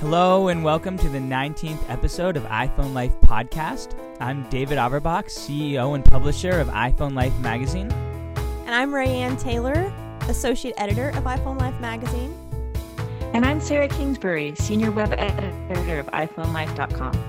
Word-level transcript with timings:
Hello 0.00 0.46
and 0.46 0.62
welcome 0.62 0.96
to 0.96 1.08
the 1.08 1.18
19th 1.18 1.90
episode 1.90 2.36
of 2.36 2.44
iPhone 2.44 2.94
Life 2.94 3.20
Podcast. 3.22 3.98
I'm 4.20 4.48
David 4.48 4.78
Averbach, 4.78 5.24
CEO 5.24 5.96
and 5.96 6.04
publisher 6.04 6.60
of 6.60 6.68
iPhone 6.68 7.16
Life 7.16 7.36
magazine. 7.40 7.90
And 8.64 8.76
I'm 8.76 8.92
Rayanne 8.92 9.42
Taylor, 9.42 9.92
associate 10.28 10.76
editor 10.78 11.08
of 11.08 11.24
iPhone 11.24 11.58
Life 11.58 11.80
magazine. 11.80 12.32
And 13.34 13.44
I'm 13.44 13.60
Sarah 13.60 13.88
Kingsbury, 13.88 14.54
senior 14.54 14.92
web 14.92 15.12
editor 15.18 15.98
of 15.98 16.06
iPhoneLife.com. 16.06 17.20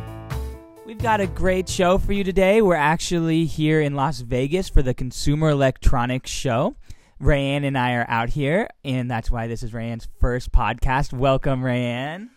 We've 0.85 0.99
got 0.99 1.21
a 1.21 1.27
great 1.27 1.67
show 1.67 1.97
for 1.97 2.13
you 2.13 2.23
today. 2.23 2.61
We're 2.61 2.75
actually 2.75 3.45
here 3.45 3.81
in 3.81 3.95
Las 3.95 4.19
Vegas 4.19 4.69
for 4.69 4.83
the 4.83 4.93
Consumer 4.93 5.49
Electronics 5.49 6.29
Show. 6.29 6.75
Rayanne 7.19 7.65
and 7.65 7.75
I 7.75 7.93
are 7.93 8.05
out 8.07 8.29
here, 8.29 8.69
and 8.85 9.09
that's 9.09 9.31
why 9.31 9.47
this 9.47 9.63
is 9.63 9.71
Rayanne's 9.71 10.07
first 10.19 10.51
podcast. 10.51 11.13
Welcome, 11.13 11.63
Rayanne. 11.63 12.29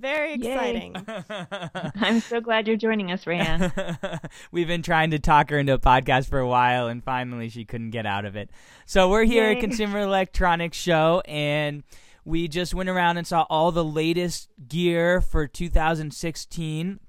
Very 0.00 0.34
exciting. 0.34 0.96
I'm 2.00 2.20
so 2.20 2.40
glad 2.40 2.66
you're 2.66 2.76
joining 2.76 3.12
us, 3.12 3.24
Rayanne. 3.26 4.30
We've 4.52 4.66
been 4.66 4.82
trying 4.82 5.10
to 5.10 5.18
talk 5.18 5.50
her 5.50 5.58
into 5.58 5.74
a 5.74 5.78
podcast 5.78 6.28
for 6.28 6.38
a 6.38 6.48
while, 6.48 6.86
and 6.86 7.04
finally 7.04 7.50
she 7.50 7.66
couldn't 7.66 7.90
get 7.90 8.06
out 8.06 8.24
of 8.24 8.34
it. 8.34 8.50
So 8.86 9.10
we're 9.10 9.24
here 9.24 9.50
Yay. 9.50 9.56
at 9.56 9.60
Consumer 9.60 9.98
Electronics 10.00 10.78
Show, 10.78 11.22
and 11.26 11.82
we 12.24 12.48
just 12.48 12.74
went 12.74 12.88
around 12.88 13.18
and 13.18 13.26
saw 13.26 13.46
all 13.50 13.72
the 13.72 13.84
latest 13.84 14.48
gear 14.68 15.20
for 15.20 15.46
2016. 15.46 17.00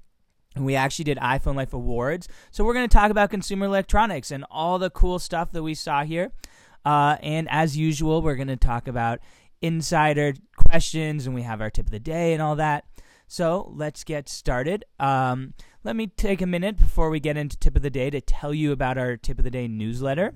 And 0.54 0.66
we 0.66 0.74
actually 0.74 1.04
did 1.04 1.16
iPhone 1.16 1.56
Life 1.56 1.72
Awards. 1.72 2.28
So 2.50 2.62
we're 2.62 2.74
going 2.74 2.88
to 2.88 2.94
talk 2.94 3.10
about 3.10 3.30
consumer 3.30 3.64
electronics 3.64 4.30
and 4.30 4.44
all 4.50 4.78
the 4.78 4.90
cool 4.90 5.18
stuff 5.18 5.50
that 5.52 5.62
we 5.62 5.72
saw 5.72 6.04
here. 6.04 6.32
Uh, 6.84 7.16
and 7.22 7.48
as 7.50 7.74
usual, 7.74 8.20
we're 8.20 8.36
going 8.36 8.48
to 8.48 8.56
talk 8.56 8.86
about 8.86 9.20
insider 9.62 10.34
questions 10.72 11.26
and 11.26 11.34
we 11.34 11.42
have 11.42 11.60
our 11.60 11.68
tip 11.68 11.84
of 11.84 11.90
the 11.90 12.00
day 12.00 12.32
and 12.32 12.40
all 12.40 12.56
that. 12.56 12.86
So 13.28 13.70
let's 13.76 14.04
get 14.04 14.26
started. 14.26 14.86
Um, 14.98 15.52
let 15.84 15.94
me 15.94 16.06
take 16.06 16.40
a 16.40 16.46
minute 16.46 16.78
before 16.78 17.10
we 17.10 17.20
get 17.20 17.36
into 17.36 17.58
tip 17.58 17.76
of 17.76 17.82
the 17.82 17.90
day 17.90 18.08
to 18.08 18.22
tell 18.22 18.54
you 18.54 18.72
about 18.72 18.96
our 18.96 19.18
tip 19.18 19.36
of 19.36 19.44
the 19.44 19.50
day 19.50 19.68
newsletter. 19.68 20.32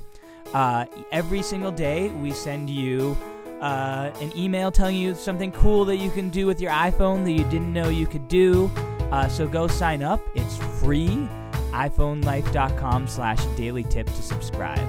Uh, 0.53 0.85
every 1.11 1.41
single 1.41 1.73
day, 1.73 2.09
we 2.09 2.33
send 2.33 2.69
you 2.69 3.17
uh, 3.63 4.11
an 4.21 4.31
email 4.37 4.71
telling 4.71 4.97
you 4.97 5.15
something 5.15 5.53
cool 5.53 5.87
that 5.87 5.97
you 5.97 6.11
can 6.11 6.29
do 6.29 6.47
with 6.47 6.61
your 6.61 6.71
iPhone 6.71 7.25
that 7.25 7.33
you 7.33 7.45
didn't 7.45 7.73
know 7.73 7.89
you 7.89 8.07
could 8.07 8.29
do. 8.29 8.71
Uh, 9.11 9.29
so 9.29 9.49
go 9.49 9.67
sign 9.67 10.03
up. 10.03 10.21
It's 10.35 10.59
free. 10.81 11.27
iPhoneLife.com 11.73 13.09
slash 13.09 13.43
daily 13.57 13.85
tip 13.85 14.07
to 14.07 14.23
subscribe. 14.23 14.87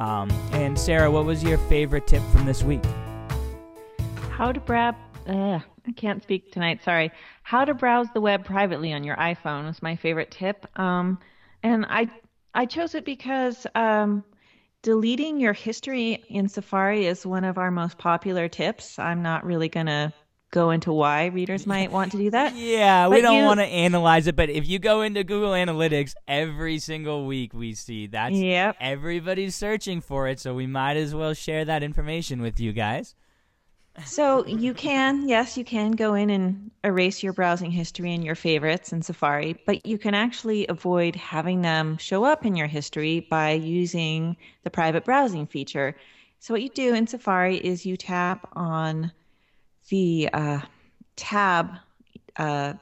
Um, 0.00 0.28
and 0.52 0.76
Sarah, 0.76 1.12
what 1.12 1.26
was 1.26 1.44
your 1.44 1.58
favorite 1.58 2.08
tip 2.08 2.22
from 2.32 2.44
this 2.44 2.64
week? 2.64 2.82
How 4.34 4.50
to 4.50 4.58
browse. 4.60 4.94
Uh, 5.28 5.60
I 5.86 5.92
can't 5.96 6.22
speak 6.22 6.50
tonight. 6.52 6.82
Sorry. 6.82 7.10
How 7.44 7.64
to 7.64 7.72
browse 7.72 8.08
the 8.14 8.20
web 8.20 8.44
privately 8.44 8.92
on 8.92 9.04
your 9.04 9.16
iPhone 9.16 9.64
was 9.66 9.80
my 9.80 9.94
favorite 9.96 10.30
tip. 10.32 10.66
Um, 10.78 11.18
and 11.62 11.86
I 11.88 12.08
I 12.52 12.66
chose 12.66 12.94
it 12.96 13.04
because 13.04 13.64
um, 13.76 14.24
deleting 14.82 15.38
your 15.38 15.52
history 15.52 16.24
in 16.28 16.48
Safari 16.48 17.06
is 17.06 17.24
one 17.24 17.44
of 17.44 17.58
our 17.58 17.70
most 17.70 17.96
popular 17.96 18.48
tips. 18.48 18.98
I'm 18.98 19.22
not 19.22 19.44
really 19.44 19.68
gonna 19.68 20.12
go 20.50 20.70
into 20.70 20.92
why 20.92 21.26
readers 21.26 21.64
might 21.74 21.92
want 21.92 22.10
to 22.12 22.18
do 22.18 22.30
that. 22.30 22.56
Yeah, 22.56 23.06
we 23.08 23.20
don't 23.20 23.38
you- 23.38 23.44
want 23.44 23.60
to 23.60 23.66
analyze 23.66 24.26
it, 24.26 24.34
but 24.36 24.50
if 24.50 24.66
you 24.66 24.78
go 24.80 25.02
into 25.02 25.22
Google 25.22 25.52
Analytics 25.52 26.14
every 26.26 26.78
single 26.80 27.24
week, 27.26 27.54
we 27.54 27.72
see 27.74 28.08
that's 28.08 28.34
Yep. 28.34 28.76
everybody's 28.80 29.54
searching 29.54 30.00
for 30.00 30.26
it, 30.28 30.40
so 30.40 30.54
we 30.54 30.66
might 30.66 30.96
as 30.96 31.14
well 31.14 31.34
share 31.34 31.64
that 31.64 31.82
information 31.84 32.42
with 32.42 32.58
you 32.58 32.72
guys. 32.72 33.14
So 34.02 34.44
you 34.46 34.74
can, 34.74 35.28
yes, 35.28 35.56
you 35.56 35.64
can 35.64 35.92
go 35.92 36.14
in 36.14 36.28
and 36.28 36.72
erase 36.82 37.22
your 37.22 37.32
browsing 37.32 37.70
history 37.70 38.12
and 38.12 38.24
your 38.24 38.34
favorites 38.34 38.92
in 38.92 39.02
Safari, 39.02 39.56
but 39.66 39.86
you 39.86 39.98
can 39.98 40.14
actually 40.14 40.66
avoid 40.66 41.14
having 41.14 41.62
them 41.62 41.96
show 41.98 42.24
up 42.24 42.44
in 42.44 42.56
your 42.56 42.66
history 42.66 43.20
by 43.20 43.52
using 43.52 44.36
the 44.64 44.70
private 44.70 45.04
browsing 45.04 45.46
feature. 45.46 45.94
So 46.40 46.52
what 46.54 46.62
you 46.62 46.70
do 46.70 46.92
in 46.92 47.06
Safari 47.06 47.56
is 47.56 47.86
you 47.86 47.96
tap 47.96 48.48
on 48.54 49.12
the 49.90 50.28
uh, 50.32 50.60
tab 51.14 51.70
uh, 52.36 52.74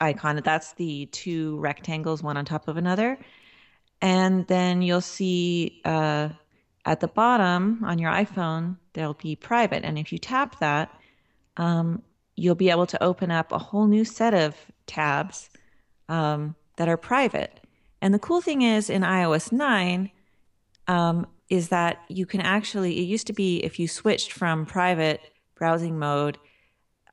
icon. 0.00 0.40
That's 0.44 0.72
the 0.74 1.06
two 1.06 1.58
rectangles, 1.58 2.22
one 2.22 2.36
on 2.36 2.44
top 2.44 2.68
of 2.68 2.76
another. 2.76 3.18
And 4.00 4.46
then 4.46 4.82
you'll 4.82 5.00
see 5.00 5.80
uh, 5.84 6.28
at 6.84 7.00
the 7.00 7.08
bottom 7.08 7.82
on 7.84 7.98
your 7.98 8.10
iPhone, 8.10 8.76
there'll 8.92 9.14
be 9.14 9.36
private. 9.36 9.84
And 9.84 9.98
if 9.98 10.12
you 10.12 10.18
tap 10.18 10.58
that, 10.60 10.90
um, 11.56 12.02
you'll 12.36 12.54
be 12.54 12.70
able 12.70 12.86
to 12.86 13.02
open 13.02 13.30
up 13.30 13.52
a 13.52 13.58
whole 13.58 13.86
new 13.86 14.04
set 14.04 14.34
of 14.34 14.56
tabs 14.86 15.48
um, 16.08 16.54
that 16.76 16.88
are 16.88 16.96
private. 16.96 17.60
And 18.02 18.12
the 18.12 18.18
cool 18.18 18.40
thing 18.40 18.62
is 18.62 18.90
in 18.90 19.02
iOS 19.02 19.50
9 19.50 20.10
um, 20.88 21.26
is 21.48 21.68
that 21.68 22.02
you 22.08 22.26
can 22.26 22.40
actually, 22.40 22.98
it 22.98 23.04
used 23.04 23.26
to 23.28 23.32
be 23.32 23.58
if 23.64 23.78
you 23.78 23.88
switched 23.88 24.32
from 24.32 24.66
private 24.66 25.20
browsing 25.54 25.98
mode, 25.98 26.36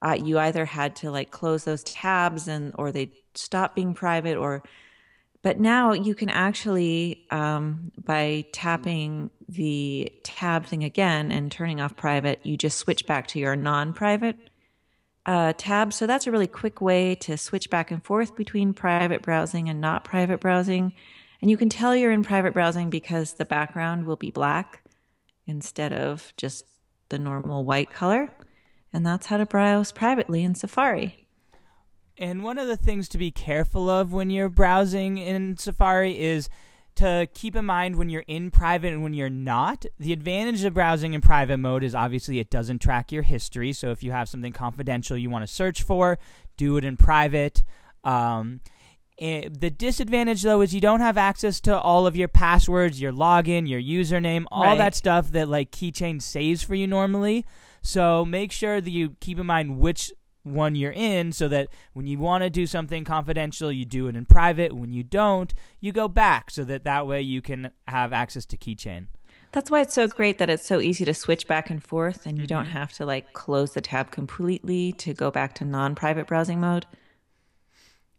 uh, 0.02 0.18
you 0.22 0.40
either 0.40 0.66
had 0.66 0.96
to 0.98 1.12
like 1.12 1.32
close 1.32 1.64
those 1.64 1.84
tabs 1.84 2.48
and 2.48 2.74
or 2.78 2.92
they 2.92 3.12
stop 3.36 3.76
being 3.76 3.94
private 3.94 4.36
or 4.36 4.64
but 5.41 5.59
now 5.59 5.94
you 5.94 6.16
can 6.16 6.29
actually 6.29 7.25
um, 7.31 7.91
by 8.03 8.46
tapping 8.52 9.29
the 9.50 10.12
tab 10.24 10.66
thing 10.66 10.84
again 10.84 11.31
and 11.31 11.52
turning 11.52 11.81
off 11.81 11.96
private 11.96 12.40
you 12.44 12.57
just 12.57 12.78
switch 12.78 13.06
back 13.06 13.28
to 13.28 13.40
your 13.40 13.56
non-private 13.56 14.38
uh, 15.25 15.53
tab. 15.57 15.94
So 15.94 16.07
that's 16.07 16.28
a 16.28 16.31
really 16.31 16.47
quick 16.47 16.81
way 16.81 17.16
to 17.16 17.38
switch 17.38 17.69
back 17.69 17.91
and 17.91 18.03
forth 18.03 18.35
between 18.35 18.74
private 18.74 19.22
browsing 19.22 19.69
and 19.69 19.79
not 19.79 20.03
private 20.03 20.40
browsing. 20.40 20.94
And 21.41 21.50
you 21.50 21.58
can 21.58 21.69
tell 21.69 21.96
you're 21.96 22.12
in 22.12 22.23
private 22.23 22.53
browsing 22.53 22.90
because 22.90 23.34
the 23.34 23.46
background 23.46 24.06
will 24.06 24.16
be 24.16 24.31
black 24.31 24.84
instead 25.47 25.94
of 25.94 26.34
just 26.38 26.66
the 27.09 27.19
normal 27.19 27.66
white 27.66 27.91
color. 27.91 28.29
And 28.94 29.06
that's 29.06 29.28
how 29.28 29.38
to 29.38 29.46
browse 29.46 29.91
privately 29.91 30.44
in 30.44 30.56
safari 30.56 31.28
And 32.22 32.44
one 32.44 32.59
of 32.59 32.68
the 32.68 32.78
things 32.78 33.09
to 33.09 33.18
be 33.18 33.32
careful 33.32 33.90
of 33.90 34.14
when 34.14 34.30
you're 34.30 34.48
browsing 34.48 35.18
in 35.18 35.58
Safari 35.58 36.20
is 36.20 36.50
to 36.96 37.28
keep 37.34 37.56
in 37.56 37.66
mind 37.66 37.96
when 37.96 38.09
you're 38.09 38.26
in 38.28 38.52
private 38.52 38.94
and 38.94 39.02
when 39.02 39.16
you're 39.16 39.28
not. 39.28 39.88
The 39.98 40.14
advantage 40.14 40.64
of 40.64 40.76
browsing 40.76 41.14
in 41.16 41.22
private 41.22 41.58
mode 41.58 41.84
is 41.84 41.96
obviously 41.96 42.38
it 42.38 42.52
doesn't 42.52 42.78
track 42.80 43.12
your 43.12 43.24
history. 43.24 43.74
So 43.74 43.90
if 43.90 44.04
you 44.04 44.12
have 44.12 44.30
something 44.30 44.54
confidential 44.54 45.18
you 45.18 45.32
want 45.32 45.48
to 45.48 45.52
search 45.52 45.82
for, 45.82 46.20
do 46.58 46.78
it 46.78 46.86
in 46.86 46.96
private. 46.96 47.64
Um, 48.04 48.59
eh, 49.18 49.50
the 49.50 49.72
disadvantage 49.72 50.44
though 50.44 50.62
is 50.62 50.76
you 50.76 50.82
don't 50.82 51.00
have 51.00 51.18
access 51.18 51.59
to 51.62 51.80
all 51.80 52.06
of 52.06 52.16
your 52.16 52.28
passwords, 52.28 53.02
your 53.02 53.14
login, 53.14 53.68
your 53.68 53.82
username, 53.82 54.46
all 54.52 54.66
Right. 54.66 54.78
that 54.78 54.94
stuff 54.94 55.32
that 55.32 55.50
like 55.50 55.72
Keychain 55.72 56.22
saves 56.22 56.62
for 56.62 56.76
you 56.76 56.86
normally. 56.86 57.48
So 57.82 58.24
make 58.26 58.52
sure 58.52 58.80
that 58.80 58.92
you 58.92 59.16
keep 59.22 59.40
in 59.40 59.48
mind 59.48 59.80
which 59.80 60.12
one 60.44 60.75
you're 60.75 60.91
in 60.91 61.31
so 61.31 61.47
that 61.47 61.68
when 61.94 62.07
you 62.07 62.18
want 62.18 62.44
to 62.44 62.50
do 62.50 62.66
something 62.66 63.03
confidential, 63.03 63.72
you 63.72 63.85
do 63.85 64.07
it 64.07 64.16
in 64.16 64.25
private. 64.25 64.74
When 64.74 64.91
you 64.91 65.03
don't, 65.03 65.53
you 65.79 65.91
go 65.91 66.07
back 66.07 66.50
so 66.52 66.63
that 66.63 66.84
that 66.84 67.06
way 67.07 67.22
you 67.22 67.41
can 67.41 67.72
have 67.88 68.12
access 68.13 68.46
to 68.47 68.57
Keychain. 68.57 69.07
That's 69.52 69.69
why 69.69 69.81
it's 69.81 69.94
so 69.94 70.07
great 70.07 70.38
that 70.38 70.50
it's 70.50 70.66
so 70.66 70.79
easy 70.79 71.03
to 71.06 71.13
switch 71.13 71.47
back 71.47 71.69
and 71.69 71.84
forth 71.84 72.25
and 72.25 72.40
you 72.40 72.47
don't 72.47 72.68
have 72.68 72.94
to 72.94 73.06
like 73.06 73.34
close 73.34 73.74
the 73.74 73.81
tab 73.81 74.09
completely 74.09 74.94
to 74.94 75.13
go 75.13 75.29
back 75.29 75.53
to 75.56 75.66
non-private 75.66 76.25
browsing 76.25 76.62
mode. 76.62 76.85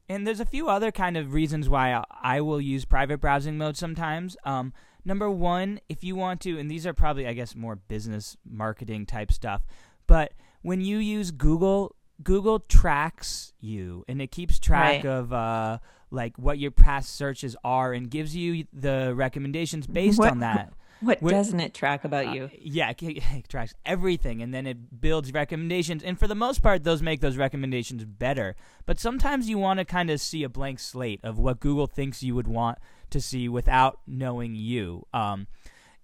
And 0.08 0.26
there's 0.26 0.40
a 0.40 0.44
few 0.46 0.68
other 0.68 0.92
kind 0.92 1.16
of 1.16 1.32
reasons 1.32 1.70
why 1.70 1.94
I- 1.94 2.04
I 2.22 2.40
will 2.42 2.60
use 2.60 2.84
private 2.84 3.18
browsing 3.18 3.56
mode 3.56 3.78
sometimes. 3.78 4.36
Um, 4.44 4.74
number 5.06 5.30
one, 5.30 5.80
if 5.88 6.04
you 6.04 6.16
want 6.16 6.42
to, 6.42 6.58
and 6.58 6.70
these 6.70 6.86
are 6.86 6.92
probably, 6.92 7.26
I 7.26 7.32
guess, 7.32 7.56
more 7.56 7.76
business 7.76 8.36
marketing 8.44 9.06
type 9.06 9.32
stuff, 9.32 9.62
but 10.06 10.34
when 10.60 10.82
you 10.82 10.98
use 10.98 11.30
Google, 11.30 11.96
Google 12.22 12.60
tracks 12.60 13.52
you 13.60 14.04
and 14.08 14.20
it 14.20 14.30
keeps 14.30 14.58
track 14.58 15.04
Right. 15.04 15.06
of 15.06 15.32
uh, 15.32 15.78
like 16.10 16.36
what 16.38 16.58
your 16.58 16.70
past 16.70 17.14
searches 17.16 17.56
are 17.64 17.92
and 17.92 18.10
gives 18.10 18.34
you 18.36 18.66
the 18.72 19.12
recommendations 19.14 19.86
based 19.86 20.18
What- 20.18 20.30
on 20.30 20.38
that. 20.40 20.72
What 21.02 21.18
Wh- 21.18 21.30
doesn't 21.30 21.58
it 21.58 21.74
track 21.74 22.04
about 22.04 22.26
Uh, 22.28 22.32
you? 22.32 22.50
yeah, 22.60 22.90
it, 22.90 23.02
it 23.02 23.48
tracks 23.48 23.74
everything, 23.84 24.40
and 24.40 24.54
then 24.54 24.68
it 24.68 25.00
builds 25.00 25.32
recommendations. 25.32 26.00
And 26.04 26.16
for 26.16 26.28
the 26.28 26.36
most 26.36 26.62
part, 26.62 26.84
those 26.84 27.02
make 27.02 27.20
those 27.20 27.36
recommendations 27.36 28.04
better. 28.04 28.54
But 28.86 29.00
sometimes 29.00 29.48
you 29.48 29.58
want 29.58 29.78
to 29.80 29.84
kind 29.84 30.10
of 30.10 30.20
see 30.20 30.44
a 30.44 30.48
blank 30.48 30.78
slate 30.78 31.18
of 31.24 31.40
what 31.40 31.58
Google 31.58 31.88
thinks 31.88 32.22
you 32.22 32.36
would 32.36 32.46
want 32.46 32.78
to 33.10 33.20
see 33.20 33.48
without 33.48 33.98
knowing 34.06 34.54
you. 34.54 35.04
Um, 35.12 35.48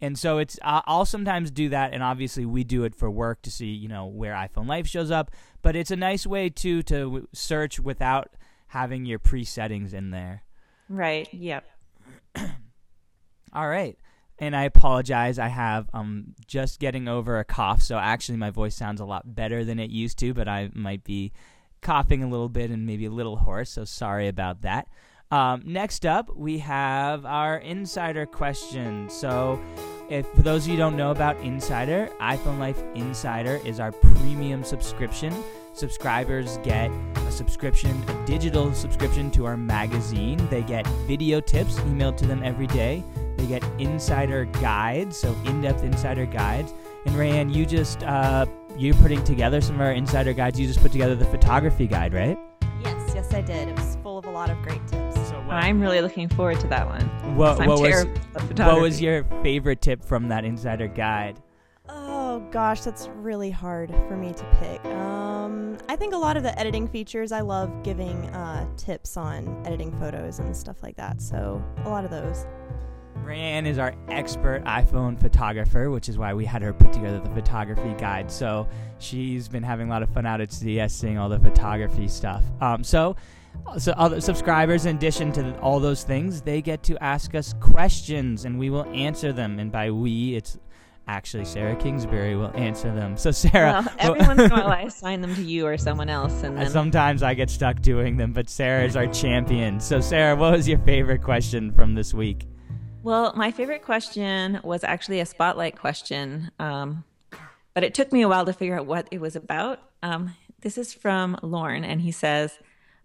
and 0.00 0.18
so 0.18 0.38
it's 0.38 0.58
I'll 0.62 1.04
sometimes 1.04 1.50
do 1.50 1.68
that, 1.70 1.92
and 1.92 2.02
obviously 2.02 2.44
we 2.46 2.64
do 2.64 2.84
it 2.84 2.94
for 2.94 3.10
work 3.10 3.42
to 3.42 3.50
see 3.50 3.66
you 3.66 3.88
know 3.88 4.06
where 4.06 4.34
iPhone 4.34 4.66
Life 4.66 4.86
shows 4.86 5.10
up. 5.10 5.30
But 5.62 5.74
it's 5.76 5.90
a 5.90 5.96
nice 5.96 6.26
way 6.26 6.48
too 6.50 6.82
to 6.84 7.28
search 7.32 7.80
without 7.80 8.30
having 8.68 9.04
your 9.04 9.18
pre 9.18 9.44
settings 9.44 9.92
in 9.92 10.10
there. 10.10 10.44
Right. 10.88 11.28
Yep. 11.32 11.64
All 13.52 13.68
right. 13.68 13.96
and 14.38 14.54
I 14.54 14.64
apologize. 14.64 15.38
I 15.38 15.48
have 15.48 15.88
um 15.92 16.34
just 16.46 16.78
getting 16.80 17.08
over 17.08 17.38
a 17.38 17.44
cough, 17.44 17.82
so 17.82 17.98
actually 17.98 18.38
my 18.38 18.50
voice 18.50 18.74
sounds 18.74 19.00
a 19.00 19.04
lot 19.04 19.34
better 19.34 19.64
than 19.64 19.78
it 19.78 19.90
used 19.90 20.18
to, 20.20 20.32
but 20.34 20.48
I 20.48 20.70
might 20.74 21.02
be 21.04 21.32
coughing 21.80 22.22
a 22.22 22.28
little 22.28 22.48
bit 22.48 22.70
and 22.70 22.86
maybe 22.86 23.06
a 23.06 23.10
little 23.10 23.36
hoarse, 23.36 23.70
so 23.70 23.84
sorry 23.84 24.28
about 24.28 24.62
that. 24.62 24.88
Um, 25.30 25.62
next 25.66 26.06
up, 26.06 26.34
we 26.34 26.58
have 26.58 27.26
our 27.26 27.58
insider 27.58 28.24
question. 28.24 29.10
So, 29.10 29.60
if 30.08 30.26
for 30.28 30.40
those 30.40 30.64
of 30.64 30.68
you 30.68 30.76
who 30.76 30.78
don't 30.78 30.96
know 30.96 31.10
about 31.10 31.38
Insider, 31.40 32.08
iPhone 32.18 32.58
Life 32.58 32.82
Insider 32.94 33.60
is 33.62 33.78
our 33.78 33.92
premium 33.92 34.64
subscription. 34.64 35.34
Subscribers 35.74 36.56
get 36.62 36.90
a 37.14 37.30
subscription, 37.30 38.02
a 38.08 38.26
digital 38.26 38.72
subscription 38.72 39.30
to 39.32 39.44
our 39.44 39.56
magazine. 39.56 40.38
They 40.48 40.62
get 40.62 40.86
video 41.06 41.40
tips 41.40 41.74
emailed 41.80 42.16
to 42.16 42.26
them 42.26 42.42
every 42.42 42.66
day. 42.68 43.04
They 43.36 43.46
get 43.46 43.62
insider 43.78 44.46
guides, 44.46 45.18
so 45.18 45.36
in-depth 45.44 45.84
insider 45.84 46.24
guides. 46.24 46.72
And 47.04 47.14
Rayanne, 47.14 47.54
you 47.54 47.66
just 47.66 48.02
uh, 48.02 48.46
you're 48.78 48.94
putting 48.94 49.22
together 49.24 49.60
some 49.60 49.74
of 49.74 49.82
our 49.82 49.92
insider 49.92 50.32
guides. 50.32 50.58
You 50.58 50.66
just 50.66 50.80
put 50.80 50.90
together 50.90 51.14
the 51.14 51.26
photography 51.26 51.86
guide, 51.86 52.14
right? 52.14 52.38
Yes, 52.82 53.12
yes, 53.14 53.34
I 53.34 53.42
did. 53.42 53.68
It 53.68 53.76
was 53.76 53.98
full 54.02 54.16
of 54.16 54.24
a 54.24 54.30
lot 54.30 54.48
of 54.48 54.60
great 54.62 54.84
tips. 54.88 55.07
So 55.48 55.54
I'm 55.54 55.80
really 55.80 56.02
looking 56.02 56.28
forward 56.28 56.60
to 56.60 56.66
that 56.66 56.86
one. 56.86 57.00
What, 57.34 57.58
I'm 57.58 57.68
what 57.68 57.80
was 57.80 58.04
what 58.58 58.80
was 58.82 59.00
your 59.00 59.24
favorite 59.42 59.80
tip 59.80 60.04
from 60.04 60.28
that 60.28 60.44
insider 60.44 60.88
guide? 60.88 61.40
Oh 61.88 62.40
gosh, 62.50 62.82
that's 62.82 63.08
really 63.14 63.50
hard 63.50 63.88
for 64.08 64.14
me 64.14 64.34
to 64.34 64.44
pick. 64.60 64.84
Um, 64.92 65.78
I 65.88 65.96
think 65.96 66.12
a 66.12 66.18
lot 66.18 66.36
of 66.36 66.42
the 66.42 66.56
editing 66.58 66.86
features, 66.86 67.32
I 67.32 67.40
love 67.40 67.82
giving 67.82 68.26
uh, 68.26 68.68
tips 68.76 69.16
on 69.16 69.62
editing 69.64 69.90
photos 69.98 70.38
and 70.38 70.54
stuff 70.54 70.82
like 70.82 70.96
that. 70.96 71.22
So 71.22 71.64
a 71.86 71.88
lot 71.88 72.04
of 72.04 72.10
those. 72.10 72.44
Rayanne 73.24 73.64
is 73.64 73.78
our 73.78 73.94
expert 74.08 74.62
iPhone 74.64 75.18
photographer, 75.18 75.90
which 75.90 76.10
is 76.10 76.18
why 76.18 76.34
we 76.34 76.44
had 76.44 76.60
her 76.60 76.74
put 76.74 76.92
together 76.92 77.20
the 77.20 77.30
photography 77.30 77.94
guide. 77.98 78.30
So 78.30 78.68
she's 78.98 79.48
been 79.48 79.62
having 79.62 79.88
a 79.88 79.90
lot 79.90 80.02
of 80.02 80.10
fun 80.10 80.26
out 80.26 80.42
at 80.42 80.52
CES 80.52 80.92
seeing 80.92 81.16
all 81.16 81.30
the 81.30 81.40
photography 81.40 82.06
stuff. 82.06 82.42
Um, 82.60 82.84
so, 82.84 83.16
so 83.78 83.92
other 83.92 84.20
subscribers, 84.20 84.86
in 84.86 84.96
addition 84.96 85.32
to 85.32 85.58
all 85.60 85.80
those 85.80 86.04
things, 86.04 86.42
they 86.42 86.62
get 86.62 86.82
to 86.84 87.02
ask 87.02 87.34
us 87.34 87.54
questions, 87.60 88.44
and 88.44 88.58
we 88.58 88.70
will 88.70 88.86
answer 88.86 89.32
them. 89.32 89.58
And 89.58 89.70
by 89.70 89.90
we, 89.90 90.34
it's 90.34 90.58
actually 91.08 91.44
Sarah 91.44 91.74
Kingsbury 91.76 92.36
will 92.36 92.54
answer 92.54 92.94
them. 92.94 93.16
So 93.16 93.30
Sarah, 93.30 93.84
Well, 93.84 93.94
every 93.98 94.20
once 94.26 94.40
in 94.40 94.52
a 94.52 94.54
while 94.54 94.68
I 94.68 94.82
assign 94.82 95.20
them 95.20 95.34
to 95.34 95.42
you 95.42 95.66
or 95.66 95.76
someone 95.78 96.08
else, 96.08 96.42
and 96.42 96.56
then 96.56 96.70
sometimes 96.70 97.22
I 97.22 97.34
get 97.34 97.50
stuck 97.50 97.80
doing 97.80 98.16
them, 98.16 98.32
but 98.32 98.48
Sarah 98.48 98.84
is 98.84 98.96
our 98.96 99.06
champion. 99.06 99.80
So 99.80 100.00
Sarah, 100.00 100.36
what 100.36 100.52
was 100.52 100.68
your 100.68 100.78
favorite 100.80 101.22
question 101.22 101.72
from 101.72 101.94
this 101.94 102.12
week? 102.12 102.46
Well, 103.02 103.32
my 103.34 103.50
favorite 103.50 103.82
question 103.82 104.60
was 104.62 104.84
actually 104.84 105.20
a 105.20 105.26
spotlight 105.26 105.78
question, 105.78 106.50
um, 106.58 107.04
but 107.74 107.84
it 107.84 107.94
took 107.94 108.12
me 108.12 108.22
a 108.22 108.28
while 108.28 108.44
to 108.44 108.52
figure 108.52 108.78
out 108.78 108.86
what 108.86 109.08
it 109.10 109.20
was 109.20 109.34
about. 109.34 109.80
Um, 110.02 110.34
this 110.60 110.76
is 110.76 110.92
from 110.92 111.38
Lorne, 111.42 111.84
and 111.84 112.02
he 112.02 112.12
says, 112.12 112.58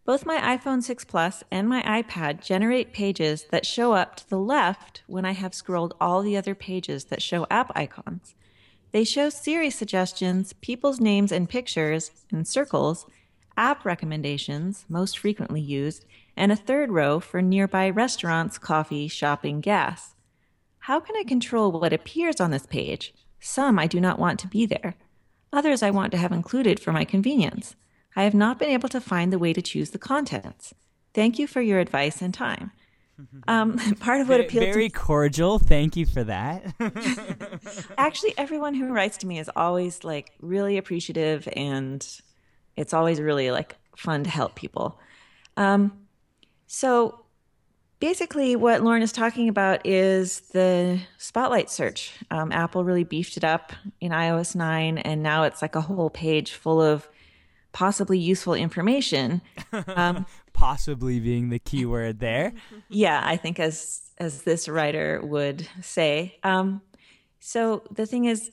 Both 0.05 0.25
my 0.25 0.57
iPhone 0.57 0.83
6 0.83 1.05
Plus 1.05 1.45
and 1.49 1.69
my 1.69 1.81
iPad 1.83 2.43
generate 2.43 2.91
pages 2.91 3.45
that 3.51 3.65
show 3.65 3.93
up 3.93 4.17
to 4.17 4.29
the 4.29 4.37
left 4.37 5.01
when 5.07 5.23
I 5.23 5.31
have 5.31 5.53
scrolled 5.53 5.93
all 6.01 6.21
the 6.21 6.35
other 6.35 6.53
pages 6.53 7.05
that 7.05 7.21
show 7.21 7.47
app 7.49 7.71
icons. 7.73 8.35
They 8.91 9.05
show 9.05 9.29
Siri 9.29 9.69
suggestions, 9.69 10.51
people's 10.53 10.99
names 10.99 11.31
and 11.31 11.47
pictures 11.49 12.11
in 12.31 12.43
circles, 12.43 13.05
app 13.55 13.85
recommendations, 13.85 14.83
most 14.89 15.17
frequently 15.17 15.61
used, 15.61 16.03
and 16.35 16.51
a 16.51 16.57
third 16.57 16.91
row 16.91 17.21
for 17.21 17.41
nearby 17.41 17.89
restaurants, 17.89 18.57
coffee, 18.57 19.07
shopping, 19.07 19.61
gas. 19.61 20.15
How 20.79 20.99
can 20.99 21.15
I 21.15 21.23
control 21.23 21.71
what 21.71 21.93
appears 21.93 22.41
on 22.41 22.51
this 22.51 22.65
page? 22.65 23.13
Some 23.39 23.79
I 23.79 23.87
do 23.87 24.01
not 24.01 24.19
want 24.19 24.37
to 24.41 24.47
be 24.47 24.65
there. 24.65 24.95
Others 25.53 25.81
I 25.81 25.91
want 25.91 26.11
to 26.11 26.17
have 26.17 26.33
included 26.33 26.77
for 26.77 26.91
my 26.91 27.05
convenience. 27.05 27.77
I 28.15 28.23
have 28.23 28.33
not 28.33 28.59
been 28.59 28.69
able 28.69 28.89
to 28.89 29.01
find 29.01 29.31
the 29.31 29.39
way 29.39 29.53
to 29.53 29.61
choose 29.61 29.91
the 29.91 29.99
contents. 29.99 30.73
Thank 31.13 31.39
you 31.39 31.47
for 31.47 31.61
your 31.61 31.79
advice 31.79 32.21
and 32.21 32.33
time. 32.33 32.71
Um, 33.47 33.77
part 33.99 34.21
of 34.21 34.29
what 34.29 34.39
appealed 34.39 34.65
Very 34.65 34.89
to 34.89 34.95
cordial. 34.95 35.59
Thank 35.59 35.95
you 35.95 36.05
for 36.05 36.23
that. 36.23 36.73
actually 37.97 38.33
everyone 38.37 38.73
who 38.73 38.91
writes 38.91 39.17
to 39.17 39.27
me 39.27 39.37
is 39.39 39.49
always 39.55 40.03
like 40.03 40.31
really 40.41 40.77
appreciative 40.77 41.47
and 41.55 42.21
it's 42.75 42.93
always 42.93 43.21
really 43.21 43.51
like 43.51 43.75
fun 43.95 44.23
to 44.23 44.29
help 44.29 44.55
people 44.55 44.99
um, 45.57 45.91
so 46.67 47.23
basically 47.99 48.55
what 48.55 48.81
lauren 48.81 49.01
is 49.01 49.11
talking 49.11 49.47
about 49.47 49.85
is 49.85 50.41
the 50.51 50.99
spotlight 51.17 51.69
search 51.69 52.13
um, 52.31 52.51
apple 52.51 52.83
really 52.83 53.03
beefed 53.03 53.37
it 53.37 53.43
up 53.43 53.71
in 54.01 54.11
ios 54.11 54.55
9 54.55 54.97
and 54.97 55.21
now 55.23 55.43
it's 55.43 55.61
like 55.61 55.75
a 55.75 55.81
whole 55.81 56.09
page 56.09 56.53
full 56.53 56.81
of 56.81 57.07
possibly 57.73 58.17
useful 58.17 58.53
information. 58.53 59.41
Um, 59.87 60.25
Possibly 60.53 61.19
being 61.19 61.49
the 61.49 61.57
key 61.57 61.83
word 61.83 62.19
there. 62.19 62.53
yeah 62.89 63.21
i 63.25 63.35
think 63.35 63.59
as 63.59 64.03
as 64.17 64.43
this 64.43 64.69
writer 64.69 65.19
would 65.23 65.67
say. 65.81 66.37
Um, 66.43 66.81
so 67.39 67.83
the 67.91 68.05
thing 68.05 68.25
is 68.25 68.51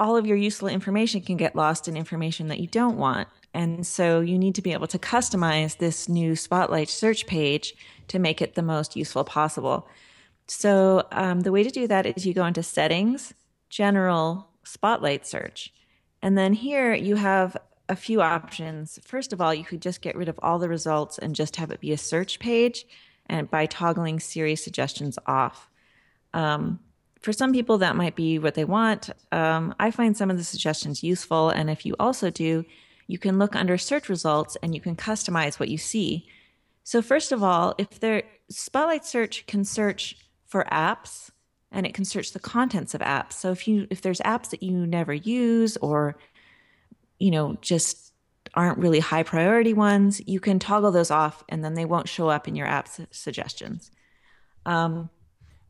all 0.00 0.16
of 0.16 0.26
your 0.26 0.36
useful 0.36 0.68
information 0.68 1.20
can 1.20 1.36
get 1.36 1.56
lost 1.56 1.88
in 1.88 1.96
information 1.96 2.48
that 2.48 2.60
you 2.60 2.66
don't 2.66 2.96
want. 2.96 3.28
And 3.54 3.86
so 3.86 4.20
you 4.20 4.38
need 4.38 4.54
to 4.56 4.62
be 4.62 4.72
able 4.72 4.86
to 4.88 4.98
customize 4.98 5.78
this 5.78 6.08
new 6.08 6.36
spotlight 6.36 6.88
search 6.88 7.26
page 7.26 7.74
to 8.08 8.18
make 8.18 8.40
it 8.40 8.54
the 8.54 8.62
most 8.62 8.96
useful 8.96 9.24
possible. 9.24 9.88
So 10.46 11.06
um, 11.12 11.40
the 11.40 11.52
way 11.52 11.62
to 11.62 11.70
do 11.70 11.86
that 11.88 12.06
is 12.06 12.26
you 12.26 12.34
go 12.34 12.46
into 12.46 12.62
settings 12.62 13.34
general 13.70 14.48
spotlight 14.64 15.26
search. 15.26 15.72
And 16.22 16.38
then 16.38 16.52
here 16.54 16.94
you 16.94 17.16
have 17.16 17.56
a 17.88 17.96
few 17.96 18.20
options. 18.20 18.98
First 19.04 19.32
of 19.32 19.40
all, 19.40 19.54
you 19.54 19.64
could 19.64 19.82
just 19.82 20.02
get 20.02 20.16
rid 20.16 20.28
of 20.28 20.38
all 20.42 20.58
the 20.58 20.68
results 20.68 21.18
and 21.18 21.34
just 21.34 21.56
have 21.56 21.70
it 21.70 21.80
be 21.80 21.92
a 21.92 21.98
search 21.98 22.38
page 22.38 22.86
and 23.26 23.50
by 23.50 23.66
toggling 23.66 24.20
Siri 24.20 24.56
suggestions 24.56 25.18
off. 25.26 25.68
Um, 26.34 26.80
for 27.20 27.32
some 27.32 27.52
people, 27.52 27.78
that 27.78 27.96
might 27.96 28.14
be 28.14 28.38
what 28.38 28.54
they 28.54 28.64
want. 28.64 29.10
Um, 29.32 29.74
I 29.80 29.90
find 29.90 30.16
some 30.16 30.30
of 30.30 30.36
the 30.36 30.44
suggestions 30.44 31.02
useful. 31.02 31.50
And 31.50 31.68
if 31.68 31.84
you 31.84 31.96
also 31.98 32.30
do, 32.30 32.64
you 33.06 33.18
can 33.18 33.38
look 33.38 33.56
under 33.56 33.76
search 33.76 34.08
results 34.08 34.56
and 34.62 34.74
you 34.74 34.80
can 34.80 34.94
customize 34.94 35.58
what 35.58 35.68
you 35.68 35.78
see. 35.78 36.28
So, 36.84 37.02
first 37.02 37.32
of 37.32 37.42
all, 37.42 37.74
if 37.78 38.00
there 38.00 38.22
Spotlight 38.50 39.04
Search 39.04 39.46
can 39.46 39.64
search 39.64 40.16
for 40.46 40.64
apps 40.70 41.30
and 41.70 41.86
it 41.86 41.94
can 41.94 42.04
search 42.04 42.32
the 42.32 42.40
contents 42.40 42.94
of 42.94 43.00
apps. 43.02 43.34
So 43.34 43.50
if 43.50 43.68
you 43.68 43.86
if 43.90 44.00
there's 44.00 44.20
apps 44.20 44.50
that 44.50 44.62
you 44.62 44.86
never 44.86 45.12
use 45.12 45.76
or 45.78 46.16
you 47.18 47.30
know, 47.30 47.56
just 47.60 48.12
aren't 48.54 48.78
really 48.78 49.00
high 49.00 49.22
priority 49.22 49.74
ones, 49.74 50.20
you 50.26 50.40
can 50.40 50.58
toggle 50.58 50.90
those 50.90 51.10
off 51.10 51.44
and 51.48 51.64
then 51.64 51.74
they 51.74 51.84
won't 51.84 52.08
show 52.08 52.28
up 52.28 52.48
in 52.48 52.56
your 52.56 52.66
app 52.66 52.88
su- 52.88 53.06
suggestions. 53.10 53.90
Um, 54.66 55.10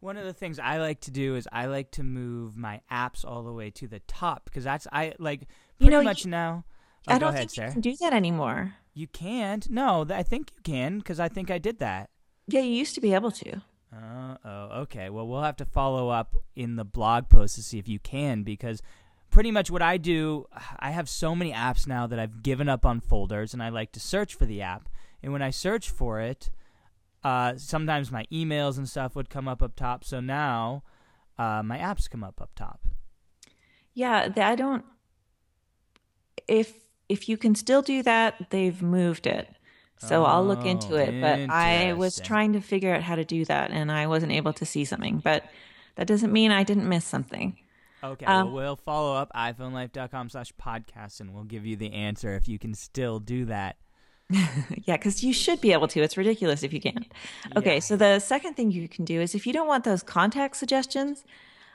One 0.01 0.17
of 0.17 0.25
the 0.25 0.33
things 0.33 0.59
I 0.61 0.79
like 0.79 1.01
to 1.03 1.11
do 1.11 1.35
is 1.35 1.49
I 1.53 1.67
like 1.67 1.91
to 1.93 2.03
move 2.05 2.57
my 2.57 2.81
apps 2.91 3.25
all 3.25 3.43
the 3.43 3.53
way 3.53 3.71
to 3.73 3.89
the 3.89 3.99
top 4.01 4.45
because 4.45 4.63
that's 4.65 4.87
I 4.93 5.15
like 5.19 5.41
pretty 5.79 5.85
You 5.87 5.91
know, 5.91 6.03
much 6.03 6.25
you- 6.25 6.31
now. 6.31 6.65
Oh, 7.09 7.15
I 7.15 7.19
don't 7.19 7.31
ahead, 7.31 7.41
think 7.41 7.51
Sarah. 7.51 7.69
you 7.69 7.73
can 7.73 7.81
do 7.81 7.97
that 8.01 8.13
anymore. 8.13 8.75
You 8.95 9.07
can't. 9.09 9.69
No, 9.71 10.07
I 10.11 10.23
think 10.23 10.53
you 10.55 10.63
can 10.63 10.99
because 10.99 11.19
I 11.19 11.29
think 11.29 11.51
I 11.51 11.59
did 11.59 11.79
that. 11.81 12.11
Yeah, 12.47 12.61
you 12.61 12.71
used 12.73 12.95
to 12.95 13.01
be 13.01 13.13
able 13.15 13.31
to. 13.33 13.63
Uh, 13.93 14.37
oh, 14.45 14.81
okay. 14.83 15.09
Well, 15.09 15.27
we'll 15.27 15.43
have 15.43 15.57
to 15.57 15.65
follow 15.65 16.11
up 16.11 16.37
in 16.55 16.77
the 16.77 16.85
blog 16.85 17.29
post 17.29 17.55
to 17.57 17.63
see 17.63 17.79
if 17.79 17.89
you 17.89 17.99
can 17.99 18.43
because 18.43 18.83
pretty 19.31 19.51
much 19.51 19.71
what 19.71 19.83
I 19.83 19.97
do, 19.97 20.47
I 20.79 20.91
have 20.91 21.09
so 21.09 21.35
many 21.35 21.53
apps 21.53 21.87
now 21.87 22.07
that 22.07 22.19
I've 22.19 22.43
given 22.43 22.69
up 22.69 22.85
on 22.85 23.01
folders 23.01 23.53
and 23.55 23.63
I 23.63 23.69
like 23.69 23.93
to 23.93 24.01
search 24.01 24.35
for 24.35 24.47
the 24.47 24.63
app. 24.63 24.89
And 25.23 25.33
when 25.33 25.43
I 25.43 25.51
search 25.51 25.91
for 25.91 26.21
it, 26.21 26.51
uh, 27.25 27.55
sometimes 27.57 28.11
my 28.13 28.25
emails 28.33 28.79
and 28.79 28.89
stuff 28.89 29.17
would 29.17 29.31
come 29.31 29.49
up 29.49 29.63
up 29.63 29.75
top. 29.75 30.05
So 30.05 30.21
now 30.21 30.83
uh, 31.39 31.63
my 31.65 31.79
apps 31.79 32.09
come 32.09 32.23
up 32.25 32.41
up 32.41 32.51
top. 32.55 32.81
Yeah, 33.95 34.29
I 34.37 34.55
don't. 34.55 34.85
If 36.47 36.75
if 37.09 37.29
you 37.29 37.37
can 37.37 37.55
still 37.55 37.83
do 37.83 38.03
that, 38.03 38.51
they've 38.51 38.81
moved 38.81 39.27
it. 39.27 39.49
So 40.01 40.25
I'll 40.25 40.47
look 40.47 40.65
into 40.65 40.95
Oh, 40.95 40.99
it. 40.99 41.21
But 41.21 41.51
I 41.51 41.93
was 41.95 42.21
trying 42.21 42.53
to 42.53 42.61
figure 42.61 42.95
out 42.95 43.03
how 43.03 43.17
to 43.17 43.25
do 43.25 43.45
that, 43.47 43.73
and 43.73 43.91
I 43.91 44.07
wasn't 44.07 44.31
able 44.31 44.53
to 44.53 44.65
see 44.65 44.85
something. 44.85 45.19
But 45.19 45.45
that 45.97 46.07
doesn't 46.07 46.33
mean 46.33 46.53
I 46.53 46.63
didn't 46.63 46.89
miss 46.89 47.05
something. 47.05 47.59
Okay, 48.03 48.27
Um, 48.27 48.47
well, 48.53 48.55
we'll 48.55 48.77
follow 48.77 49.15
up 49.17 49.31
iPhoneLife.com 49.35 50.29
slash 50.31 50.53
podcast 50.61 51.21
and 51.21 51.35
we'll 51.35 51.45
give 51.45 51.67
you 51.67 51.77
the 51.77 51.93
answer 51.93 52.35
if 52.35 52.49
you 52.49 52.59
can 52.59 52.75
still 52.75 53.19
do 53.19 53.45
that. 53.47 53.77
yeah, 54.31 54.97
because 54.97 55.25
you 55.25 55.33
should 55.33 55.61
be 55.61 55.73
able 55.73 55.89
to. 55.89 56.01
It's 56.03 56.17
ridiculous 56.17 56.63
if 56.63 56.73
you 56.73 56.81
can't. 56.81 57.07
Okay, 57.57 57.75
Yeah. 57.75 57.81
so 57.81 57.97
the 57.97 58.19
second 58.21 58.55
thing 58.55 58.71
you 58.71 58.89
can 58.89 59.05
do 59.05 59.21
is 59.21 59.35
if 59.35 59.47
you 59.47 59.53
don't 59.53 59.67
want 59.67 59.85
those 59.85 60.03
contact 60.03 60.57
suggestions, 60.57 61.25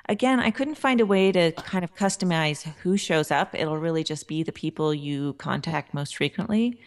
again, 0.07 0.39
I 0.39 0.51
couldn't 0.51 0.75
find 0.75 1.01
a 1.01 1.05
way 1.05 1.31
to 1.31 1.51
kind 1.53 1.83
of 1.83 1.95
customize 1.95 2.63
who 2.83 2.95
shows 2.95 3.31
up. 3.31 3.53
It'll 3.55 3.77
really 3.77 4.03
just 4.03 4.27
be 4.27 4.43
the 4.43 4.51
people 4.51 4.93
you 4.93 5.33
contact 5.33 5.93
most 5.93 6.15
frequently. 6.15 6.79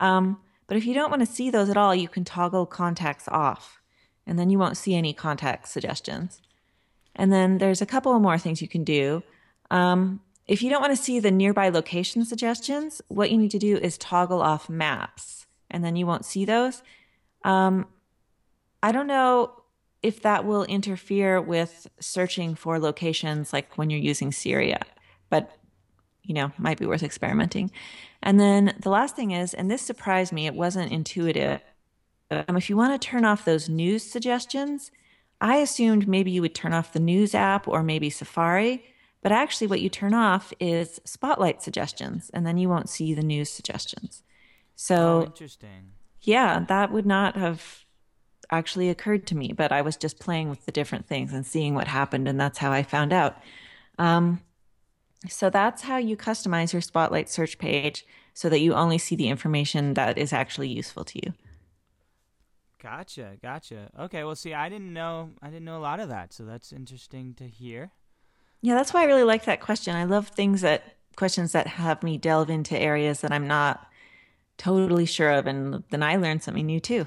Um, 0.00 0.38
but 0.66 0.76
if 0.76 0.84
you 0.86 0.94
don't 0.94 1.10
want 1.10 1.20
to 1.20 1.26
see 1.26 1.50
those 1.50 1.68
at 1.70 1.76
all, 1.76 1.94
you 1.94 2.08
can 2.08 2.24
toggle 2.24 2.66
contacts 2.66 3.28
off, 3.28 3.80
and 4.26 4.38
then 4.38 4.50
you 4.50 4.58
won't 4.58 4.76
see 4.76 4.94
any 4.94 5.12
contact 5.12 5.68
suggestions. 5.68 6.40
And 7.16 7.32
then 7.32 7.58
there's 7.58 7.82
a 7.82 7.86
couple 7.86 8.18
more 8.18 8.38
things 8.38 8.60
you 8.60 8.68
can 8.68 8.84
do. 8.84 9.22
Um, 9.70 10.20
if 10.46 10.62
you 10.62 10.70
don't 10.70 10.80
want 10.80 10.96
to 10.96 11.02
see 11.02 11.20
the 11.20 11.30
nearby 11.30 11.68
location 11.70 12.24
suggestions, 12.24 13.00
what 13.08 13.30
you 13.30 13.38
need 13.38 13.50
to 13.52 13.58
do 13.58 13.76
is 13.76 13.96
toggle 13.96 14.42
off 14.42 14.68
maps, 14.68 15.46
and 15.70 15.82
then 15.84 15.96
you 15.96 16.06
won't 16.06 16.24
see 16.24 16.44
those. 16.44 16.82
Um, 17.44 17.86
I 18.82 18.92
don't 18.92 19.06
know 19.06 19.62
if 20.02 20.20
that 20.20 20.44
will 20.44 20.64
interfere 20.64 21.40
with 21.40 21.86
searching 21.98 22.54
for 22.54 22.78
locations 22.78 23.54
like 23.54 23.78
when 23.78 23.88
you're 23.88 24.00
using 24.00 24.32
Siri, 24.32 24.76
but 25.30 25.50
you 26.24 26.34
know, 26.34 26.52
might 26.58 26.78
be 26.78 26.86
worth 26.86 27.02
experimenting. 27.02 27.70
And 28.22 28.40
then 28.40 28.74
the 28.80 28.88
last 28.88 29.14
thing 29.14 29.30
is, 29.30 29.54
and 29.54 29.70
this 29.70 29.82
surprised 29.82 30.32
me, 30.32 30.46
it 30.46 30.54
wasn't 30.54 30.90
intuitive. 30.90 31.60
Um, 32.30 32.56
if 32.56 32.70
you 32.70 32.76
want 32.76 33.00
to 33.00 33.08
turn 33.08 33.24
off 33.24 33.44
those 33.44 33.68
news 33.68 34.02
suggestions, 34.02 34.90
I 35.44 35.56
assumed 35.56 36.08
maybe 36.08 36.30
you 36.30 36.40
would 36.40 36.54
turn 36.54 36.72
off 36.72 36.94
the 36.94 36.98
news 36.98 37.34
app 37.34 37.68
or 37.68 37.82
maybe 37.82 38.08
Safari, 38.08 38.82
but 39.20 39.30
actually, 39.30 39.66
what 39.66 39.82
you 39.82 39.90
turn 39.90 40.14
off 40.14 40.54
is 40.58 41.02
spotlight 41.04 41.62
suggestions, 41.62 42.30
and 42.32 42.46
then 42.46 42.56
you 42.56 42.68
won't 42.70 42.88
see 42.88 43.12
the 43.12 43.22
news 43.22 43.50
suggestions. 43.50 44.22
So, 44.74 44.96
oh, 44.96 45.24
interesting. 45.26 45.92
Yeah, 46.22 46.64
that 46.68 46.90
would 46.90 47.04
not 47.04 47.36
have 47.36 47.84
actually 48.50 48.88
occurred 48.88 49.26
to 49.26 49.36
me, 49.36 49.52
but 49.52 49.70
I 49.70 49.82
was 49.82 49.96
just 49.96 50.18
playing 50.18 50.48
with 50.48 50.64
the 50.64 50.72
different 50.72 51.06
things 51.06 51.34
and 51.34 51.46
seeing 51.46 51.74
what 51.74 51.88
happened, 51.88 52.26
and 52.26 52.40
that's 52.40 52.58
how 52.58 52.72
I 52.72 52.82
found 52.82 53.12
out. 53.12 53.36
Um, 53.98 54.40
so 55.28 55.50
that's 55.50 55.82
how 55.82 55.98
you 55.98 56.16
customize 56.16 56.72
your 56.72 56.82
Spotlight 56.82 57.28
search 57.28 57.58
page 57.58 58.06
so 58.32 58.48
that 58.48 58.60
you 58.60 58.72
only 58.72 58.96
see 58.96 59.14
the 59.14 59.28
information 59.28 59.92
that 59.92 60.16
is 60.16 60.32
actually 60.32 60.68
useful 60.68 61.04
to 61.04 61.20
you. 61.22 61.34
Gotcha, 62.84 63.38
gotcha. 63.40 63.88
Okay, 63.98 64.24
well, 64.24 64.36
see, 64.36 64.52
I 64.52 64.68
didn't 64.68 64.92
know, 64.92 65.30
I 65.40 65.46
didn't 65.46 65.64
know 65.64 65.78
a 65.78 65.80
lot 65.80 66.00
of 66.00 66.10
that, 66.10 66.34
so 66.34 66.44
that's 66.44 66.70
interesting 66.70 67.32
to 67.38 67.48
hear. 67.48 67.92
Yeah, 68.60 68.74
that's 68.74 68.92
why 68.92 69.00
I 69.00 69.06
really 69.06 69.24
like 69.24 69.46
that 69.46 69.62
question. 69.62 69.96
I 69.96 70.04
love 70.04 70.28
things 70.28 70.60
that 70.60 70.96
questions 71.16 71.52
that 71.52 71.66
have 71.66 72.02
me 72.02 72.18
delve 72.18 72.50
into 72.50 72.78
areas 72.78 73.22
that 73.22 73.32
I'm 73.32 73.46
not 73.46 73.86
totally 74.58 75.06
sure 75.06 75.30
of, 75.30 75.46
and 75.46 75.82
then 75.88 76.02
I 76.02 76.16
learn 76.16 76.40
something 76.40 76.66
new 76.66 76.78
too. 76.78 77.06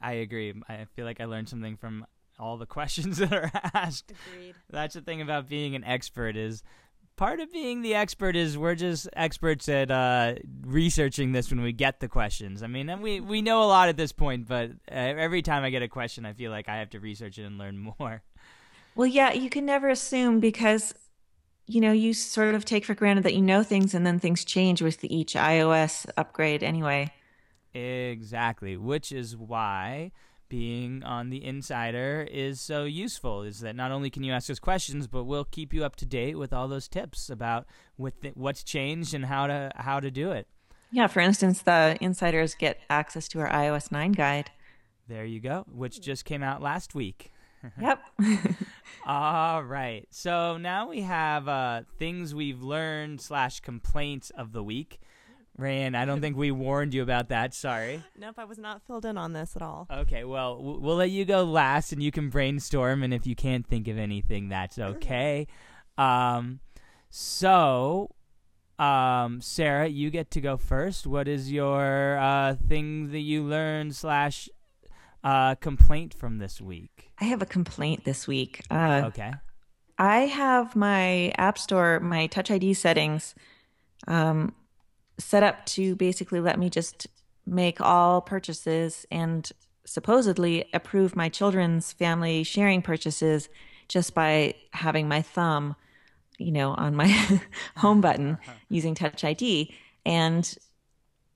I 0.00 0.12
agree. 0.12 0.54
I 0.68 0.86
feel 0.94 1.06
like 1.06 1.20
I 1.20 1.24
learned 1.24 1.48
something 1.48 1.76
from 1.76 2.06
all 2.38 2.56
the 2.56 2.66
questions 2.78 3.16
that 3.16 3.32
are 3.32 3.50
asked. 3.74 4.12
Agreed. 4.28 4.54
That's 4.70 4.94
the 4.94 5.00
thing 5.00 5.20
about 5.20 5.48
being 5.48 5.74
an 5.74 5.82
expert 5.82 6.36
is 6.36 6.62
part 7.16 7.40
of 7.40 7.52
being 7.52 7.82
the 7.82 7.94
expert 7.94 8.36
is 8.36 8.58
we're 8.58 8.74
just 8.74 9.08
experts 9.14 9.68
at 9.68 9.90
uh, 9.90 10.34
researching 10.62 11.32
this 11.32 11.50
when 11.50 11.62
we 11.62 11.72
get 11.72 12.00
the 12.00 12.08
questions. 12.08 12.62
I 12.62 12.66
mean, 12.66 13.00
we 13.00 13.20
we 13.20 13.42
know 13.42 13.62
a 13.62 13.66
lot 13.66 13.88
at 13.88 13.96
this 13.96 14.12
point, 14.12 14.46
but 14.48 14.70
uh, 14.90 14.94
every 14.94 15.42
time 15.42 15.64
I 15.64 15.70
get 15.70 15.82
a 15.82 15.88
question, 15.88 16.26
I 16.26 16.32
feel 16.32 16.50
like 16.50 16.68
I 16.68 16.76
have 16.76 16.90
to 16.90 17.00
research 17.00 17.38
it 17.38 17.44
and 17.44 17.58
learn 17.58 17.78
more. 17.98 18.22
Well, 18.94 19.06
yeah, 19.06 19.32
you 19.32 19.50
can 19.50 19.66
never 19.66 19.88
assume 19.88 20.40
because 20.40 20.94
you 21.66 21.80
know 21.80 21.92
you 21.92 22.14
sort 22.14 22.54
of 22.54 22.64
take 22.64 22.84
for 22.84 22.94
granted 22.94 23.24
that 23.24 23.34
you 23.34 23.42
know 23.42 23.62
things, 23.62 23.94
and 23.94 24.06
then 24.06 24.18
things 24.18 24.44
change 24.44 24.82
with 24.82 25.04
each 25.04 25.34
iOS 25.34 26.06
upgrade 26.16 26.62
anyway. 26.62 27.12
Exactly, 27.72 28.76
which 28.76 29.10
is 29.10 29.36
why 29.36 30.12
being 30.48 31.02
on 31.02 31.30
the 31.30 31.44
insider 31.44 32.26
is 32.30 32.60
so 32.60 32.84
useful 32.84 33.42
is 33.42 33.60
that 33.60 33.74
not 33.74 33.90
only 33.90 34.10
can 34.10 34.22
you 34.22 34.32
ask 34.32 34.50
us 34.50 34.58
questions 34.58 35.06
but 35.06 35.24
we'll 35.24 35.44
keep 35.44 35.72
you 35.72 35.84
up 35.84 35.96
to 35.96 36.06
date 36.06 36.36
with 36.36 36.52
all 36.52 36.68
those 36.68 36.88
tips 36.88 37.30
about 37.30 37.66
what 37.96 38.14
what's 38.34 38.62
changed 38.62 39.14
and 39.14 39.26
how 39.26 39.46
to 39.46 39.70
how 39.76 40.00
to 40.00 40.10
do 40.10 40.30
it. 40.30 40.46
Yeah 40.90 41.06
for 41.06 41.20
instance 41.20 41.62
the 41.62 41.96
insiders 42.00 42.54
get 42.54 42.80
access 42.88 43.28
to 43.28 43.40
our 43.40 43.48
ios 43.48 43.90
9 43.90 44.12
guide. 44.12 44.50
There 45.08 45.24
you 45.24 45.40
go 45.40 45.64
which 45.72 46.00
just 46.00 46.24
came 46.24 46.42
out 46.42 46.62
last 46.62 46.94
week. 46.94 47.30
Yep. 47.80 47.98
All 49.06 49.62
right. 49.62 50.06
So 50.10 50.58
now 50.58 50.90
we 50.90 51.00
have 51.00 51.48
uh, 51.48 51.82
things 51.98 52.34
we've 52.34 52.62
learned 52.62 53.22
slash 53.22 53.60
complaints 53.60 54.28
of 54.36 54.52
the 54.52 54.62
week 54.62 55.00
Rayanne, 55.58 55.94
I 55.94 56.04
don't 56.04 56.20
think 56.20 56.36
we 56.36 56.50
warned 56.50 56.94
you 56.94 57.02
about 57.02 57.28
that. 57.28 57.54
Sorry. 57.54 58.02
Nope, 58.18 58.36
I 58.38 58.44
was 58.44 58.58
not 58.58 58.82
filled 58.86 59.04
in 59.04 59.18
on 59.18 59.32
this 59.32 59.54
at 59.56 59.62
all. 59.62 59.86
Okay, 59.90 60.24
well, 60.24 60.60
we'll 60.60 60.96
let 60.96 61.10
you 61.10 61.24
go 61.24 61.44
last 61.44 61.92
and 61.92 62.02
you 62.02 62.10
can 62.10 62.30
brainstorm. 62.30 63.02
And 63.02 63.12
if 63.12 63.26
you 63.26 63.34
can't 63.34 63.66
think 63.66 63.86
of 63.88 63.98
anything, 63.98 64.48
that's 64.48 64.78
okay. 64.78 65.46
um, 65.98 66.60
so, 67.10 68.10
um, 68.78 69.40
Sarah, 69.40 69.88
you 69.88 70.10
get 70.10 70.30
to 70.32 70.40
go 70.40 70.56
first. 70.56 71.06
What 71.06 71.28
is 71.28 71.52
your 71.52 72.18
uh, 72.18 72.54
thing 72.54 73.10
that 73.12 73.20
you 73.20 73.42
learned 73.42 73.94
slash 73.94 74.48
uh, 75.22 75.54
complaint 75.56 76.14
from 76.14 76.38
this 76.38 76.60
week? 76.60 77.10
I 77.20 77.24
have 77.24 77.42
a 77.42 77.46
complaint 77.46 78.04
this 78.04 78.26
week. 78.26 78.62
Uh, 78.70 79.02
okay. 79.06 79.32
I 79.98 80.20
have 80.20 80.74
my 80.74 81.32
App 81.38 81.58
Store, 81.58 82.00
my 82.00 82.26
Touch 82.26 82.50
ID 82.50 82.74
settings. 82.74 83.34
Um, 84.08 84.54
set 85.18 85.42
up 85.42 85.64
to 85.66 85.94
basically 85.96 86.40
let 86.40 86.58
me 86.58 86.68
just 86.68 87.06
make 87.46 87.80
all 87.80 88.20
purchases 88.20 89.06
and 89.10 89.50
supposedly 89.84 90.64
approve 90.72 91.14
my 91.14 91.28
children's 91.28 91.92
family 91.92 92.42
sharing 92.42 92.82
purchases 92.82 93.48
just 93.88 94.14
by 94.14 94.54
having 94.72 95.08
my 95.08 95.20
thumb, 95.20 95.76
you 96.38 96.50
know, 96.50 96.72
on 96.74 96.96
my 96.96 97.08
home 97.76 98.00
button 98.00 98.38
uh-huh. 98.42 98.52
using 98.68 98.94
Touch 98.94 99.24
ID. 99.24 99.74
And 100.06 100.56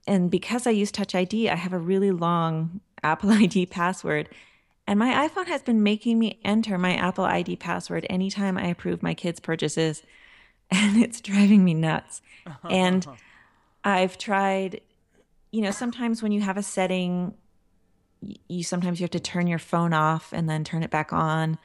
and 0.07 0.31
because 0.31 0.65
I 0.65 0.71
use 0.71 0.91
Touch 0.91 1.13
ID, 1.13 1.49
I 1.49 1.55
have 1.55 1.73
a 1.73 1.79
really 1.79 2.11
long 2.11 2.81
Apple 3.03 3.31
ID 3.31 3.67
password. 3.67 4.29
And 4.87 4.97
my 4.97 5.29
iPhone 5.29 5.45
has 5.45 5.61
been 5.61 5.83
making 5.83 6.17
me 6.17 6.39
enter 6.43 6.79
my 6.79 6.95
Apple 6.95 7.25
ID 7.25 7.57
password 7.57 8.07
anytime 8.09 8.57
I 8.57 8.67
approve 8.67 9.03
my 9.03 9.13
kids' 9.13 9.39
purchases. 9.39 10.03
And 10.71 11.01
it's 11.01 11.19
driving 11.19 11.65
me 11.65 11.73
nuts. 11.73 12.21
And 12.69 13.03
I've 13.83 14.17
tried, 14.17 14.81
you 15.51 15.61
know, 15.61 15.71
sometimes 15.71 16.21
when 16.21 16.31
you 16.31 16.41
have 16.41 16.57
a 16.57 16.63
setting, 16.63 17.33
you 18.21 18.63
sometimes 18.63 18.99
you 18.99 19.03
have 19.05 19.11
to 19.11 19.19
turn 19.19 19.47
your 19.47 19.59
phone 19.59 19.93
off 19.93 20.33
and 20.33 20.49
then 20.49 20.63
turn 20.63 20.83
it 20.83 20.91
back 20.91 21.13
on. 21.13 21.57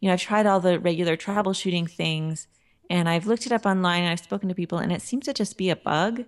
You 0.00 0.08
know, 0.08 0.14
I've 0.14 0.20
tried 0.20 0.46
all 0.46 0.60
the 0.60 0.78
regular 0.78 1.16
troubleshooting 1.16 1.90
things 1.90 2.46
and 2.88 3.08
I've 3.08 3.26
looked 3.26 3.46
it 3.46 3.52
up 3.52 3.66
online 3.66 4.02
and 4.02 4.12
I've 4.12 4.20
spoken 4.20 4.48
to 4.48 4.54
people 4.54 4.78
and 4.78 4.92
it 4.92 5.02
seems 5.02 5.24
to 5.26 5.34
just 5.34 5.58
be 5.58 5.70
a 5.70 5.76
bug 5.76 6.24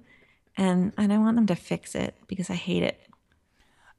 and 0.56 0.92
and 0.98 1.12
I 1.12 1.18
want 1.18 1.36
them 1.36 1.46
to 1.46 1.54
fix 1.54 1.94
it 1.94 2.14
because 2.26 2.50
I 2.50 2.54
hate 2.54 2.82
it. 2.82 3.00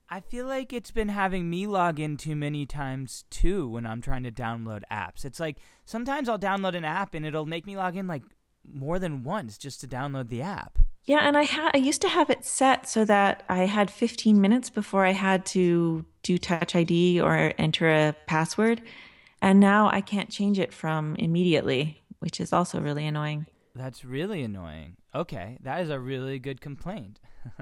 I 0.09 0.19
feel 0.19 0.45
like 0.45 0.73
it's 0.73 0.91
been 0.91 1.07
having 1.07 1.49
me 1.49 1.65
log 1.67 1.97
in 1.99 2.17
too 2.17 2.35
many 2.35 2.65
times 2.65 3.23
too 3.29 3.69
when 3.69 3.85
I'm 3.85 4.01
trying 4.01 4.23
to 4.23 4.31
download 4.31 4.83
apps. 4.91 5.23
It's 5.23 5.39
like 5.39 5.57
sometimes 5.85 6.27
I'll 6.27 6.37
download 6.37 6.75
an 6.75 6.83
app 6.83 7.13
and 7.13 7.25
it'll 7.25 7.45
make 7.45 7.65
me 7.65 7.77
log 7.77 7.95
in 7.95 8.07
like 8.07 8.23
more 8.69 8.99
than 8.99 9.23
once 9.23 9.57
just 9.57 9.79
to 9.81 9.87
download 9.87 10.27
the 10.27 10.41
app. 10.41 10.79
Yeah, 11.05 11.19
and 11.27 11.35
I 11.35 11.43
had 11.43 11.71
I 11.73 11.77
used 11.77 12.01
to 12.01 12.09
have 12.09 12.29
it 12.29 12.45
set 12.45 12.87
so 12.87 13.05
that 13.05 13.43
I 13.49 13.65
had 13.65 13.89
15 13.89 14.39
minutes 14.39 14.69
before 14.69 15.05
I 15.05 15.11
had 15.11 15.45
to 15.47 16.05
do 16.23 16.37
Touch 16.37 16.75
ID 16.75 17.19
or 17.19 17.53
enter 17.57 17.89
a 17.89 18.15
password, 18.27 18.81
and 19.41 19.59
now 19.59 19.89
I 19.91 20.01
can't 20.01 20.29
change 20.29 20.59
it 20.59 20.73
from 20.73 21.15
immediately, 21.15 22.03
which 22.19 22.39
is 22.39 22.53
also 22.53 22.79
really 22.79 23.07
annoying. 23.07 23.47
That's 23.73 24.05
really 24.05 24.43
annoying. 24.43 24.97
Okay, 25.15 25.57
that 25.61 25.81
is 25.81 25.89
a 25.89 25.99
really 25.99 26.37
good 26.39 26.61
complaint. 26.61 27.19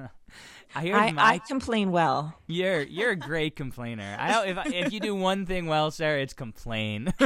I, 0.75 0.91
I, 0.91 1.11
my, 1.11 1.23
I, 1.23 1.37
complain 1.39 1.91
well. 1.91 2.35
You're 2.47 2.81
you're 2.81 3.11
a 3.11 3.15
great 3.15 3.55
complainer. 3.55 4.15
I 4.19 4.31
know 4.31 4.43
if 4.43 4.57
if 4.73 4.93
you 4.93 4.99
do 4.99 5.15
one 5.15 5.45
thing 5.45 5.67
well, 5.67 5.89
Sarah, 5.91 6.21
it's 6.21 6.33
complain. 6.33 7.13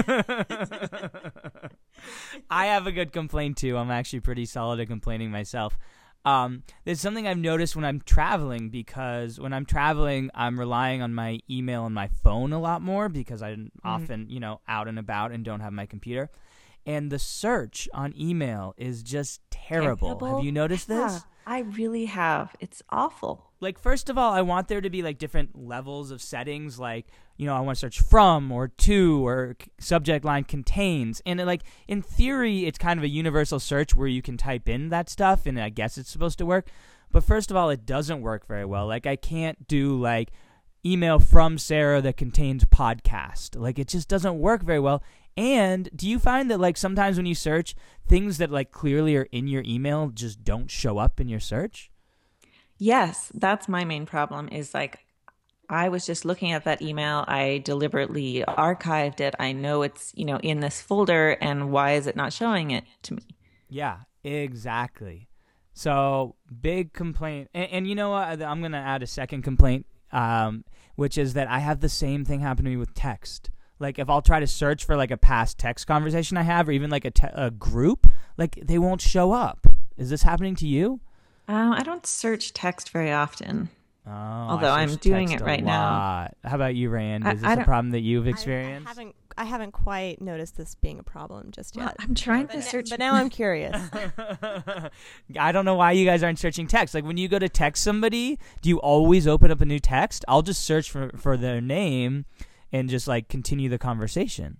I 2.50 2.68
have 2.68 2.86
a 2.88 2.92
good 2.92 3.12
complaint 3.12 3.58
too. 3.58 3.78
I'm 3.78 3.92
actually 3.92 4.20
pretty 4.22 4.46
solid 4.46 4.80
at 4.80 4.88
complaining 4.88 5.32
myself. 5.32 5.78
Um, 6.26 6.64
there's 6.86 7.02
something 7.02 7.28
I've 7.28 7.38
noticed 7.38 7.76
when 7.76 7.84
I'm 7.84 8.00
traveling 8.02 8.70
because 8.70 9.40
when 9.40 9.54
I'm 9.54 9.66
traveling, 9.66 10.30
I'm 10.34 10.58
relying 10.58 11.02
on 11.02 11.14
my 11.14 11.40
email 11.50 11.86
and 11.86 11.94
my 11.94 12.08
phone 12.08 12.54
a 12.54 12.60
lot 12.60 12.82
more 12.82 13.10
because 13.10 13.42
I'm 13.42 13.66
mm-hmm. 13.66 13.88
often, 13.88 14.28
you 14.30 14.40
know, 14.40 14.62
out 14.68 14.88
and 14.88 14.98
about 14.98 15.32
and 15.32 15.44
don't 15.44 15.60
have 15.60 15.74
my 15.74 15.86
computer. 15.86 16.30
And 16.86 17.12
the 17.12 17.20
search 17.20 17.88
on 17.94 18.14
email 18.20 18.74
is 18.78 19.04
just 19.04 19.42
terrible. 19.50 20.08
terrible? 20.08 20.36
Have 20.38 20.46
you 20.46 20.52
noticed 20.52 20.90
yeah, 20.90 21.08
this? 21.08 21.24
I 21.46 21.60
really 21.60 22.06
have. 22.06 22.56
It's 22.60 22.82
awful. 22.90 23.52
Like, 23.64 23.80
first 23.80 24.10
of 24.10 24.18
all, 24.18 24.34
I 24.34 24.42
want 24.42 24.68
there 24.68 24.82
to 24.82 24.90
be 24.90 25.02
like 25.02 25.18
different 25.18 25.58
levels 25.58 26.12
of 26.12 26.22
settings. 26.22 26.78
Like, 26.78 27.08
you 27.38 27.48
know, 27.48 27.56
I 27.56 27.62
want 27.62 27.78
to 27.78 27.80
search 27.80 28.02
from 28.02 28.52
or 28.52 28.68
to 28.68 29.26
or 29.26 29.56
subject 29.80 30.24
line 30.24 30.44
contains. 30.44 31.22
And 31.26 31.40
it, 31.40 31.46
like 31.46 31.64
in 31.88 32.02
theory, 32.02 32.66
it's 32.66 32.78
kind 32.78 33.00
of 33.00 33.04
a 33.04 33.10
universal 33.10 33.60
search 33.60 33.96
where 33.96 34.08
you 34.08 34.22
can 34.22 34.38
type 34.38 34.70
in 34.70 34.90
that 34.90 35.10
stuff, 35.10 35.46
and 35.46 35.60
I 35.60 35.70
guess 35.70 35.98
it's 35.98 36.12
supposed 36.12 36.38
to 36.40 36.46
work. 36.46 36.68
But 37.12 37.24
first 37.24 37.52
of 37.52 37.58
all, 37.58 37.70
it 37.70 37.86
doesn't 37.86 38.22
work 38.22 38.46
very 38.48 38.66
well. 38.66 38.86
Like 38.88 39.06
I 39.06 39.16
can't 39.16 39.68
do 39.68 40.00
like 40.00 40.32
email 40.86 41.20
from 41.20 41.58
Sarah 41.58 42.02
that 42.02 42.18
contains 42.18 42.66
podcast. 42.66 43.60
Like 43.60 43.80
it 43.80 43.88
just 43.88 44.10
doesn't 44.10 44.40
work 44.40 44.64
very 44.64 44.80
well. 44.80 45.02
And 45.38 45.90
do 45.96 46.10
you 46.10 46.20
find 46.20 46.52
that 46.52 46.60
like 46.60 46.78
sometimes 46.78 47.18
when 47.18 47.26
you 47.26 47.36
search, 47.36 47.76
things 48.08 48.38
that 48.40 48.52
like 48.52 48.72
clearly 48.72 49.16
are 49.16 49.28
in 49.32 49.48
your 49.48 49.64
email 49.66 50.10
just 50.10 50.44
don't 50.44 50.70
show 50.70 50.98
up 50.98 51.20
in 51.20 51.30
your 51.30 51.40
search? 51.40 51.90
Yes, 52.84 53.32
that's 53.34 53.70
my 53.70 53.86
main 53.86 54.06
problem 54.06 54.50
is 54.50 54.74
like 54.74 55.06
I 55.70 55.88
was 55.88 56.06
just 56.06 56.26
looking 56.26 56.52
at 56.52 56.66
that 56.66 56.82
email. 56.82 57.24
I 57.30 57.62
deliberately 57.64 58.44
archived 58.46 59.22
it. 59.22 59.36
I 59.40 59.54
know 59.54 59.84
it's, 59.84 60.12
you 60.18 60.26
know, 60.26 60.36
in 60.40 60.60
this 60.60 60.82
folder 60.82 61.38
and 61.40 61.72
why 61.72 61.94
is 61.94 62.08
it 62.08 62.18
not 62.18 62.34
showing 62.34 62.72
it 62.72 62.84
to 63.04 63.14
me? 63.14 63.22
Yeah, 63.70 64.00
exactly. 64.26 65.30
So 65.74 66.36
big 66.60 66.92
complaint, 66.92 67.50
and, 67.54 67.72
and 67.72 67.88
you 67.88 67.96
know 67.96 68.10
what? 68.10 68.42
I'm 68.42 68.62
gonna 68.62 68.80
add 68.80 69.02
a 69.02 69.08
second 69.08 69.44
complaint, 69.44 69.86
um, 70.12 70.66
which 70.96 71.18
is 71.18 71.36
that 71.36 71.48
I 71.48 71.60
have 71.60 71.80
the 71.80 71.88
same 71.88 72.26
thing 72.26 72.42
happen 72.42 72.66
to 72.66 72.70
me 72.70 72.76
with 72.76 72.94
text. 72.94 73.50
Like 73.80 73.98
if 73.98 74.10
I'll 74.10 74.22
try 74.22 74.42
to 74.42 74.48
search 74.48 74.84
for 74.84 74.98
like 74.98 75.10
a 75.10 75.16
past 75.16 75.58
text 75.58 75.88
conversation 75.88 76.36
I 76.36 76.42
have, 76.42 76.68
or 76.68 76.74
even 76.74 76.90
like 76.90 77.06
a, 77.06 77.12
te- 77.12 77.28
a 77.32 77.50
group, 77.50 78.08
like 78.38 78.60
they 78.62 78.78
won't 78.78 79.00
show 79.00 79.32
up. 79.32 79.68
Is 79.96 80.10
this 80.10 80.24
happening 80.24 80.56
to 80.58 80.68
you? 80.68 81.00
Um, 81.48 81.74
I 81.74 81.84
don't 81.84 82.06
search 82.06 82.54
text 82.54 82.90
very 82.92 83.12
often. 83.12 83.70
Oh, 84.06 84.12
Although 84.12 84.68
I 84.72 84.82
I'm 84.82 84.96
doing 84.98 85.32
it 85.32 85.40
right 85.42 85.64
now. 85.64 86.30
How 86.44 86.56
about 86.56 86.76
you, 86.76 86.90
Rand? 86.90 87.26
I- 87.26 87.34
Is 87.34 87.42
this 87.42 87.50
I 87.50 87.54
a 87.54 87.64
problem 87.64 87.92
that 87.92 88.02
you've 88.02 88.28
experienced? 88.28 88.86
I, 88.88 88.90
haven't 88.90 89.16
I 89.38 89.44
haven't 89.46 89.72
quite 89.72 90.22
noticed 90.22 90.58
this 90.58 90.76
being 90.76 91.00
a 91.00 91.04
problem 91.04 91.52
just 91.52 91.76
Well, 91.78 91.86
yet. 91.86 91.96
I'm 92.00 92.14
trying 92.14 92.48
But, 92.48 92.52
to 92.54 92.58
n- 92.58 92.64
search. 92.64 92.90
but 92.90 93.00
now 93.00 93.14
I'm 93.16 93.30
curious. 93.42 93.76
I 95.40 95.52
don't 95.52 95.66
know 95.66 95.76
why 95.76 95.94
you 95.94 96.06
guys 96.06 96.22
aren't 96.24 96.40
searching 96.40 96.68
text. 96.68 96.94
Like 96.94 97.06
when 97.06 97.18
you 97.18 97.28
go 97.28 97.40
to 97.40 97.48
text 97.50 97.84
somebody, 97.84 98.40
do 98.62 98.70
you 98.70 98.80
always 98.82 99.26
open 99.28 99.52
up 99.52 99.62
a 99.62 99.66
new 99.66 99.80
text? 99.80 100.26
I'll 100.28 100.42
just 100.42 100.64
search 100.66 100.92
for 100.92 101.10
for 101.16 101.38
their 101.38 101.62
name 101.62 102.26
and 102.72 102.90
just 102.90 103.08
like 103.08 103.28
continue 103.30 103.70
the 103.70 103.80
conversation. 103.80 104.58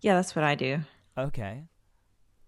yeah, 0.00 0.14
that's 0.14 0.34
what 0.34 0.44
I 0.44 0.54
do. 0.54 0.80
Okay. 1.18 1.64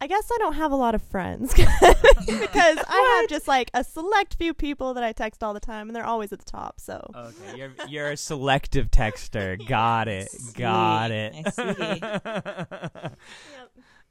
I 0.04 0.06
guess 0.06 0.30
I 0.30 0.37
don't 0.37 0.52
have 0.52 0.70
a 0.70 0.76
lot 0.76 0.94
of 0.94 1.00
friends 1.00 1.54
because 1.54 1.66
I 1.78 3.18
have 3.20 3.30
just 3.30 3.49
like 3.49 3.70
a 3.73 3.82
select 3.82 4.34
few 4.34 4.52
people 4.52 4.92
that 4.92 5.02
I 5.02 5.12
text 5.12 5.42
all 5.42 5.54
the 5.54 5.61
time, 5.61 5.88
and 5.88 5.96
they're 5.96 6.04
always 6.04 6.30
at 6.30 6.40
the 6.40 6.44
top. 6.44 6.78
So 6.78 7.11
Okay. 7.16 7.56
You're 7.56 7.73
you're 7.88 8.11
a 8.11 8.16
selective 8.18 8.90
texter. 8.90 9.56
Got 9.66 10.08
it. 10.08 10.28
Got 10.52 11.11
it. 11.11 11.32
I 11.56 13.11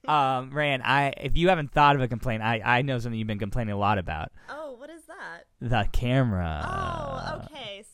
um, 0.40 0.50
Rand, 0.50 0.82
I 0.82 1.14
if 1.18 1.38
you 1.38 1.50
haven't 1.50 1.72
thought 1.72 1.96
of 1.96 2.02
a 2.02 2.08
complaint, 2.08 2.42
I 2.42 2.60
I 2.66 2.82
know 2.82 2.98
something 2.98 3.20
you've 3.20 3.28
been 3.28 3.38
complaining 3.38 3.74
a 3.74 3.78
lot 3.78 4.00
about. 4.00 4.32
oh, 4.50 4.74
what 4.80 4.90
is 4.90 5.04
that? 5.04 5.46
The 5.62 5.88
camera. 5.92 6.66
Oh, 6.68 7.46
okay. 7.46 7.86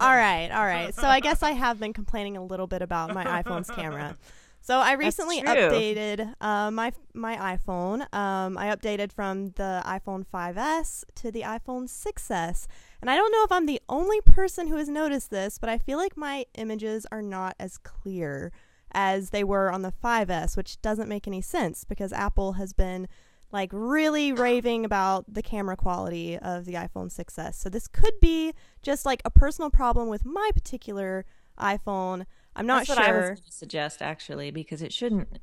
all 0.00 0.16
right, 0.16 0.50
all 0.50 0.66
right. 0.66 0.92
So 0.92 1.06
I 1.06 1.20
guess 1.20 1.44
I 1.44 1.52
have 1.52 1.78
been 1.78 1.92
complaining 1.92 2.36
a 2.36 2.42
little 2.44 2.66
bit 2.66 2.82
about 2.82 3.14
my 3.14 3.24
iPhone's 3.40 3.70
camera. 3.70 4.18
So 4.60 4.78
I 4.78 4.92
recently 4.92 5.40
updated 5.42 6.34
uh, 6.40 6.70
my 6.70 6.92
my 7.14 7.56
iPhone. 7.56 8.02
Um, 8.14 8.58
I 8.58 8.66
updated 8.74 9.10
from 9.12 9.50
the 9.52 9.82
iPhone 9.86 10.24
5s 10.32 11.04
to 11.16 11.32
the 11.32 11.42
iPhone 11.42 11.88
6s, 11.88 12.66
and 13.00 13.10
I 13.10 13.16
don't 13.16 13.32
know 13.32 13.42
if 13.44 13.52
I'm 13.52 13.66
the 13.66 13.80
only 13.88 14.20
person 14.20 14.68
who 14.68 14.76
has 14.76 14.88
noticed 14.88 15.30
this, 15.30 15.58
but 15.58 15.70
I 15.70 15.78
feel 15.78 15.98
like 15.98 16.16
my 16.16 16.44
images 16.54 17.06
are 17.10 17.22
not 17.22 17.56
as 17.58 17.78
clear 17.78 18.52
as 18.92 19.30
they 19.30 19.44
were 19.44 19.72
on 19.72 19.82
the 19.82 19.92
5s, 19.92 20.56
which 20.56 20.80
doesn't 20.82 21.08
make 21.08 21.26
any 21.26 21.40
sense 21.40 21.84
because 21.84 22.12
Apple 22.12 22.54
has 22.54 22.72
been 22.72 23.08
like 23.52 23.70
really 23.72 24.32
raving 24.46 24.84
about 24.84 25.24
the 25.32 25.42
camera 25.42 25.76
quality 25.76 26.36
of 26.36 26.64
the 26.64 26.74
iPhone 26.74 27.10
6s. 27.10 27.54
So 27.54 27.68
this 27.68 27.88
could 27.88 28.20
be 28.20 28.52
just 28.82 29.06
like 29.06 29.22
a 29.24 29.30
personal 29.30 29.70
problem 29.70 30.08
with 30.08 30.24
my 30.24 30.50
particular 30.52 31.24
iPhone. 31.58 32.26
I'm 32.56 32.66
not 32.66 32.86
That's 32.86 32.98
what 32.98 32.98
I 32.98 33.12
was 33.12 33.26
sure. 33.26 33.36
suggest 33.48 34.02
actually, 34.02 34.50
because 34.50 34.82
it 34.82 34.92
shouldn't 34.92 35.38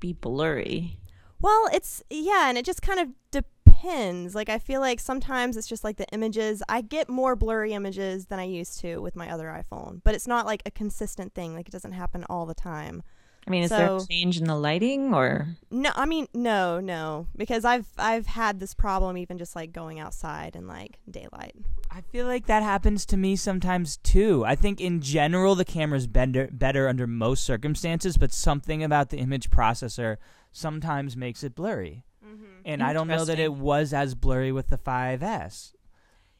be 0.00 0.12
blurry. 0.12 0.98
Well, 1.40 1.68
it's 1.72 2.02
yeah, 2.10 2.48
and 2.48 2.58
it 2.58 2.64
just 2.64 2.82
kind 2.82 3.00
of 3.00 3.08
depends. 3.30 4.34
Like 4.34 4.48
I 4.48 4.58
feel 4.58 4.80
like 4.80 5.00
sometimes 5.00 5.56
it's 5.56 5.68
just 5.68 5.84
like 5.84 5.96
the 5.96 6.06
images. 6.12 6.62
I 6.68 6.80
get 6.80 7.08
more 7.08 7.36
blurry 7.36 7.72
images 7.72 8.26
than 8.26 8.38
I 8.38 8.44
used 8.44 8.80
to 8.80 8.98
with 8.98 9.16
my 9.16 9.30
other 9.30 9.46
iPhone, 9.46 10.00
but 10.04 10.14
it's 10.14 10.26
not 10.26 10.46
like 10.46 10.62
a 10.66 10.70
consistent 10.70 11.34
thing. 11.34 11.54
Like 11.54 11.68
it 11.68 11.72
doesn't 11.72 11.92
happen 11.92 12.24
all 12.28 12.46
the 12.46 12.54
time. 12.54 13.02
I 13.48 13.50
mean, 13.50 13.62
is 13.62 13.70
there 13.70 13.96
a 13.96 14.06
change 14.06 14.38
in 14.38 14.44
the 14.44 14.54
lighting 14.56 15.14
or? 15.14 15.48
No, 15.70 15.90
I 15.94 16.04
mean 16.04 16.28
no, 16.34 16.80
no, 16.80 17.26
because 17.36 17.64
I've 17.64 17.86
I've 17.96 18.26
had 18.26 18.60
this 18.60 18.74
problem 18.74 19.16
even 19.16 19.38
just 19.38 19.56
like 19.56 19.72
going 19.72 19.98
outside 19.98 20.54
in 20.54 20.66
like 20.66 20.98
daylight. 21.10 21.54
I 21.90 22.02
feel 22.02 22.26
like 22.26 22.46
that 22.46 22.62
happens 22.62 23.06
to 23.06 23.16
me 23.16 23.36
sometimes 23.36 23.96
too. 23.96 24.44
I 24.44 24.54
think 24.54 24.80
in 24.80 25.00
general 25.00 25.54
the 25.54 25.64
camera's 25.64 26.06
better 26.06 26.48
better 26.52 26.88
under 26.88 27.06
most 27.06 27.44
circumstances, 27.44 28.18
but 28.18 28.32
something 28.32 28.84
about 28.84 29.08
the 29.08 29.18
image 29.18 29.48
processor 29.50 30.18
sometimes 30.52 31.16
makes 31.16 31.42
it 31.42 31.54
blurry. 31.54 32.04
Mm-hmm. 32.24 32.44
And 32.64 32.82
I 32.82 32.92
don't 32.92 33.08
know 33.08 33.24
that 33.24 33.38
it 33.38 33.54
was 33.54 33.94
as 33.94 34.14
blurry 34.14 34.52
with 34.52 34.68
the 34.68 34.78
5S. 34.78 35.72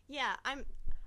Yeah, 0.08 0.36
I'm 0.44 0.64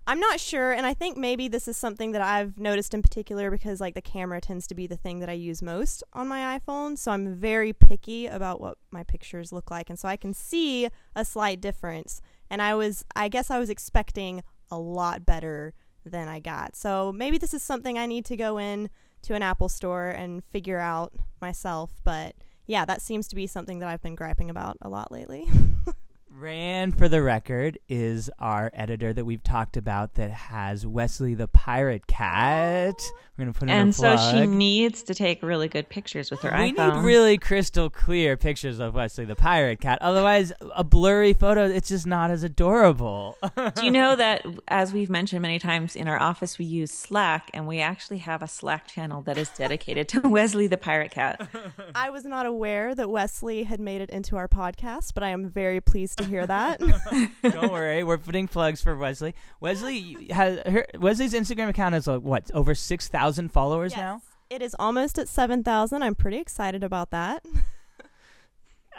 I'm 0.07 0.19
not 0.19 0.39
sure 0.39 0.71
and 0.71 0.85
I 0.85 0.93
think 0.93 1.15
maybe 1.15 1.47
this 1.47 1.67
is 1.67 1.77
something 1.77 2.11
that 2.11 2.21
I've 2.21 2.57
noticed 2.57 2.93
in 2.93 3.01
particular 3.01 3.51
because 3.51 3.79
like 3.79 3.93
the 3.93 4.01
camera 4.01 4.41
tends 4.41 4.67
to 4.67 4.75
be 4.75 4.87
the 4.87 4.97
thing 4.97 5.19
that 5.19 5.29
I 5.29 5.33
use 5.33 5.61
most 5.61 6.03
on 6.13 6.27
my 6.27 6.59
iPhone, 6.59 6.97
so 6.97 7.11
I'm 7.11 7.35
very 7.35 7.71
picky 7.71 8.27
about 8.27 8.59
what 8.59 8.77
my 8.91 9.03
pictures 9.03 9.51
look 9.51 9.69
like 9.69 9.89
and 9.89 9.99
so 9.99 10.07
I 10.07 10.17
can 10.17 10.33
see 10.33 10.89
a 11.15 11.23
slight 11.23 11.61
difference 11.61 12.21
and 12.49 12.61
I 12.61 12.73
was 12.75 13.05
I 13.15 13.29
guess 13.29 13.51
I 13.51 13.59
was 13.59 13.69
expecting 13.69 14.43
a 14.69 14.79
lot 14.79 15.25
better 15.25 15.73
than 16.05 16.27
I 16.27 16.39
got. 16.39 16.75
So 16.75 17.11
maybe 17.11 17.37
this 17.37 17.53
is 17.53 17.61
something 17.61 17.97
I 17.97 18.05
need 18.05 18.25
to 18.25 18.37
go 18.37 18.57
in 18.57 18.89
to 19.23 19.35
an 19.35 19.43
Apple 19.43 19.69
store 19.69 20.09
and 20.09 20.43
figure 20.45 20.79
out 20.79 21.13
myself, 21.41 22.01
but 22.03 22.35
yeah, 22.65 22.85
that 22.85 23.01
seems 23.01 23.27
to 23.27 23.35
be 23.35 23.47
something 23.47 23.79
that 23.79 23.89
I've 23.89 24.01
been 24.01 24.15
griping 24.15 24.49
about 24.49 24.77
a 24.81 24.89
lot 24.89 25.11
lately. 25.11 25.47
Rand, 26.33 26.97
for 26.97 27.09
the 27.09 27.21
record, 27.21 27.77
is 27.89 28.29
our 28.39 28.71
editor 28.73 29.11
that 29.13 29.25
we've 29.25 29.43
talked 29.43 29.75
about 29.75 30.13
that 30.15 30.31
has 30.31 30.87
Wesley 30.87 31.33
the 31.33 31.47
Pirate 31.47 32.07
Cat. 32.07 32.95
We're 33.37 33.45
going 33.45 33.53
to 33.53 33.59
put 33.59 33.69
in 33.69 33.75
And 33.75 33.95
so 33.95 34.15
plug. 34.15 34.33
she 34.35 34.47
needs 34.47 35.03
to 35.03 35.13
take 35.13 35.41
really 35.43 35.67
good 35.67 35.89
pictures 35.89 36.29
with 36.31 36.41
her 36.41 36.51
we 36.57 36.71
iPhone. 36.73 36.95
need 36.95 37.03
really 37.05 37.37
crystal 37.37 37.89
clear 37.89 38.37
pictures 38.37 38.79
of 38.79 38.93
Wesley 38.95 39.25
the 39.25 39.35
Pirate 39.35 39.81
Cat. 39.81 39.97
Otherwise, 40.01 40.53
a 40.75 40.83
blurry 40.83 41.33
photo, 41.33 41.65
it's 41.67 41.89
just 41.89 42.05
not 42.07 42.31
as 42.31 42.43
adorable. 42.43 43.37
Do 43.75 43.83
you 43.85 43.91
know 43.91 44.15
that, 44.15 44.45
as 44.67 44.93
we've 44.93 45.09
mentioned 45.09 45.41
many 45.41 45.59
times 45.59 45.95
in 45.95 46.07
our 46.07 46.19
office, 46.19 46.57
we 46.59 46.65
use 46.65 46.91
Slack, 46.91 47.49
and 47.53 47.67
we 47.67 47.79
actually 47.79 48.19
have 48.19 48.41
a 48.41 48.47
Slack 48.47 48.87
channel 48.87 49.21
that 49.23 49.37
is 49.37 49.49
dedicated 49.49 50.07
to 50.09 50.19
Wesley 50.29 50.67
the 50.67 50.77
Pirate 50.77 51.11
Cat. 51.11 51.49
I 51.95 52.09
was 52.09 52.23
not 52.25 52.45
aware 52.45 52.95
that 52.95 53.09
Wesley 53.09 53.63
had 53.63 53.79
made 53.79 54.01
it 54.01 54.09
into 54.11 54.37
our 54.37 54.47
podcast, 54.47 55.13
but 55.13 55.23
I 55.23 55.29
am 55.29 55.49
very 55.49 55.81
pleased 55.81 56.20
to 56.21 56.29
hear 56.29 56.45
that. 56.47 56.79
Don't 57.43 57.71
worry, 57.71 58.03
we're 58.03 58.17
putting 58.17 58.47
plugs 58.47 58.81
for 58.81 58.95
Wesley. 58.95 59.35
Wesley 59.59 60.27
has 60.31 60.59
her 60.65 60.85
Wesley's 60.97 61.33
Instagram 61.33 61.69
account 61.69 61.95
is 61.95 62.07
like 62.07 62.21
what 62.21 62.49
over 62.53 62.75
six 62.75 63.07
thousand 63.07 63.51
followers 63.51 63.95
now. 63.95 64.21
It 64.51 64.61
is 64.61 64.75
almost 64.77 65.17
at 65.17 65.29
7,000. 65.29 66.03
I'm 66.03 66.13
pretty 66.13 66.35
excited 66.37 66.83
about 66.83 67.11
that. 67.11 67.45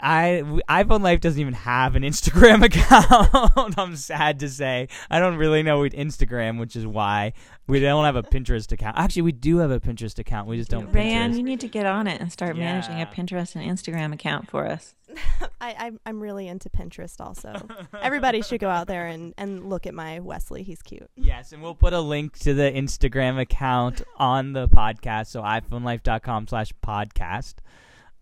I 0.01 0.39
w- 0.41 0.61
iPhone 0.69 1.03
Life 1.03 1.21
doesn't 1.21 1.41
even 1.41 1.55
have 1.55 1.95
an 1.97 2.03
Instagram 2.03 2.65
account. 2.65 3.79
I'm 3.79 3.97
sad 3.97 4.41
to 4.41 4.49
say 4.49 4.89
I 5.11 5.21
don't 5.21 5.37
really 5.37 5.63
know 5.63 5.81
what 5.81 5.93
Instagram, 5.93 6.59
which 6.59 6.75
is 6.77 6.87
why 6.87 7.33
we 7.69 7.79
don't 7.81 8.05
have 8.05 8.17
a 8.17 8.23
Pinterest 8.23 8.71
account. 8.73 8.99
Actually, 8.99 9.23
we 9.23 9.33
do 9.33 9.59
have 9.59 9.71
a 9.71 9.79
Pinterest 9.81 10.19
account. 10.19 10.49
We 10.49 10.57
just 10.57 10.71
don't. 10.71 10.91
Rand, 10.93 11.35
Pinterest. 11.35 11.37
you 11.37 11.43
need 11.43 11.61
to 11.61 11.69
get 11.69 11.87
on 11.87 12.07
it 12.07 12.21
and 12.21 12.33
start 12.33 12.57
managing 12.57 13.01
a 13.01 13.07
Pinterest 13.07 13.55
and 13.55 13.65
Instagram 13.65 14.13
account 14.13 14.51
for 14.51 14.67
us. 14.67 14.95
I, 15.61 15.75
I'm, 15.79 16.01
I'm 16.07 16.21
really 16.21 16.49
into 16.49 16.71
Pinterest 16.71 17.21
also. 17.21 17.55
Everybody 18.01 18.41
should 18.43 18.61
go 18.61 18.71
out 18.71 18.87
there 18.87 19.07
and, 19.07 19.35
and 19.37 19.69
look 19.69 19.87
at 19.87 19.93
my 19.95 20.21
Wesley. 20.21 20.63
He's 20.63 20.81
cute. 20.83 21.11
Yes, 21.17 21.53
and 21.53 21.63
we'll 21.63 21.75
put 21.75 21.93
a 21.93 22.01
link 22.01 22.39
to 22.41 22.55
the 22.55 22.63
Instagram 22.73 23.39
account 23.39 24.03
on 24.17 24.55
the 24.55 24.69
podcast, 24.69 25.27
so 25.27 25.43
iPhoneLife.com 25.43 26.47
slash 26.49 26.73
podcast. 26.85 27.57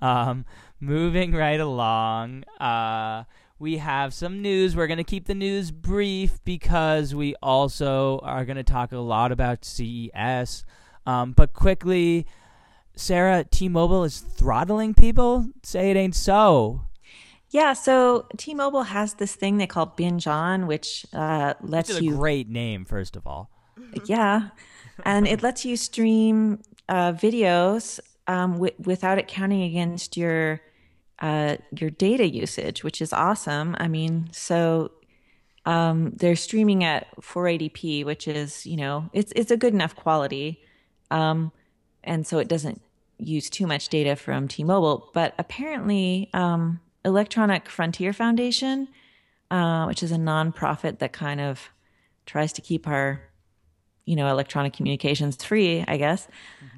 Um, 0.02 0.44
moving 0.80 1.32
right 1.32 1.60
along, 1.60 2.44
uh, 2.58 3.24
we 3.58 3.76
have 3.76 4.14
some 4.14 4.40
news. 4.40 4.74
We're 4.74 4.86
going 4.86 4.98
to 4.98 5.04
keep 5.04 5.26
the 5.26 5.34
news 5.34 5.70
brief 5.70 6.42
because 6.44 7.14
we 7.14 7.34
also 7.42 8.18
are 8.20 8.44
going 8.44 8.56
to 8.56 8.64
talk 8.64 8.90
a 8.92 8.98
lot 8.98 9.32
about 9.32 9.64
CES. 9.64 10.64
Um, 11.06 11.32
but 11.32 11.52
quickly, 11.52 12.26
Sarah, 12.96 13.44
T-Mobile 13.44 14.04
is 14.04 14.20
throttling 14.20 14.94
people? 14.94 15.48
Say 15.62 15.90
it 15.90 15.96
ain't 15.96 16.14
so. 16.14 16.82
Yeah, 17.50 17.72
so 17.72 18.26
T-Mobile 18.36 18.84
has 18.84 19.14
this 19.14 19.34
thing 19.34 19.58
they 19.58 19.66
call 19.66 19.86
Binge 19.86 20.26
On, 20.26 20.66
which 20.66 21.04
uh, 21.12 21.54
lets 21.60 21.90
It's 21.90 21.98
a 21.98 22.04
you 22.04 22.14
great 22.16 22.48
name, 22.48 22.84
first 22.84 23.16
of 23.16 23.26
all. 23.26 23.50
yeah, 24.04 24.50
and 25.04 25.26
it 25.26 25.42
lets 25.42 25.64
you 25.64 25.76
stream 25.76 26.60
uh, 26.88 27.12
videos 27.12 27.98
um, 28.26 28.52
wi- 28.52 28.74
without 28.78 29.18
it 29.18 29.26
counting 29.26 29.62
against 29.62 30.16
your 30.16 30.60
uh, 31.20 31.56
your 31.76 31.90
data 31.90 32.28
usage, 32.28 32.82
which 32.82 33.02
is 33.02 33.12
awesome. 33.12 33.76
I 33.78 33.88
mean, 33.88 34.28
so 34.32 34.92
um, 35.66 36.12
they're 36.16 36.36
streaming 36.36 36.84
at 36.84 37.06
480p, 37.20 38.04
which 38.04 38.26
is 38.26 38.66
you 38.66 38.76
know 38.76 39.10
it's 39.12 39.32
it's 39.36 39.50
a 39.50 39.56
good 39.56 39.74
enough 39.74 39.94
quality, 39.94 40.60
um, 41.10 41.52
and 42.02 42.26
so 42.26 42.38
it 42.38 42.48
doesn't 42.48 42.80
use 43.18 43.50
too 43.50 43.66
much 43.66 43.88
data 43.88 44.16
from 44.16 44.48
T-Mobile. 44.48 45.10
But 45.12 45.34
apparently, 45.38 46.30
um, 46.32 46.80
Electronic 47.04 47.68
Frontier 47.68 48.14
Foundation, 48.14 48.88
uh, 49.50 49.84
which 49.84 50.02
is 50.02 50.10
a 50.10 50.16
nonprofit 50.16 51.00
that 51.00 51.12
kind 51.12 51.40
of 51.40 51.70
tries 52.24 52.52
to 52.54 52.62
keep 52.62 52.86
our 52.88 53.20
you 54.10 54.16
know, 54.16 54.28
electronic 54.28 54.72
communications 54.72 55.36
free, 55.36 55.84
I 55.86 55.96
guess. 55.96 56.26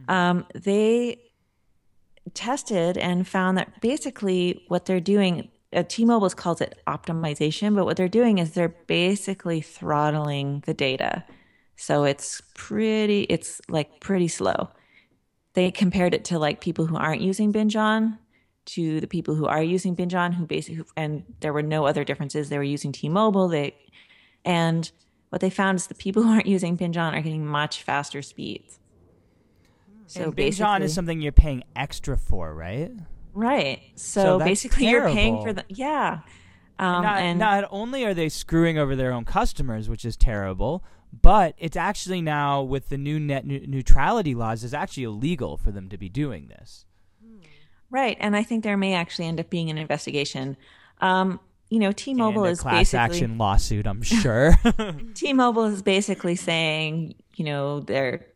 Um, 0.09 0.47
they 0.55 1.19
tested 2.35 2.97
and 2.97 3.27
found 3.27 3.59
that 3.59 3.81
basically 3.81 4.65
what 4.69 4.87
they're 4.87 5.01
doing, 5.01 5.51
uh, 5.73 5.83
T-Mobile 5.89 6.31
calls 6.31 6.61
it 6.61 6.81
optimization, 6.87 7.75
but 7.75 7.85
what 7.85 7.97
they're 7.97 8.09
doing 8.09 8.39
is 8.39 8.53
they're 8.53 8.77
basically 8.87 9.61
throttling 9.61 10.63
the 10.67 10.75
data. 10.75 11.25
So 11.77 12.05
it's 12.05 12.43
pretty, 12.55 13.23
it's 13.23 13.61
like 13.69 14.01
pretty 14.01 14.29
slow. 14.29 14.69
They 15.55 15.71
compared 15.71 16.15
it 16.15 16.25
to 16.27 16.39
like 16.39 16.61
people 16.61 16.87
who 16.87 16.97
aren't 16.97 17.21
using 17.21 17.53
Binge 17.53 17.77
On 17.77 18.19
to 18.65 19.01
the 19.01 19.07
people 19.07 19.35
who 19.35 19.47
are 19.47 19.63
using 19.63 19.95
Binge 19.95 20.15
On, 20.15 20.33
who 20.33 20.47
basically, 20.47 20.85
and 20.97 21.25
there 21.41 21.53
were 21.53 21.63
no 21.63 21.85
other 21.85 22.05
differences. 22.05 22.49
They 22.49 22.59
were 22.59 22.63
using 22.63 22.93
T-Mobile. 22.93 23.49
They, 23.49 23.75
and 24.45 24.91
what 25.31 25.41
they 25.41 25.51
found 25.51 25.77
is 25.77 25.89
the 25.89 25.95
people 25.95 26.23
who 26.23 26.31
aren't 26.31 26.47
using 26.47 26.77
Binge 26.77 26.97
On 26.97 27.15
are 27.15 27.21
getting 27.21 27.45
much 27.45 27.83
faster 27.83 28.23
speeds. 28.23 28.79
So 30.07 30.25
and 30.25 30.37
Binge 30.37 30.61
On 30.61 30.83
is 30.83 30.95
something 30.95 31.21
you're 31.21 31.33
paying 31.33 31.65
extra 31.77 32.17
for, 32.17 32.55
right? 32.55 32.93
Right. 33.35 33.81
So, 33.95 34.23
so 34.23 34.39
basically, 34.39 34.87
terrible. 34.87 35.09
you're 35.09 35.15
paying 35.17 35.43
for 35.43 35.53
the 35.53 35.65
yeah. 35.69 36.21
Um, 36.79 37.03
not, 37.03 37.19
and 37.19 37.39
not 37.39 37.69
only 37.71 38.05
are 38.05 38.15
they 38.15 38.29
screwing 38.29 38.79
over 38.79 38.97
their 38.97 39.13
own 39.13 39.25
customers, 39.25 39.89
which 39.89 40.05
is 40.05 40.17
terrible, 40.17 40.83
but 41.21 41.55
it's 41.59 41.77
actually 41.77 42.23
now 42.23 42.63
with 42.63 42.89
the 42.89 42.99
new 42.99 43.21
net 43.21 43.47
neutrality 43.47 44.35
laws, 44.35 44.65
it's 44.65 44.75
actually 44.75 45.05
illegal 45.05 45.57
for 45.57 45.71
them 45.71 45.89
to 45.91 45.99
be 45.99 46.09
doing 46.09 46.49
this. 46.49 46.87
Right, 47.91 48.17
and 48.21 48.35
I 48.35 48.43
think 48.43 48.65
there 48.65 48.79
may 48.79 48.95
actually 48.95 49.27
end 49.27 49.39
up 49.39 49.51
being 49.51 49.69
an 49.69 49.77
investigation. 49.77 50.57
Um, 51.01 51.41
you 51.69 51.79
know, 51.79 51.93
T-Mobile 51.93 52.47
is 52.47 52.61
class 52.61 52.75
basically 52.75 52.99
action 52.99 53.39
lawsuit. 53.39 53.87
I'm 53.87 54.03
sure. 54.03 54.55
T-Mobile 55.15 55.65
is 55.67 55.83
basically 55.83 56.37
saying, 56.37 57.15
you 57.37 57.45
know, 57.45 57.81
they're 57.81 58.27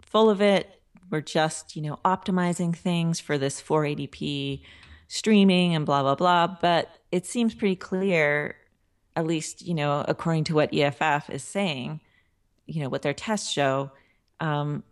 full 0.00 0.30
of 0.30 0.40
it. 0.40 0.79
We're 1.10 1.20
just, 1.20 1.76
you 1.76 1.82
know, 1.82 1.98
optimizing 2.04 2.74
things 2.74 3.20
for 3.20 3.36
this 3.38 3.60
480p 3.60 4.62
streaming 5.08 5.74
and 5.74 5.84
blah 5.84 6.02
blah 6.02 6.14
blah. 6.14 6.56
But 6.60 6.88
it 7.10 7.26
seems 7.26 7.54
pretty 7.54 7.76
clear, 7.76 8.56
at 9.16 9.26
least 9.26 9.66
you 9.66 9.74
know, 9.74 10.04
according 10.06 10.44
to 10.44 10.54
what 10.54 10.72
EFF 10.72 11.30
is 11.30 11.42
saying, 11.42 12.00
you 12.66 12.82
know, 12.82 12.88
what 12.88 13.02
their 13.02 13.14
tests 13.14 13.50
show. 13.50 13.90
Um, 14.38 14.84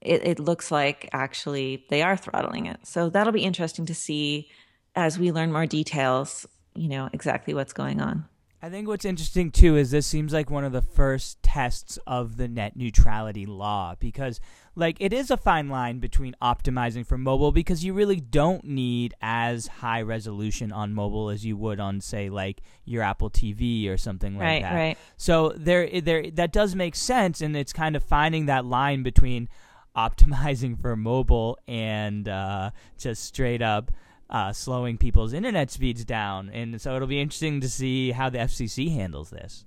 it, 0.00 0.26
it 0.26 0.38
looks 0.38 0.70
like 0.70 1.08
actually 1.12 1.86
they 1.88 2.02
are 2.02 2.16
throttling 2.16 2.66
it. 2.66 2.86
So 2.86 3.08
that'll 3.08 3.32
be 3.32 3.44
interesting 3.44 3.86
to 3.86 3.94
see 3.94 4.50
as 4.94 5.18
we 5.18 5.32
learn 5.32 5.50
more 5.52 5.66
details, 5.66 6.46
you 6.74 6.88
know, 6.88 7.08
exactly 7.12 7.54
what's 7.54 7.72
going 7.72 8.00
on. 8.00 8.26
I 8.64 8.70
think 8.70 8.88
what's 8.88 9.04
interesting 9.04 9.50
too 9.50 9.76
is 9.76 9.90
this 9.90 10.06
seems 10.06 10.32
like 10.32 10.48
one 10.48 10.64
of 10.64 10.72
the 10.72 10.80
first 10.80 11.42
tests 11.42 11.98
of 12.06 12.38
the 12.38 12.48
net 12.48 12.76
neutrality 12.76 13.44
law 13.44 13.94
because 14.00 14.40
like 14.74 14.96
it 15.00 15.12
is 15.12 15.30
a 15.30 15.36
fine 15.36 15.68
line 15.68 15.98
between 15.98 16.34
optimizing 16.40 17.06
for 17.06 17.18
mobile 17.18 17.52
because 17.52 17.84
you 17.84 17.92
really 17.92 18.20
don't 18.20 18.64
need 18.64 19.12
as 19.20 19.66
high 19.66 20.00
resolution 20.00 20.72
on 20.72 20.94
mobile 20.94 21.28
as 21.28 21.44
you 21.44 21.58
would 21.58 21.78
on 21.78 22.00
say 22.00 22.30
like 22.30 22.62
your 22.86 23.02
Apple 23.02 23.28
TV 23.28 23.86
or 23.90 23.98
something 23.98 24.38
like 24.38 24.42
right, 24.42 24.62
that. 24.62 24.74
Right. 24.74 24.98
So 25.18 25.52
there 25.54 26.00
there 26.00 26.30
that 26.30 26.50
does 26.50 26.74
make 26.74 26.94
sense 26.94 27.42
and 27.42 27.54
it's 27.54 27.74
kind 27.74 27.94
of 27.94 28.02
finding 28.02 28.46
that 28.46 28.64
line 28.64 29.02
between 29.02 29.50
optimizing 29.94 30.80
for 30.80 30.96
mobile 30.96 31.58
and 31.68 32.26
uh, 32.30 32.70
just 32.96 33.24
straight 33.24 33.60
up 33.60 33.92
uh, 34.34 34.52
slowing 34.52 34.98
people's 34.98 35.32
internet 35.32 35.70
speeds 35.70 36.04
down. 36.04 36.50
And 36.50 36.80
so 36.80 36.96
it'll 36.96 37.06
be 37.06 37.20
interesting 37.20 37.60
to 37.60 37.68
see 37.68 38.10
how 38.10 38.30
the 38.30 38.38
FCC 38.38 38.92
handles 38.92 39.30
this. 39.30 39.64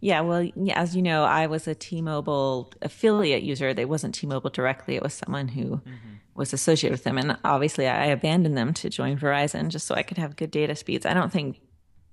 Yeah, 0.00 0.22
well, 0.22 0.48
as 0.74 0.96
you 0.96 1.02
know, 1.02 1.22
I 1.22 1.46
was 1.46 1.68
a 1.68 1.74
T-Mobile 1.76 2.72
affiliate 2.82 3.44
user. 3.44 3.68
It 3.68 3.88
wasn't 3.88 4.16
T-Mobile 4.16 4.50
directly; 4.50 4.96
it 4.96 5.02
was 5.04 5.14
someone 5.14 5.46
who 5.46 5.76
mm-hmm. 5.76 6.14
was 6.34 6.52
associated 6.52 6.94
with 6.94 7.04
them. 7.04 7.16
And 7.16 7.36
obviously, 7.44 7.86
I 7.86 8.06
abandoned 8.06 8.56
them 8.56 8.74
to 8.74 8.90
join 8.90 9.16
Verizon 9.16 9.68
just 9.68 9.86
so 9.86 9.94
I 9.94 10.02
could 10.02 10.18
have 10.18 10.34
good 10.34 10.50
data 10.50 10.74
speeds. 10.74 11.06
I 11.06 11.14
don't 11.14 11.30
think 11.30 11.60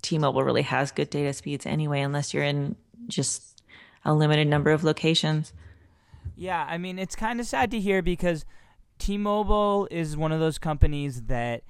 T-Mobile 0.03 0.43
really 0.43 0.61
has 0.61 0.91
good 0.91 1.09
data 1.09 1.33
speeds 1.33 1.65
anyway, 1.65 2.01
unless 2.01 2.35
you're 2.35 2.43
in 2.43 2.75
just 3.07 3.63
a 4.05 4.13
limited 4.13 4.47
number 4.47 4.71
of 4.71 4.83
locations. 4.83 5.53
Yeah, 6.35 6.67
I 6.69 6.77
mean, 6.77 6.99
it's 6.99 7.15
kind 7.15 7.39
of 7.39 7.47
sad 7.47 7.71
to 7.71 7.79
hear 7.79 8.03
because 8.03 8.45
T-Mobile 8.97 9.87
is 9.91 10.17
one 10.17 10.31
of 10.31 10.39
those 10.39 10.57
companies 10.57 11.23
that 11.23 11.63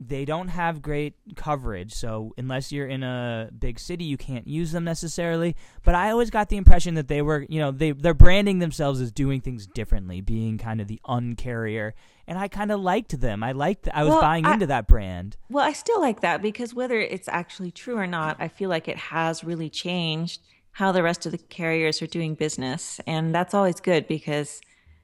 they 0.00 0.24
don't 0.24 0.48
have 0.48 0.82
great 0.82 1.14
coverage. 1.36 1.92
So 1.92 2.34
unless 2.36 2.72
you're 2.72 2.86
in 2.86 3.02
a 3.02 3.50
big 3.56 3.78
city, 3.78 4.04
you 4.04 4.16
can't 4.16 4.46
use 4.46 4.72
them 4.72 4.84
necessarily. 4.84 5.54
But 5.84 5.94
I 5.94 6.10
always 6.10 6.30
got 6.30 6.48
the 6.48 6.56
impression 6.56 6.94
that 6.94 7.08
they 7.08 7.22
were, 7.22 7.46
you 7.48 7.60
know, 7.60 7.70
they 7.70 7.92
they're 7.92 8.14
branding 8.14 8.58
themselves 8.58 9.00
as 9.00 9.12
doing 9.12 9.40
things 9.40 9.66
differently, 9.66 10.20
being 10.20 10.58
kind 10.58 10.80
of 10.80 10.88
the 10.88 11.00
uncarrier. 11.06 11.92
And 12.26 12.38
I 12.38 12.48
kind 12.48 12.72
of 12.72 12.80
liked 12.80 13.20
them. 13.20 13.42
I 13.42 13.52
liked. 13.52 13.88
I 13.92 14.02
was 14.04 14.12
well, 14.12 14.20
buying 14.20 14.46
I, 14.46 14.54
into 14.54 14.66
that 14.66 14.86
brand. 14.88 15.36
Well, 15.48 15.64
I 15.64 15.72
still 15.72 16.00
like 16.00 16.20
that 16.20 16.42
because 16.42 16.74
whether 16.74 16.98
it's 16.98 17.28
actually 17.28 17.70
true 17.70 17.96
or 17.96 18.06
not, 18.06 18.36
I 18.40 18.48
feel 18.48 18.70
like 18.70 18.88
it 18.88 18.96
has 18.96 19.44
really 19.44 19.70
changed 19.70 20.40
how 20.72 20.90
the 20.90 21.02
rest 21.02 21.26
of 21.26 21.32
the 21.32 21.38
carriers 21.38 22.00
are 22.00 22.06
doing 22.06 22.34
business, 22.34 22.98
and 23.06 23.34
that's 23.34 23.52
always 23.52 23.78
good 23.80 24.08
because 24.08 24.60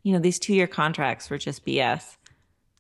you 0.08 0.14
know, 0.14 0.20
these 0.20 0.38
two 0.38 0.54
year 0.54 0.66
contracts 0.66 1.28
were 1.28 1.36
just 1.36 1.66
BS. 1.66 2.16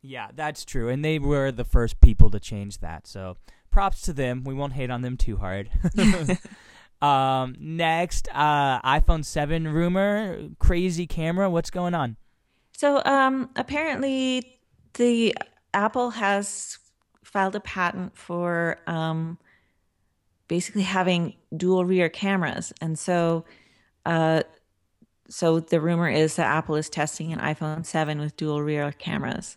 Yeah, 0.00 0.28
that's 0.34 0.64
true. 0.64 0.88
And 0.88 1.04
they 1.04 1.18
were 1.18 1.52
the 1.52 1.62
first 1.62 2.00
people 2.00 2.30
to 2.30 2.40
change 2.40 2.78
that. 2.78 3.06
So 3.06 3.36
props 3.70 4.00
to 4.02 4.14
them. 4.14 4.44
We 4.44 4.54
won't 4.54 4.72
hate 4.72 4.88
on 4.88 5.02
them 5.02 5.18
too 5.18 5.36
hard. 5.36 5.68
um, 7.02 7.54
next, 7.60 8.28
uh, 8.32 8.80
iPhone 8.80 9.26
7 9.26 9.68
rumor, 9.68 10.48
crazy 10.58 11.06
camera. 11.06 11.50
What's 11.50 11.68
going 11.68 11.92
on? 11.92 12.16
So 12.72 13.02
um, 13.04 13.50
apparently, 13.56 14.58
the 14.94 15.36
Apple 15.74 16.08
has 16.12 16.78
filed 17.22 17.56
a 17.56 17.60
patent 17.60 18.16
for 18.16 18.78
um, 18.86 19.36
basically 20.46 20.80
having 20.80 21.34
dual 21.54 21.84
rear 21.84 22.08
cameras. 22.08 22.72
And 22.80 22.98
so 22.98 23.44
uh, 24.06 24.44
so 25.28 25.60
the 25.60 25.80
rumor 25.80 26.08
is 26.08 26.36
that 26.36 26.46
Apple 26.46 26.76
is 26.76 26.88
testing 26.88 27.32
an 27.32 27.38
iPhone 27.38 27.84
7 27.84 28.18
with 28.18 28.36
dual 28.36 28.62
rear 28.62 28.92
cameras, 28.92 29.56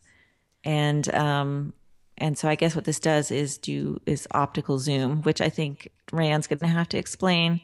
and 0.63 1.13
um, 1.13 1.73
and 2.17 2.37
so 2.37 2.47
I 2.47 2.55
guess 2.55 2.75
what 2.75 2.85
this 2.85 2.99
does 2.99 3.31
is 3.31 3.57
do 3.57 3.99
is 4.05 4.27
optical 4.31 4.79
zoom, 4.79 5.21
which 5.23 5.41
I 5.41 5.49
think 5.49 5.89
Rand's 6.11 6.47
going 6.47 6.59
to 6.59 6.67
have 6.67 6.89
to 6.89 6.97
explain. 6.97 7.61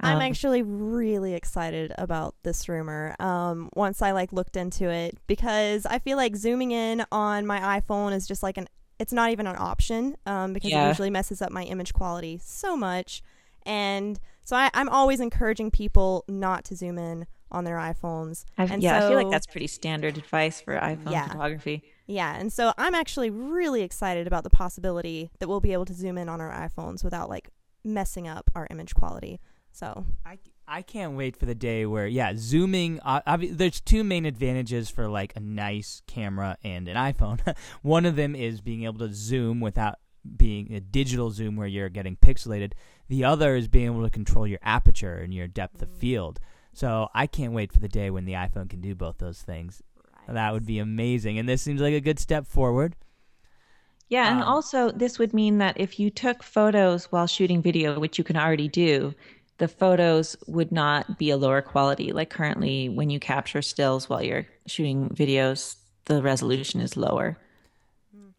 I'm 0.00 0.16
um, 0.16 0.22
actually 0.22 0.62
really 0.62 1.34
excited 1.34 1.92
about 1.98 2.36
this 2.44 2.68
rumor. 2.68 3.16
Um, 3.18 3.68
once 3.74 4.00
I 4.00 4.12
like 4.12 4.32
looked 4.32 4.56
into 4.56 4.88
it, 4.88 5.18
because 5.26 5.86
I 5.86 5.98
feel 5.98 6.16
like 6.16 6.36
zooming 6.36 6.70
in 6.70 7.04
on 7.10 7.46
my 7.46 7.80
iPhone 7.80 8.14
is 8.14 8.26
just 8.26 8.42
like 8.42 8.58
an 8.58 8.68
it's 8.98 9.12
not 9.12 9.30
even 9.30 9.46
an 9.46 9.56
option 9.56 10.16
um, 10.26 10.52
because 10.52 10.70
yeah. 10.70 10.86
it 10.86 10.88
usually 10.88 11.10
messes 11.10 11.40
up 11.40 11.52
my 11.52 11.62
image 11.64 11.92
quality 11.92 12.38
so 12.42 12.76
much. 12.76 13.22
And 13.64 14.18
so 14.48 14.56
I, 14.56 14.70
am 14.72 14.88
always 14.88 15.20
encouraging 15.20 15.70
people 15.70 16.24
not 16.26 16.64
to 16.66 16.74
zoom 16.74 16.96
in 16.96 17.26
on 17.50 17.64
their 17.64 17.76
iPhones. 17.76 18.46
and 18.56 18.82
yeah, 18.82 18.98
so, 18.98 19.04
I 19.04 19.08
feel 19.10 19.18
like 19.18 19.30
that's 19.30 19.46
pretty 19.46 19.66
standard 19.66 20.16
advice 20.16 20.58
for 20.58 20.74
iPhone 20.74 21.12
yeah. 21.12 21.28
photography. 21.28 21.82
Yeah, 22.06 22.34
and 22.34 22.50
so 22.50 22.72
I'm 22.78 22.94
actually 22.94 23.28
really 23.28 23.82
excited 23.82 24.26
about 24.26 24.44
the 24.44 24.50
possibility 24.50 25.30
that 25.38 25.48
we'll 25.48 25.60
be 25.60 25.74
able 25.74 25.84
to 25.84 25.92
zoom 25.92 26.16
in 26.16 26.30
on 26.30 26.40
our 26.40 26.50
iPhones 26.50 27.04
without 27.04 27.28
like 27.28 27.50
messing 27.84 28.26
up 28.26 28.50
our 28.54 28.66
image 28.70 28.94
quality. 28.94 29.38
So 29.70 30.06
I, 30.24 30.38
I 30.66 30.80
can't 30.80 31.12
wait 31.12 31.36
for 31.36 31.44
the 31.44 31.54
day 31.54 31.84
where 31.84 32.06
yeah, 32.06 32.32
zooming. 32.34 33.00
Uh, 33.00 33.36
there's 33.50 33.82
two 33.82 34.02
main 34.02 34.24
advantages 34.24 34.88
for 34.88 35.10
like 35.10 35.36
a 35.36 35.40
nice 35.40 36.00
camera 36.06 36.56
and 36.64 36.88
an 36.88 36.96
iPhone. 36.96 37.54
One 37.82 38.06
of 38.06 38.16
them 38.16 38.34
is 38.34 38.62
being 38.62 38.84
able 38.84 39.06
to 39.06 39.12
zoom 39.12 39.60
without 39.60 39.98
being 40.36 40.72
a 40.72 40.80
digital 40.80 41.30
zoom 41.30 41.56
where 41.56 41.66
you're 41.66 41.88
getting 41.88 42.16
pixelated. 42.16 42.72
The 43.08 43.24
other 43.24 43.56
is 43.56 43.68
being 43.68 43.86
able 43.86 44.04
to 44.04 44.10
control 44.10 44.46
your 44.46 44.60
aperture 44.62 45.16
and 45.16 45.32
your 45.32 45.46
depth 45.46 45.82
of 45.82 45.90
field. 45.90 46.40
So 46.72 47.08
I 47.14 47.26
can't 47.26 47.52
wait 47.52 47.72
for 47.72 47.80
the 47.80 47.88
day 47.88 48.10
when 48.10 48.24
the 48.24 48.34
iPhone 48.34 48.68
can 48.68 48.80
do 48.80 48.94
both 48.94 49.18
those 49.18 49.42
things. 49.42 49.82
Right. 49.96 50.34
That 50.34 50.52
would 50.52 50.66
be 50.66 50.78
amazing. 50.78 51.38
And 51.38 51.48
this 51.48 51.62
seems 51.62 51.80
like 51.80 51.94
a 51.94 52.00
good 52.00 52.18
step 52.18 52.46
forward. 52.46 52.94
Yeah, 54.08 54.30
and 54.30 54.40
um, 54.40 54.48
also 54.48 54.90
this 54.90 55.18
would 55.18 55.34
mean 55.34 55.58
that 55.58 55.78
if 55.78 56.00
you 56.00 56.10
took 56.10 56.42
photos 56.42 57.06
while 57.12 57.26
shooting 57.26 57.60
video, 57.60 57.98
which 57.98 58.16
you 58.16 58.24
can 58.24 58.36
already 58.36 58.68
do, 58.68 59.14
the 59.58 59.68
photos 59.68 60.36
would 60.46 60.72
not 60.72 61.18
be 61.18 61.30
a 61.30 61.36
lower 61.36 61.60
quality. 61.60 62.12
Like 62.12 62.30
currently, 62.30 62.88
when 62.88 63.10
you 63.10 63.20
capture 63.20 63.60
stills 63.60 64.08
while 64.08 64.22
you're 64.22 64.46
shooting 64.66 65.10
videos, 65.10 65.76
the 66.06 66.22
resolution 66.22 66.80
is 66.80 66.96
lower. 66.96 67.36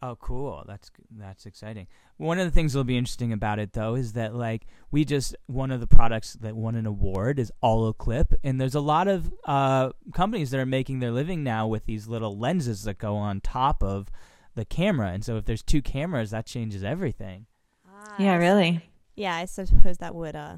Oh, 0.02 0.16
cool. 0.16 0.64
That's 0.66 0.90
that's 1.10 1.44
exciting. 1.44 1.86
One 2.16 2.38
of 2.38 2.46
the 2.46 2.50
things 2.50 2.72
that'll 2.72 2.84
be 2.84 2.96
interesting 2.96 3.34
about 3.34 3.58
it 3.58 3.74
though 3.74 3.96
is 3.96 4.14
that 4.14 4.34
like 4.34 4.66
we 4.90 5.04
just 5.04 5.36
one 5.46 5.70
of 5.70 5.80
the 5.80 5.86
products 5.86 6.34
that 6.34 6.56
won 6.56 6.74
an 6.74 6.86
award 6.86 7.38
is 7.38 7.52
Olloclip, 7.62 8.34
and 8.42 8.58
there's 8.58 8.74
a 8.74 8.80
lot 8.80 9.08
of 9.08 9.30
uh, 9.44 9.90
companies 10.14 10.50
that 10.52 10.60
are 10.60 10.66
making 10.66 11.00
their 11.00 11.10
living 11.10 11.44
now 11.44 11.66
with 11.66 11.84
these 11.84 12.08
little 12.08 12.38
lenses 12.38 12.84
that 12.84 12.96
go 12.96 13.16
on 13.16 13.42
top 13.42 13.82
of 13.82 14.10
the 14.54 14.64
camera, 14.64 15.08
and 15.10 15.22
so 15.22 15.36
if 15.36 15.44
there's 15.44 15.62
two 15.62 15.82
cameras, 15.82 16.30
that 16.30 16.46
changes 16.46 16.82
everything. 16.82 17.46
Ah, 17.86 18.14
yeah, 18.18 18.36
really. 18.36 18.90
Yeah, 19.16 19.36
I 19.36 19.44
suppose 19.44 19.98
that 19.98 20.14
would 20.14 20.34
uh, 20.34 20.56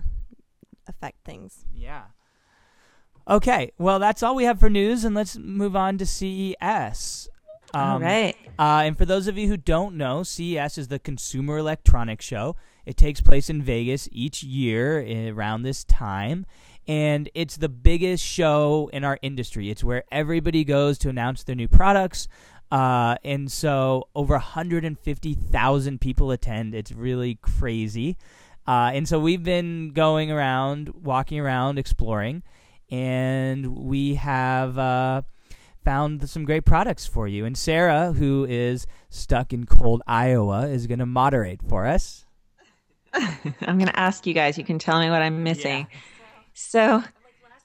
affect 0.86 1.24
things. 1.24 1.64
Yeah. 1.74 2.04
Okay, 3.28 3.72
well, 3.76 3.98
that's 3.98 4.22
all 4.22 4.36
we 4.36 4.44
have 4.44 4.60
for 4.60 4.70
news, 4.70 5.04
and 5.04 5.16
let's 5.16 5.36
move 5.36 5.74
on 5.74 5.98
to 5.98 6.06
CES. 6.06 7.28
All 7.74 7.96
Um, 7.96 8.02
right. 8.02 8.36
Uh, 8.58 8.82
and 8.84 8.96
for 8.98 9.04
those 9.04 9.26
of 9.26 9.36
you 9.38 9.48
who 9.48 9.56
don't 9.56 9.96
know, 9.96 10.22
CES 10.22 10.78
is 10.78 10.88
the 10.88 10.98
Consumer 10.98 11.58
Electronics 11.58 12.24
Show. 12.24 12.56
It 12.84 12.96
takes 12.96 13.20
place 13.20 13.48
in 13.48 13.62
Vegas 13.62 14.08
each 14.12 14.42
year 14.42 15.00
eh, 15.06 15.30
around 15.30 15.62
this 15.62 15.84
time. 15.84 16.46
And 16.88 17.30
it's 17.34 17.56
the 17.56 17.68
biggest 17.68 18.24
show 18.24 18.90
in 18.92 19.04
our 19.04 19.18
industry. 19.22 19.70
It's 19.70 19.84
where 19.84 20.02
everybody 20.10 20.64
goes 20.64 20.98
to 20.98 21.08
announce 21.08 21.44
their 21.44 21.54
new 21.54 21.68
products. 21.68 22.26
Uh, 22.72 23.16
and 23.22 23.52
so 23.52 24.08
over 24.16 24.34
150,000 24.34 26.00
people 26.00 26.30
attend. 26.32 26.74
It's 26.74 26.90
really 26.90 27.36
crazy. 27.36 28.16
Uh, 28.66 28.90
and 28.94 29.06
so 29.06 29.18
we've 29.20 29.42
been 29.42 29.90
going 29.92 30.30
around, 30.30 30.88
walking 31.02 31.38
around, 31.38 31.78
exploring. 31.78 32.42
And 32.90 33.76
we 33.76 34.14
have. 34.16 35.24
Found 35.84 36.28
some 36.28 36.44
great 36.44 36.64
products 36.64 37.06
for 37.06 37.26
you. 37.26 37.44
And 37.44 37.56
Sarah, 37.56 38.12
who 38.12 38.46
is 38.48 38.86
stuck 39.10 39.52
in 39.52 39.66
cold 39.66 40.02
Iowa, 40.06 40.68
is 40.68 40.86
going 40.86 41.00
to 41.00 41.06
moderate 41.06 41.60
for 41.68 41.86
us. 41.86 42.24
I'm 43.12 43.78
going 43.78 43.86
to 43.86 43.98
ask 43.98 44.26
you 44.26 44.34
guys. 44.34 44.56
You 44.56 44.64
can 44.64 44.78
tell 44.78 45.00
me 45.00 45.10
what 45.10 45.22
I'm 45.22 45.42
missing. 45.42 45.86
So, 46.54 47.02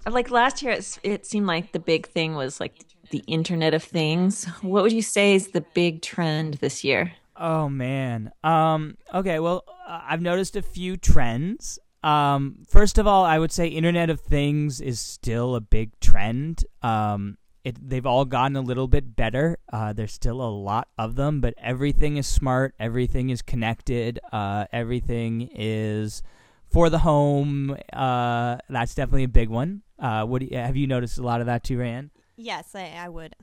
like 0.10 0.32
last 0.32 0.62
year, 0.62 0.74
it's, 0.74 1.00
it 1.04 1.26
seemed 1.26 1.46
like 1.46 1.72
the 1.72 1.80
big 1.80 2.08
thing 2.08 2.36
was 2.36 2.60
like 2.60 2.74
the 3.12 3.24
Internet 3.28 3.74
of 3.74 3.84
Things. 3.84 4.46
What 4.62 4.84
would 4.84 4.94
you 4.94 5.02
say 5.02 5.36
is 5.36 5.50
the 5.50 5.62
big 5.74 6.02
trend 6.02 6.56
this 6.56 6.84
year? 6.84 7.14
Oh 7.36 7.70
man. 7.70 8.32
Um. 8.44 8.98
Okay. 9.14 9.40
Well, 9.40 9.64
uh, 9.88 10.02
I've 10.04 10.22
noticed 10.22 10.56
a 10.56 10.62
few 10.62 10.98
trends. 10.98 11.80
Um. 12.04 12.64
First 12.68 12.98
of 12.98 13.08
all, 13.08 13.24
I 13.24 13.40
would 13.40 13.52
say 13.52 13.68
Internet 13.68 14.10
of 14.10 14.20
Things 14.20 14.82
is 14.82 15.00
still 15.00 15.56
a 15.56 15.62
big 15.62 15.98
trend. 16.00 16.66
Um. 16.82 17.38
It, 17.68 17.90
they've 17.90 18.06
all 18.06 18.24
gotten 18.24 18.56
a 18.56 18.62
little 18.62 18.88
bit 18.88 19.18
better. 19.18 19.58
Uh, 19.74 19.92
there's 19.92 20.14
still 20.14 20.42
a 20.42 20.48
lot 20.48 20.88
of 20.98 21.16
them, 21.16 21.42
but 21.42 21.54
everything 21.58 22.16
is 22.16 22.26
smart. 22.26 22.74
Everything 22.80 23.30
is 23.30 23.42
connected. 23.42 24.22
Uh, 24.32 24.68
everything 24.72 25.50
is 25.54 26.24
for 26.70 26.90
the 26.90 27.00
home. 27.00 27.76
Uh, 27.92 28.60
that's 28.70 28.96
definitely 28.96 29.26
a 29.26 29.28
big 29.28 29.50
one. 29.50 29.82
Uh, 30.00 30.24
what 30.24 30.42
you, 30.42 30.58
have 30.58 30.78
you 30.78 30.88
noticed 30.88 31.18
a 31.18 31.24
lot 31.24 31.42
of 31.42 31.48
that 31.48 31.66
too, 31.66 31.78
Rand? 31.80 32.12
Yes, 32.38 32.74
I, 32.74 32.94
I 32.98 33.10
would. 33.10 33.36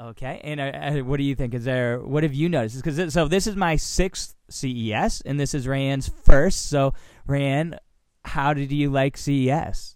Okay, 0.00 0.40
and 0.44 0.60
uh, 0.60 1.00
uh, 1.00 1.04
what 1.04 1.16
do 1.16 1.24
you 1.24 1.34
think? 1.34 1.52
Is 1.52 1.64
there 1.64 1.98
what 1.98 2.22
have 2.22 2.34
you 2.34 2.48
noticed? 2.48 2.76
Because 2.76 3.12
so 3.12 3.26
this 3.26 3.48
is 3.48 3.56
my 3.56 3.74
sixth 3.74 4.36
CES, 4.50 5.20
and 5.22 5.40
this 5.40 5.52
is 5.52 5.66
Rand's 5.66 6.08
first. 6.08 6.68
So 6.70 6.94
Rand, 7.26 7.80
how 8.24 8.54
did 8.54 8.70
you 8.70 8.88
like 8.88 9.16
CES? 9.16 9.91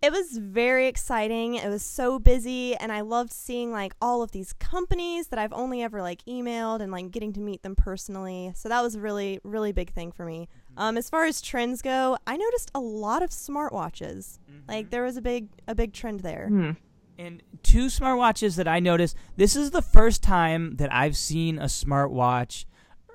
It 0.00 0.12
was 0.12 0.38
very 0.38 0.86
exciting. 0.86 1.56
It 1.56 1.68
was 1.68 1.82
so 1.82 2.20
busy 2.20 2.76
and 2.76 2.92
I 2.92 3.00
loved 3.00 3.32
seeing 3.32 3.72
like 3.72 3.94
all 4.00 4.22
of 4.22 4.30
these 4.30 4.52
companies 4.52 5.28
that 5.28 5.40
I've 5.40 5.52
only 5.52 5.82
ever 5.82 6.00
like 6.00 6.24
emailed 6.24 6.80
and 6.80 6.92
like 6.92 7.10
getting 7.10 7.32
to 7.32 7.40
meet 7.40 7.62
them 7.62 7.74
personally. 7.74 8.52
So 8.54 8.68
that 8.68 8.80
was 8.80 8.94
a 8.94 9.00
really 9.00 9.40
really 9.42 9.72
big 9.72 9.92
thing 9.92 10.12
for 10.12 10.24
me. 10.24 10.48
Um 10.76 10.96
as 10.96 11.10
far 11.10 11.24
as 11.24 11.40
trends 11.40 11.82
go, 11.82 12.16
I 12.28 12.36
noticed 12.36 12.70
a 12.76 12.80
lot 12.80 13.24
of 13.24 13.30
smartwatches. 13.30 14.38
Like 14.68 14.90
there 14.90 15.02
was 15.02 15.16
a 15.16 15.22
big 15.22 15.48
a 15.66 15.74
big 15.74 15.92
trend 15.92 16.20
there. 16.20 16.46
Hmm. 16.48 16.70
And 17.18 17.42
two 17.64 17.86
smartwatches 17.86 18.54
that 18.54 18.68
I 18.68 18.78
noticed. 18.78 19.16
This 19.36 19.56
is 19.56 19.72
the 19.72 19.82
first 19.82 20.22
time 20.22 20.76
that 20.76 20.94
I've 20.94 21.16
seen 21.16 21.58
a 21.58 21.64
smartwatch, 21.64 22.66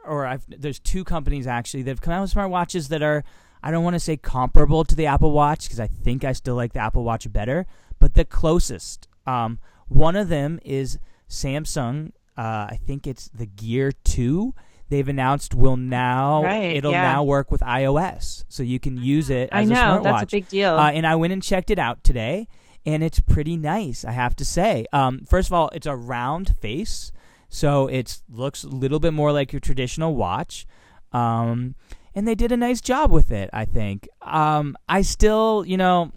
or 0.06 0.26
I've 0.26 0.44
there's 0.50 0.80
two 0.80 1.06
companies 1.06 1.48
actually 1.48 1.84
that 1.84 1.92
have 1.92 2.02
come 2.02 2.14
out 2.14 2.24
with 2.24 2.34
smartwatches 2.34 2.90
that 2.90 3.02
are 3.02 3.24
I 3.64 3.72
don't 3.72 3.84
want 3.84 3.94
to 3.96 4.00
say 4.00 4.18
comparable 4.18 4.84
to 4.84 4.96
the 4.96 5.06
Apple 5.08 5.32
Watch 5.32 5.64
because 5.64 5.80
I 5.80 5.88
think 5.88 6.24
I 6.24 6.34
still 6.34 6.56
like 6.56 6.74
the 6.74 6.80
Apple 6.82 7.04
Watch 7.04 7.32
better, 7.32 7.66
but 8.00 8.14
the 8.14 8.26
closest. 8.26 9.08
Um, 9.26 9.60
one 9.88 10.16
of 10.16 10.28
them 10.30 10.60
is 10.66 11.00
Samsung. 11.30 12.12
Uh, 12.38 12.68
I 12.70 12.80
think 12.86 13.08
it's 13.08 13.30
the 13.30 13.46
Gear 13.46 13.92
Two. 14.04 14.54
They've 14.90 15.08
announced 15.08 15.56
will 15.56 15.78
now 15.78 16.44
Right, 16.44 16.76
it'll 16.76 16.92
yeah. 16.92 17.14
now 17.14 17.24
work 17.24 17.50
with 17.52 17.62
iOS, 17.62 18.44
so 18.50 18.62
you 18.62 18.80
can 18.80 18.98
use 18.98 19.30
it 19.30 19.50
I 19.52 19.62
as 19.64 19.70
a 19.70 19.74
know 19.74 19.80
smartwatch. 19.80 20.04
that's 20.04 20.24
a 20.24 20.28
big 20.28 20.48
deal. 20.50 20.76
Uh, 20.76 20.92
and 20.92 21.08
I 21.08 21.16
went 21.16 21.34
and 21.34 21.42
checked 21.42 21.72
it 21.72 21.80
out 21.80 22.04
today, 22.04 22.48
and 22.86 23.02
it's 23.04 23.20
pretty 23.20 23.56
nice. 23.58 24.04
I 24.06 24.12
have 24.12 24.36
to 24.36 24.46
say. 24.46 24.86
Um, 24.92 25.26
first 25.28 25.48
of 25.50 25.54
all, 25.54 25.70
it's 25.74 25.88
a 25.88 25.96
round 25.96 26.56
face, 26.60 27.12
so 27.50 27.88
it 27.88 28.22
looks 28.30 28.64
a 28.64 28.68
little 28.70 29.00
bit 29.00 29.14
more 29.14 29.32
like 29.32 29.54
your 29.54 29.62
traditional 29.62 30.16
watch. 30.16 30.68
Um, 31.12 31.76
and 32.16 32.28
they 32.28 32.36
did 32.36 32.52
a 32.52 32.58
nice 32.58 32.82
job 32.82 33.12
with 33.12 33.32
it. 33.32 33.50
I 33.54 33.66
think. 33.66 34.08
Um, 34.22 34.76
I 34.88 35.02
still, 35.02 35.64
you 35.66 35.78
know. 35.78 36.12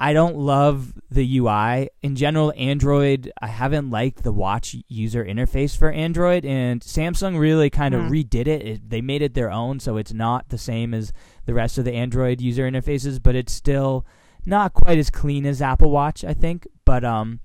I 0.00 0.12
don't 0.12 0.36
love 0.36 0.92
the 1.10 1.38
UI. 1.38 1.88
In 2.02 2.14
general, 2.14 2.52
Android, 2.56 3.32
I 3.42 3.48
haven't 3.48 3.90
liked 3.90 4.22
the 4.22 4.30
watch 4.30 4.76
user 4.86 5.24
interface 5.24 5.76
for 5.76 5.90
Android, 5.90 6.44
and 6.44 6.80
Samsung 6.82 7.36
really 7.36 7.68
kind 7.68 7.96
of 7.96 8.02
Hmm. 8.02 8.12
redid 8.12 8.46
it. 8.46 8.62
it. 8.64 8.90
They 8.90 9.00
made 9.00 9.22
it 9.22 9.34
their 9.34 9.50
own, 9.50 9.80
so 9.80 9.96
it's 9.96 10.12
not 10.12 10.50
the 10.50 10.56
same 10.58 10.94
as 10.94 11.12
the 11.46 11.54
rest 11.54 11.78
of 11.78 11.84
the 11.84 11.94
Android 11.94 12.40
user 12.40 12.70
interfaces, 12.70 13.20
but 13.20 13.34
it's 13.34 13.52
still 13.52 14.06
not 14.46 14.72
quite 14.72 14.98
as 14.98 15.10
clean 15.10 15.44
as 15.44 15.60
Apple 15.60 15.90
Watch, 15.90 16.22
I 16.24 16.32
think. 16.32 16.68
But 16.84 17.04
um, 17.04 17.40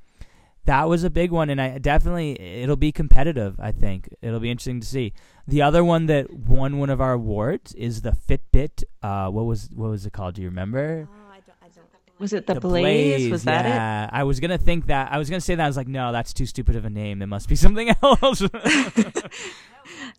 that 0.65 0.87
was 0.87 1.03
a 1.03 1.09
big 1.09 1.31
one, 1.31 1.49
and 1.49 1.61
I 1.61 1.77
definitely 1.77 2.39
it'll 2.39 2.75
be 2.75 2.91
competitive. 2.91 3.59
I 3.59 3.71
think 3.71 4.09
it'll 4.21 4.39
be 4.39 4.49
interesting 4.49 4.79
to 4.79 4.87
see. 4.87 5.13
The 5.47 5.61
other 5.61 5.83
one 5.83 6.05
that 6.05 6.33
won 6.33 6.77
one 6.77 6.89
of 6.89 7.01
our 7.01 7.13
awards 7.13 7.73
is 7.73 8.01
the 8.01 8.11
Fitbit. 8.11 8.83
Uh, 9.01 9.29
what 9.29 9.45
was 9.45 9.69
what 9.73 9.89
was 9.89 10.05
it 10.05 10.13
called? 10.13 10.35
Do 10.35 10.41
you 10.41 10.47
remember? 10.47 11.07
Oh, 11.11 11.31
I 11.31 11.39
don't 11.39 11.55
I 11.61 11.67
don't 11.67 11.85
was 12.19 12.31
it 12.31 12.47
the, 12.47 12.55
Blaze? 12.55 13.29
Was 13.29 13.43
that 13.43 13.65
it? 13.65 14.13
I 14.15 14.23
was 14.23 14.39
gonna 14.39 14.57
think 14.57 14.87
that. 14.87 15.11
I 15.11 15.17
was 15.17 15.29
gonna 15.29 15.41
say 15.41 15.55
that. 15.55 15.63
I 15.63 15.67
was 15.67 15.77
like, 15.77 15.87
no, 15.89 16.11
that's 16.11 16.33
too 16.33 16.45
stupid 16.45 16.75
of 16.75 16.85
a 16.85 16.89
name. 16.89 17.21
It 17.21 17.27
must 17.27 17.49
be 17.49 17.55
something 17.57 17.93
else. 18.01 18.43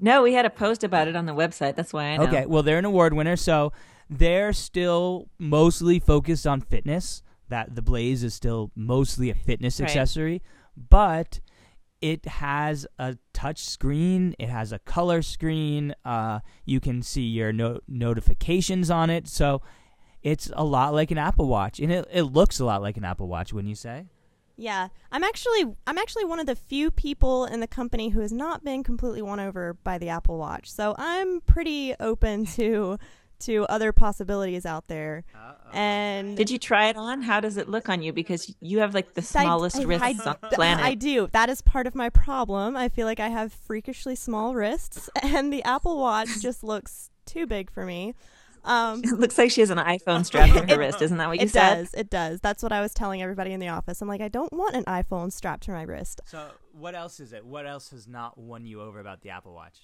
No, 0.01 0.23
we 0.23 0.35
had 0.35 0.45
a 0.45 0.51
post 0.51 0.85
about 0.85 1.09
it 1.09 1.17
on 1.17 1.27
the 1.27 1.33
website. 1.33 1.77
That's 1.77 1.93
why 1.93 2.05
I 2.05 2.17
know. 2.17 2.25
Okay, 2.25 2.47
well, 2.47 2.63
they're 2.63 2.79
an 2.79 2.85
award 2.85 3.15
winner, 3.15 3.37
so 3.37 3.73
they're 4.11 4.53
still 4.53 5.29
mostly 5.39 5.99
focused 5.99 6.47
on 6.47 6.61
fitness. 6.61 7.23
That 7.49 7.75
the 7.75 7.83
Blaze 7.83 8.23
is 8.25 8.35
still 8.35 8.71
mostly 8.75 9.31
a 9.31 9.35
fitness 9.35 9.81
Right. 9.81 9.89
accessory, 9.89 10.43
but 10.77 11.41
it 12.01 12.27
has 12.27 12.87
a 12.99 13.17
touch 13.33 13.59
screen. 13.65 14.35
It 14.39 14.49
has 14.49 14.73
a 14.73 14.79
color 14.81 15.23
screen. 15.23 15.95
Uh, 16.05 16.41
you 16.65 16.81
can 16.81 17.03
see 17.03 17.23
your 17.23 17.53
no- 17.53 17.81
notifications 17.89 18.91
on 18.91 19.11
it, 19.11 19.27
so 19.29 19.63
it's 20.23 20.51
a 20.55 20.65
lot 20.65 20.95
like 20.95 21.11
an 21.11 21.19
Apple 21.19 21.47
Watch, 21.47 21.81
and 21.81 21.93
it, 21.93 22.07
it 22.13 22.23
looks 22.25 22.59
a 22.61 22.65
lot 22.65 22.83
like 22.83 22.97
an 22.97 23.05
Apple 23.05 23.29
Watch. 23.29 23.53
Wouldn't 23.53 23.69
you 23.69 23.75
say? 23.75 24.07
Yeah, 24.57 24.89
I'm 25.11 25.25
actually 25.25 25.75
I'm 25.87 25.99
actually 25.99 26.25
one 26.27 26.39
of 26.39 26.47
the 26.47 26.55
few 26.55 26.91
people 26.93 27.45
in 27.45 27.59
the 27.61 27.67
company 27.67 28.11
who 28.11 28.21
has 28.21 28.33
not 28.33 28.63
been 28.65 28.85
completely 28.85 29.21
won 29.21 29.41
over 29.41 29.75
by 29.83 29.99
the 29.99 30.09
Apple 30.11 30.39
Watch. 30.39 30.71
So 30.71 30.95
I'm 30.97 31.41
pretty 31.41 31.95
open 31.99 32.47
to 32.47 32.99
to 33.41 33.65
other 33.69 33.93
possibilities 33.93 34.65
out 34.67 34.87
there. 34.89 35.25
And 35.73 36.37
Did 36.37 36.51
you 36.51 36.59
try 36.59 36.89
it 36.89 36.97
on? 36.97 37.23
How 37.23 37.41
does 37.41 37.57
it 37.57 37.69
look 37.69 37.89
on 37.89 38.03
you? 38.03 38.13
Because 38.13 38.55
you 38.61 38.79
have 38.79 38.95
like 38.95 39.15
the 39.15 39.23
smallest 39.23 39.77
I- 39.79 39.83
wrists 39.85 40.27
I- 40.27 40.31
on 40.31 40.37
the 40.41 40.49
planet. 40.49 40.85
I 40.85 40.95
do. 40.95 41.29
That 41.33 41.49
is 41.49 41.61
part 41.63 41.87
of 41.87 41.95
my 41.95 42.09
problem. 42.11 42.77
I 42.77 42.89
feel 42.89 43.07
like 43.07 43.21
I 43.21 43.29
have 43.29 43.53
freakishly 43.53 44.15
small 44.15 44.55
wrists, 44.55 45.11
and 45.23 45.53
the 45.53 45.63
Apple 45.65 45.99
Watch 45.99 46.29
just 46.41 46.63
looks 46.63 47.11
too 47.27 47.47
big 47.47 47.71
for 47.71 47.85
me. 47.85 48.15
Um, 48.67 49.01
it 49.05 49.19
looks 49.19 49.37
like 49.37 49.51
she 49.51 49.61
has 49.61 49.69
an 49.69 49.77
iPhone 49.79 50.25
strapped 50.27 50.55
to 50.55 50.65
her 50.67 50.79
wrist. 50.79 51.03
Isn't 51.03 51.19
that 51.19 51.29
what 51.29 51.39
you 51.39 51.45
it 51.47 51.51
said? 51.51 51.75
does. 51.75 51.95
It 51.95 52.09
does. 52.09 52.41
That's 52.41 52.63
what 52.63 52.73
I 52.73 52.81
was 52.81 52.95
telling 52.95 53.21
everybody 53.21 53.53
in 53.53 53.61
the 53.61 53.69
office. 53.69 54.01
I'm 54.01 54.09
like, 54.09 54.23
I 54.23 54.29
don't 54.29 54.53
want 54.55 54.75
an 54.75 54.85
iPhone 54.85 55.31
strapped 55.31 55.65
to 55.65 55.73
my 55.73 55.83
wrist. 55.83 56.23
So, 56.25 56.49
what 56.73 56.95
else 56.95 57.21
is 57.21 57.35
it? 57.35 57.45
What 57.45 57.67
else 57.67 57.91
has 57.91 58.09
not 58.09 58.39
won 58.39 58.65
you 58.65 58.81
over 58.81 59.01
about 59.01 59.21
the 59.21 59.31
Apple 59.31 59.53
Watch? 59.55 59.81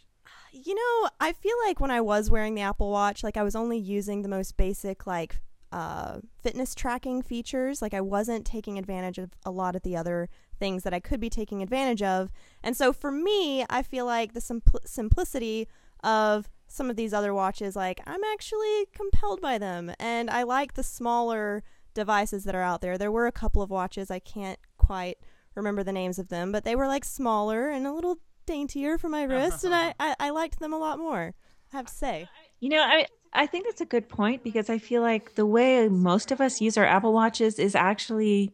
You 0.52 0.74
know, 0.74 1.08
I 1.20 1.32
feel 1.32 1.56
like 1.66 1.80
when 1.80 1.90
I 1.90 2.00
was 2.00 2.30
wearing 2.30 2.54
the 2.54 2.62
Apple 2.62 2.90
Watch, 2.90 3.22
like 3.22 3.36
I 3.36 3.42
was 3.42 3.54
only 3.54 3.78
using 3.78 4.22
the 4.22 4.28
most 4.28 4.56
basic 4.56 5.06
like 5.06 5.40
uh, 5.72 6.18
fitness 6.42 6.74
tracking 6.74 7.22
features. 7.22 7.80
Like 7.80 7.94
I 7.94 8.00
wasn't 8.00 8.44
taking 8.44 8.78
advantage 8.78 9.18
of 9.18 9.30
a 9.44 9.50
lot 9.50 9.76
of 9.76 9.82
the 9.82 9.96
other 9.96 10.28
things 10.58 10.82
that 10.82 10.94
I 10.94 11.00
could 11.00 11.20
be 11.20 11.30
taking 11.30 11.62
advantage 11.62 12.02
of. 12.02 12.30
And 12.62 12.76
so 12.76 12.92
for 12.92 13.10
me, 13.10 13.64
I 13.70 13.82
feel 13.82 14.04
like 14.04 14.32
the 14.34 14.40
simpl- 14.40 14.86
simplicity 14.86 15.68
of 16.02 16.48
some 16.66 16.90
of 16.90 16.96
these 16.96 17.12
other 17.12 17.34
watches, 17.34 17.76
like 17.76 18.00
I'm 18.06 18.24
actually 18.24 18.86
compelled 18.94 19.40
by 19.40 19.58
them, 19.58 19.92
and 19.98 20.30
I 20.30 20.44
like 20.44 20.74
the 20.74 20.82
smaller 20.82 21.62
devices 21.94 22.44
that 22.44 22.54
are 22.54 22.62
out 22.62 22.80
there. 22.80 22.96
There 22.96 23.10
were 23.10 23.26
a 23.26 23.32
couple 23.32 23.62
of 23.62 23.70
watches 23.70 24.10
I 24.10 24.20
can't 24.20 24.58
quite 24.76 25.18
remember 25.54 25.82
the 25.82 25.92
names 25.92 26.18
of 26.18 26.28
them, 26.28 26.52
but 26.52 26.64
they 26.64 26.76
were 26.76 26.86
like 26.86 27.04
smaller 27.04 27.68
and 27.68 27.86
a 27.86 27.92
little 27.92 28.18
daintier 28.50 28.98
for 28.98 29.08
my 29.08 29.22
wrist, 29.22 29.64
and 29.64 29.74
I, 29.74 29.94
I, 30.00 30.14
I 30.18 30.30
liked 30.30 30.58
them 30.58 30.72
a 30.72 30.78
lot 30.78 30.98
more. 30.98 31.34
I 31.72 31.76
have 31.76 31.86
to 31.86 31.94
say. 31.94 32.28
You 32.58 32.70
know, 32.70 32.82
I 32.82 33.06
I 33.32 33.46
think 33.46 33.64
that's 33.66 33.80
a 33.80 33.86
good 33.86 34.08
point 34.08 34.42
because 34.42 34.68
I 34.68 34.78
feel 34.78 35.02
like 35.02 35.36
the 35.36 35.46
way 35.46 35.88
most 35.88 36.32
of 36.32 36.40
us 36.40 36.60
use 36.60 36.76
our 36.76 36.84
Apple 36.84 37.12
Watches 37.12 37.58
is 37.58 37.74
actually 37.74 38.52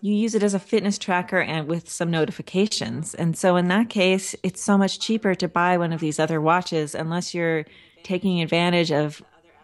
you 0.00 0.14
use 0.14 0.34
it 0.34 0.42
as 0.42 0.54
a 0.54 0.58
fitness 0.58 0.96
tracker 0.96 1.40
and 1.40 1.66
with 1.66 1.90
some 1.90 2.10
notifications. 2.10 3.14
And 3.14 3.36
so 3.36 3.56
in 3.56 3.66
that 3.68 3.90
case, 3.90 4.34
it's 4.44 4.62
so 4.62 4.78
much 4.78 5.00
cheaper 5.00 5.34
to 5.34 5.48
buy 5.48 5.76
one 5.76 5.92
of 5.92 6.00
these 6.00 6.20
other 6.20 6.40
watches 6.40 6.94
unless 6.94 7.34
you're 7.34 7.64
taking 8.04 8.40
advantage 8.40 8.92
of 8.92 9.20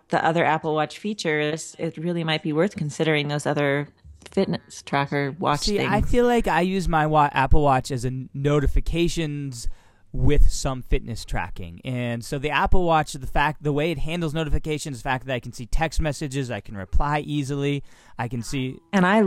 the 0.09 0.24
other 0.24 0.44
Apple 0.44 0.74
Watch 0.74 0.98
features, 0.98 1.74
it 1.79 1.96
really 1.96 2.24
might 2.24 2.42
be 2.42 2.53
worth 2.53 2.77
considering 2.77 3.29
those 3.29 3.46
other 3.46 3.88
fitness 4.28 4.82
tracker 4.82 5.34
watch 5.38 5.60
See, 5.60 5.78
things. 5.78 5.92
I 5.92 6.00
feel 6.00 6.26
like 6.26 6.46
I 6.46 6.62
use 6.62 6.88
my 6.88 7.06
wa- 7.06 7.30
Apple 7.32 7.62
Watch 7.62 7.90
as 7.90 8.04
a 8.04 8.26
notifications 8.34 9.68
with 10.14 10.48
some 10.48 10.80
fitness 10.80 11.24
tracking. 11.24 11.80
And 11.84 12.24
so 12.24 12.38
the 12.38 12.50
Apple 12.50 12.84
Watch, 12.84 13.14
the 13.14 13.26
fact 13.26 13.64
the 13.64 13.72
way 13.72 13.90
it 13.90 13.98
handles 13.98 14.32
notifications, 14.32 14.98
the 14.98 15.02
fact 15.02 15.26
that 15.26 15.34
I 15.34 15.40
can 15.40 15.52
see 15.52 15.66
text 15.66 16.00
messages, 16.00 16.52
I 16.52 16.60
can 16.60 16.76
reply 16.76 17.20
easily, 17.26 17.82
I 18.16 18.28
can 18.28 18.42
see 18.42 18.78
and 18.92 19.04
I 19.04 19.22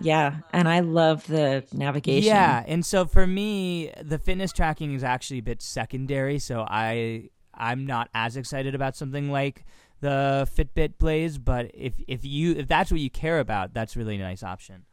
yeah, 0.00 0.36
and 0.52 0.68
I 0.68 0.80
love 0.80 1.26
the 1.26 1.64
navigation. 1.72 2.28
Yeah, 2.28 2.62
and 2.68 2.86
so 2.86 3.04
for 3.04 3.26
me, 3.26 3.92
the 4.00 4.18
fitness 4.18 4.52
tracking 4.52 4.94
is 4.94 5.02
actually 5.02 5.38
a 5.38 5.42
bit 5.42 5.60
secondary, 5.60 6.38
so 6.38 6.64
I 6.68 7.30
I'm 7.52 7.84
not 7.84 8.08
as 8.14 8.36
excited 8.36 8.76
about 8.76 8.94
something 8.94 9.30
like 9.32 9.64
the 10.00 10.48
Fitbit 10.56 10.98
Blaze, 10.98 11.38
but 11.38 11.70
if 11.74 11.94
if 12.06 12.24
you 12.24 12.52
if 12.52 12.68
that's 12.68 12.90
what 12.90 13.00
you 13.00 13.10
care 13.10 13.38
about, 13.40 13.74
that's 13.74 13.96
really 13.96 14.16
a 14.16 14.18
nice 14.18 14.42
option. 14.42 14.84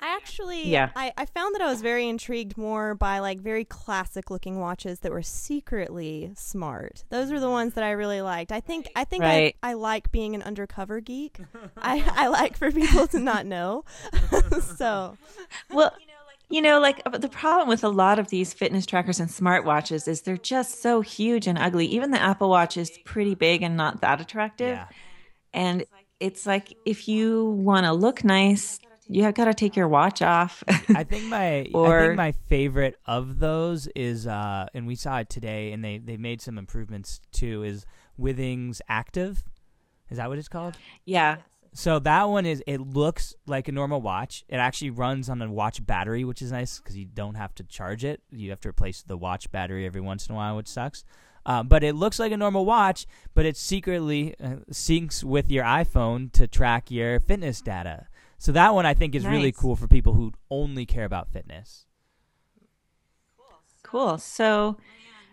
I 0.00 0.14
actually, 0.14 0.68
Yeah. 0.68 0.90
I, 0.94 1.12
I 1.16 1.24
found 1.24 1.56
that 1.56 1.60
I 1.60 1.66
was 1.66 1.82
very 1.82 2.08
intrigued 2.08 2.56
more 2.56 2.94
by 2.94 3.18
like 3.18 3.40
very 3.40 3.64
classic 3.64 4.30
looking 4.30 4.60
watches 4.60 5.00
that 5.00 5.10
were 5.10 5.22
secretly 5.24 6.30
smart. 6.36 7.02
Those 7.08 7.32
are 7.32 7.40
the 7.40 7.50
ones 7.50 7.74
that 7.74 7.82
I 7.82 7.90
really 7.90 8.20
liked. 8.22 8.52
I 8.52 8.60
think 8.60 8.88
I 8.94 9.02
think 9.02 9.24
Right. 9.24 9.56
I, 9.60 9.70
I 9.70 9.72
like 9.72 10.12
being 10.12 10.36
an 10.36 10.42
undercover 10.44 11.00
geek. 11.00 11.40
I, 11.76 12.04
I 12.14 12.28
like 12.28 12.56
for 12.56 12.70
people 12.70 13.08
to 13.08 13.18
not 13.18 13.44
know. 13.44 13.84
so 14.76 15.16
Well, 15.68 15.92
you 16.50 16.62
know, 16.62 16.80
like 16.80 17.02
uh, 17.06 17.18
the 17.18 17.28
problem 17.28 17.68
with 17.68 17.84
a 17.84 17.88
lot 17.88 18.18
of 18.18 18.28
these 18.28 18.52
fitness 18.54 18.86
trackers 18.86 19.20
and 19.20 19.28
smartwatches 19.28 20.08
is 20.08 20.22
they're 20.22 20.36
just 20.36 20.80
so 20.82 21.00
huge 21.00 21.46
and 21.46 21.58
ugly. 21.58 21.86
Even 21.86 22.10
the 22.10 22.20
Apple 22.20 22.48
Watch 22.48 22.76
is 22.76 22.90
pretty 23.04 23.34
big 23.34 23.62
and 23.62 23.76
not 23.76 24.00
that 24.00 24.20
attractive. 24.20 24.76
Yeah. 24.76 24.86
And 25.52 25.84
it's 26.20 26.46
like 26.46 26.74
if 26.84 27.06
you 27.08 27.46
want 27.50 27.84
to 27.86 27.92
look 27.92 28.24
nice, 28.24 28.80
you 29.08 29.22
have 29.22 29.34
got 29.34 29.46
to 29.46 29.54
take 29.54 29.76
your 29.76 29.88
watch 29.88 30.20
off. 30.22 30.62
I 30.88 31.04
think 31.04 31.24
my 31.24 31.58
I 31.60 31.70
Or- 31.74 32.06
think 32.08 32.16
my 32.16 32.32
favorite 32.48 32.96
of 33.06 33.38
those 33.38 33.86
is 33.88 34.26
uh 34.26 34.66
and 34.74 34.86
we 34.86 34.94
saw 34.96 35.18
it 35.20 35.30
today 35.30 35.72
and 35.72 35.82
they 35.84 35.98
they 35.98 36.16
made 36.16 36.40
some 36.42 36.58
improvements 36.58 37.20
too 37.32 37.62
is 37.62 37.86
Withings 38.18 38.80
Active. 38.88 39.44
Is 40.10 40.16
that 40.16 40.28
what 40.28 40.38
it's 40.38 40.48
called? 40.48 40.76
yeah. 41.04 41.36
So 41.72 41.98
that 42.00 42.28
one 42.28 42.46
is 42.46 42.62
it 42.66 42.80
looks 42.80 43.34
like 43.46 43.68
a 43.68 43.72
normal 43.72 44.00
watch. 44.00 44.44
It 44.48 44.56
actually 44.56 44.90
runs 44.90 45.28
on 45.28 45.40
a 45.42 45.50
watch 45.50 45.84
battery, 45.86 46.24
which 46.24 46.42
is 46.42 46.50
nice 46.52 46.78
because 46.78 46.96
you 46.96 47.04
don't 47.04 47.34
have 47.34 47.54
to 47.56 47.64
charge 47.64 48.04
it. 48.04 48.20
You 48.30 48.50
have 48.50 48.60
to 48.62 48.68
replace 48.68 49.02
the 49.02 49.16
watch 49.16 49.50
battery 49.50 49.86
every 49.86 50.00
once 50.00 50.26
in 50.26 50.34
a 50.34 50.36
while, 50.36 50.56
which 50.56 50.68
sucks. 50.68 51.04
Uh, 51.46 51.62
but 51.62 51.82
it 51.82 51.94
looks 51.94 52.18
like 52.18 52.32
a 52.32 52.36
normal 52.36 52.64
watch, 52.64 53.06
but 53.34 53.46
it 53.46 53.56
secretly 53.56 54.34
uh, 54.42 54.56
syncs 54.70 55.24
with 55.24 55.50
your 55.50 55.64
iPhone 55.64 56.30
to 56.32 56.46
track 56.46 56.90
your 56.90 57.20
fitness 57.20 57.60
data. 57.60 58.08
So 58.38 58.52
that 58.52 58.74
one 58.74 58.86
I 58.86 58.94
think 58.94 59.14
is 59.14 59.26
really 59.26 59.52
cool 59.52 59.74
for 59.74 59.88
people 59.88 60.14
who 60.14 60.32
only 60.50 60.86
care 60.86 61.04
about 61.04 61.32
fitness. 61.32 61.86
Cool. 63.82 64.18
So, 64.18 64.76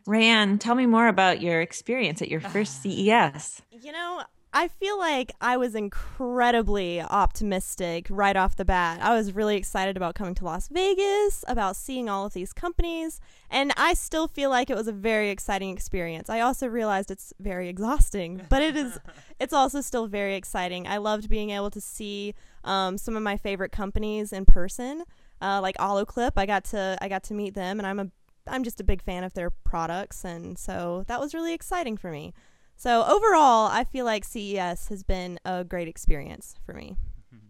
Rayanne, 0.08 0.60
tell 0.60 0.76
me 0.76 0.86
more 0.86 1.08
about 1.08 1.42
your 1.42 1.60
experience 1.62 2.22
at 2.22 2.30
your 2.30 2.40
first 2.40 2.86
E 2.86 3.10
CES. 3.10 3.62
You 3.72 3.92
know, 3.92 4.24
I 4.58 4.70
feel 4.70 4.98
like 4.98 5.34
I 5.42 5.58
was 5.58 5.76
incredibly 5.76 7.02
optimistic 7.02 8.08
right 8.10 8.38
off 8.38 8.56
the 8.56 8.64
bat. 8.64 9.02
I 9.02 9.14
was 9.14 9.36
really 9.36 9.58
excited 9.58 9.98
about 9.98 10.16
coming 10.16 10.34
to 10.36 10.46
Las 10.46 10.70
Vegas, 10.70 11.44
about 11.50 11.76
seeing 11.76 12.08
all 12.08 12.26
of 12.26 12.32
these 12.32 12.54
companies, 12.54 13.20
and 13.50 13.74
I 13.76 13.94
still 13.94 14.30
feel 14.30 14.50
like 14.50 14.70
it 14.70 14.78
was 14.78 14.88
a 14.88 14.94
very 14.94 15.30
exciting 15.30 15.72
experience. 15.72 16.30
I 16.30 16.40
also 16.40 16.68
realized 16.68 17.12
it's 17.12 17.34
very 17.38 17.68
exhausting, 17.68 18.44
but 18.48 18.62
it 18.62 18.78
is 18.78 18.98
it's 19.42 19.52
also 19.52 19.82
still 19.82 20.08
very 20.08 20.36
exciting. 20.36 20.88
I 20.88 21.00
loved 21.00 21.28
being 21.28 21.50
able 21.50 21.70
to 21.72 21.82
see 21.82 22.34
um, 22.64 22.98
some 22.98 23.18
of 23.18 23.24
my 23.24 23.36
favorite 23.36 23.74
companies 23.74 24.32
in 24.32 24.46
person, 24.46 25.04
uh, 25.42 25.60
like 25.62 25.76
Olloclip. 25.80 26.32
I 26.38 26.46
got 26.46 26.64
to 26.66 26.98
I 27.02 27.10
got 27.10 27.24
to 27.24 27.34
meet 27.34 27.56
them, 27.56 27.78
and 27.78 27.86
I'm 27.86 28.00
a 28.00 28.08
I'm 28.48 28.64
just 28.64 28.80
a 28.80 28.86
big 28.86 29.02
fan 29.02 29.26
of 29.26 29.34
their 29.34 29.50
products, 29.50 30.24
and 30.24 30.58
so 30.58 31.04
that 31.08 31.20
was 31.20 31.34
really 31.34 31.54
exciting 31.54 31.98
for 31.98 32.10
me. 32.10 32.34
So 32.76 33.04
overall, 33.04 33.68
I 33.68 33.84
feel 33.84 34.06
like 34.06 34.24
CES 34.24 34.90
has 34.90 35.04
been 35.04 35.40
a 35.46 35.64
great 35.64 35.88
experience 35.88 36.56
for 36.66 36.74
me. 36.74 36.98
Mm-hmm. 37.34 37.48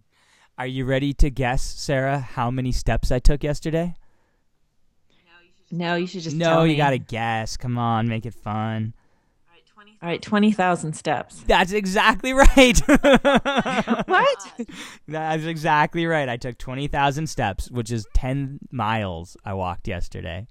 Are 0.57 0.67
you 0.67 0.85
ready 0.85 1.13
to 1.13 1.29
guess, 1.29 1.61
Sarah, 1.61 2.19
how 2.19 2.51
many 2.51 2.71
steps 2.71 3.11
I 3.11 3.19
took 3.19 3.43
yesterday? 3.43 3.95
No, 5.71 5.95
you 5.95 6.07
should 6.07 6.21
just 6.21 6.35
no, 6.35 6.45
tell 6.45 6.67
you 6.67 6.73
me. 6.73 6.77
got 6.77 6.91
to 6.91 6.99
guess. 6.99 7.57
Come 7.57 7.77
on, 7.77 8.07
make 8.07 8.25
it 8.25 8.33
fun. 8.33 8.93
All 10.01 10.09
right, 10.09 10.21
20,000 10.21 10.93
steps. 10.93 11.43
That's 11.47 11.71
exactly 11.71 12.33
right. 12.33 12.79
What? 14.07 14.51
That's 15.07 15.45
exactly 15.45 16.05
right. 16.05 16.29
I 16.29 16.37
took 16.37 16.57
20,000 16.57 17.27
steps, 17.27 17.71
which 17.71 17.91
is 17.91 18.05
10 18.13 18.59
miles 18.71 19.35
I 19.43 19.53
walked 19.53 19.87
yesterday. 19.87 20.47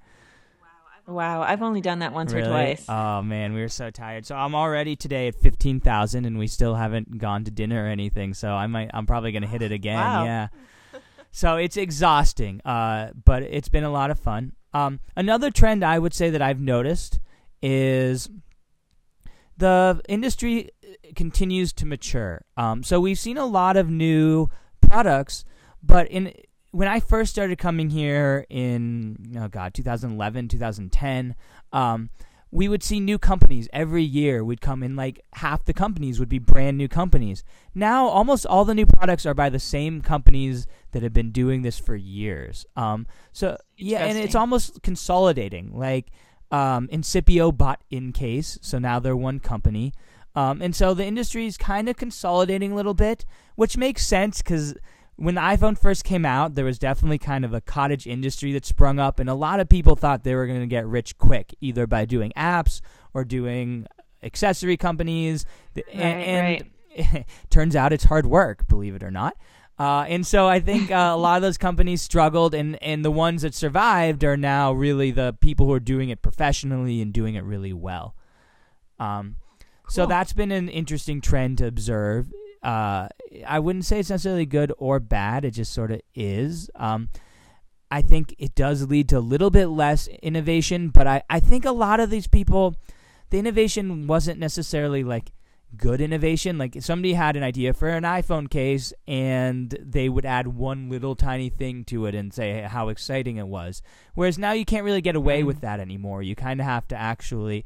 Wow, 1.07 1.43
I've 1.43 1.63
only 1.63 1.81
done 1.81 1.99
that 1.99 2.13
once 2.13 2.33
Really? 2.33 2.47
or 2.49 2.51
twice. 2.51 2.85
Oh 2.89 3.21
man, 3.23 3.53
we 3.53 3.61
were 3.61 3.69
so 3.69 3.91
tired. 3.91 4.25
So 4.25 4.35
I'm 4.37 4.55
already 4.55 4.97
today 4.97 5.29
at 5.29 5.35
15,000 5.35 6.25
and 6.25 6.39
we 6.39 6.47
still 6.47 6.75
haven't 6.75 7.19
gone 7.19 7.45
to 7.45 7.51
dinner 7.51 7.85
or 7.85 7.89
anything. 7.89 8.33
So 8.35 8.53
I 8.53 8.67
might 8.67 8.91
I'm 8.95 9.07
probably 9.07 9.33
going 9.33 9.43
to 9.43 9.49
hit 9.49 9.63
it 9.63 9.73
again. 9.81 9.97
Wow. 9.99 10.25
Yeah. 10.25 10.49
So 11.37 11.57
it's 11.57 11.77
exhausting. 11.77 12.61
Uh 12.65 13.11
but 13.25 13.43
it's 13.43 13.69
been 13.69 13.83
a 13.83 13.91
lot 13.91 14.11
of 14.13 14.21
fun. 14.21 14.53
Um 14.73 15.01
another 15.17 15.51
trend 15.51 15.85
I 15.85 15.99
would 15.99 16.15
say 16.15 16.31
that 16.31 16.41
I've 16.41 16.61
noticed 16.61 17.19
is 17.61 18.29
the 19.57 20.01
industry 20.09 20.71
continues 21.15 21.73
to 21.75 21.87
mature. 21.87 22.45
Um, 22.57 22.83
so 22.83 23.01
we've 23.01 23.19
seen 23.19 23.37
a 23.39 23.47
lot 23.47 23.77
of 23.77 23.89
new 23.91 24.49
products, 24.81 25.45
but 25.83 26.09
in 26.09 26.33
when 26.75 26.89
I 26.89 26.99
first 26.99 27.31
started 27.31 27.57
coming 27.57 27.89
here 27.89 28.47
in 28.51 29.37
oh 29.39 29.47
god 29.47 29.75
2011 29.75 30.49
2010, 30.49 31.37
um, 31.73 32.11
we 32.51 32.69
would 32.69 32.83
see 32.83 32.99
new 32.99 33.17
companies 33.17 33.69
every 33.73 34.03
year. 34.03 34.45
We'd 34.45 34.61
come 34.61 34.83
in 34.83 34.97
like 34.97 35.21
half 35.35 35.65
the 35.65 35.73
companies 35.73 36.19
would 36.19 36.29
be 36.29 36.41
brand 36.41 36.77
new 36.77 36.89
companies. 36.89 37.45
Now 37.77 38.09
almost 38.09 38.45
all 38.45 38.65
the 38.65 38.75
new 38.75 38.87
products 38.87 39.25
are 39.25 39.35
by 39.35 39.51
the 39.51 39.61
same 39.61 40.03
companies 40.03 40.67
that 40.91 41.05
have 41.05 41.13
been 41.13 41.31
doing 41.31 41.63
this 41.63 41.79
for 41.79 41.95
years. 41.95 42.67
Um, 42.75 43.07
so 43.33 43.57
yeah, 43.77 44.05
and 44.05 44.19
it's 44.19 44.35
almost 44.35 44.83
consolidating. 44.83 45.79
Like 45.79 46.11
um, 46.51 46.89
Incipio 46.89 47.57
bought 47.57 47.85
InCase, 47.93 48.59
so 48.63 48.81
now 48.81 48.99
they're 48.99 49.17
one 49.17 49.39
company. 49.39 49.93
Um, 50.35 50.61
and 50.61 50.75
so 50.75 50.93
the 50.93 51.05
industry 51.07 51.47
is 51.47 51.57
kind 51.57 51.89
of 51.89 51.97
consolidating 51.97 52.73
a 52.73 52.75
little 52.75 52.95
bit, 52.95 53.25
which 53.55 53.77
makes 53.77 54.05
sense 54.05 54.43
because 54.43 54.75
when 55.17 55.35
the 55.37 55.41
iPhone 55.41 55.79
first 55.79 56.05
came 56.05 56.25
out, 56.27 56.55
there 56.55 56.65
was 56.65 56.79
definitely 56.79 57.19
kind 57.19 57.45
of 57.45 57.55
a 57.55 57.61
cottage 57.61 58.07
industry 58.07 58.53
that 58.53 58.65
sprung 58.65 58.99
up, 58.99 59.19
and 59.21 59.31
a 59.31 59.35
lot 59.35 59.61
of 59.61 59.69
people 59.69 59.97
thought 59.97 60.25
they 60.25 60.35
were 60.35 60.47
going 60.47 60.61
to 60.61 60.67
get 60.67 60.87
rich 60.87 61.17
quick, 61.19 61.55
either 61.61 61.87
by 61.87 62.05
doing 62.05 62.33
apps 62.37 62.81
or 63.13 63.25
doing 63.25 63.87
accessory 64.23 64.77
companies. 64.77 65.47
Right, 65.77 66.65
and 66.97 67.25
turns 67.51 67.77
out 67.77 67.93
it's 67.93 68.05
hard 68.05 68.27
work, 68.27 68.67
believe 68.69 68.95
it 68.95 69.03
or 69.03 69.11
not. 69.11 69.37
Uh, 69.77 70.05
and 70.09 70.25
so 70.25 70.47
I 70.47 70.61
think 70.61 70.93
uh, 70.93 71.11
a 71.13 71.17
lot 71.17 71.37
of 71.37 71.43
those 71.43 71.59
companies 71.59 72.01
struggled, 72.01 72.55
and, 72.55 72.81
and 72.83 73.05
the 73.05 73.11
ones 73.11 73.43
that 73.43 73.55
survived 73.55 74.23
are 74.23 74.37
now 74.37 74.73
really 74.73 75.11
the 75.11 75.37
people 75.41 75.67
who 75.67 75.73
are 75.73 75.81
doing 75.81 76.11
it 76.11 76.23
professionally 76.23 77.01
and 77.03 77.13
doing 77.13 77.35
it 77.35 77.43
really 77.43 77.73
well. 77.73 78.15
Um, 79.01 79.37
So 79.89 80.07
that's 80.07 80.33
been 80.33 80.53
an 80.53 80.69
interesting 80.69 81.21
trend 81.21 81.59
to 81.59 81.67
observe. 81.67 82.33
Uh, 82.65 83.09
I 83.47 83.59
wouldn't 83.59 83.85
say 83.85 84.01
it's 84.01 84.11
necessarily 84.11 84.47
good 84.47 84.73
or 84.79 84.99
bad. 84.99 85.45
It 85.45 85.51
just 85.53 85.73
sort 85.73 85.91
of 85.91 86.01
is. 86.15 86.71
Um, 86.75 87.11
I 87.91 88.01
think 88.03 88.35
it 88.39 88.55
does 88.55 88.89
lead 88.89 89.09
to 89.11 89.19
a 89.19 89.21
little 89.21 89.51
bit 89.51 89.67
less 89.67 90.09
innovation, 90.23 90.89
but 90.89 91.07
I, 91.07 91.23
I 91.29 91.41
think 91.41 91.65
a 91.65 91.73
lot 91.73 92.01
of 92.01 92.11
these 92.11 92.27
people, 92.27 92.75
the 93.31 93.39
innovation 93.39 94.07
wasn't 94.07 94.41
necessarily 94.41 95.05
like 95.05 95.33
good 95.77 96.01
innovation. 96.01 96.57
Like 96.57 96.77
somebody 96.81 97.13
had 97.15 97.37
an 97.37 97.43
idea 97.43 97.75
for 97.75 97.89
an 97.89 98.05
iPhone 98.05 98.49
case 98.49 98.93
and 99.07 99.77
they 99.81 100.09
would 100.09 100.25
add 100.25 100.47
one 100.49 100.89
little 100.89 101.15
tiny 101.15 101.51
thing 101.51 101.85
to 101.87 102.07
it 102.07 102.15
and 102.15 102.33
say 102.33 102.63
how 102.63 102.89
exciting 102.89 103.37
it 103.37 103.47
was. 103.49 103.83
Whereas 104.15 104.39
now 104.39 104.53
you 104.53 104.65
can't 104.65 104.85
really 104.85 105.03
get 105.03 105.17
away 105.17 105.43
Mm. 105.43 105.47
with 105.47 105.61
that 105.61 105.81
anymore. 105.81 106.23
You 106.23 106.35
kind 106.35 106.61
of 106.61 106.67
have 106.67 106.89
to 106.89 106.97
actually 106.97 107.65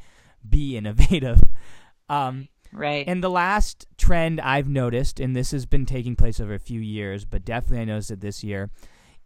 be 0.49 0.76
innovative. 0.76 1.42
Um, 2.11 2.49
Right. 2.72 3.04
and 3.08 3.22
the 3.22 3.30
last 3.30 3.86
trend 3.96 4.40
I've 4.40 4.68
noticed, 4.68 5.20
and 5.20 5.34
this 5.34 5.50
has 5.52 5.66
been 5.66 5.86
taking 5.86 6.16
place 6.16 6.40
over 6.40 6.54
a 6.54 6.58
few 6.58 6.80
years, 6.80 7.24
but 7.24 7.44
definitely 7.44 7.80
I 7.80 7.84
noticed 7.86 8.10
it 8.10 8.20
this 8.20 8.42
year, 8.44 8.70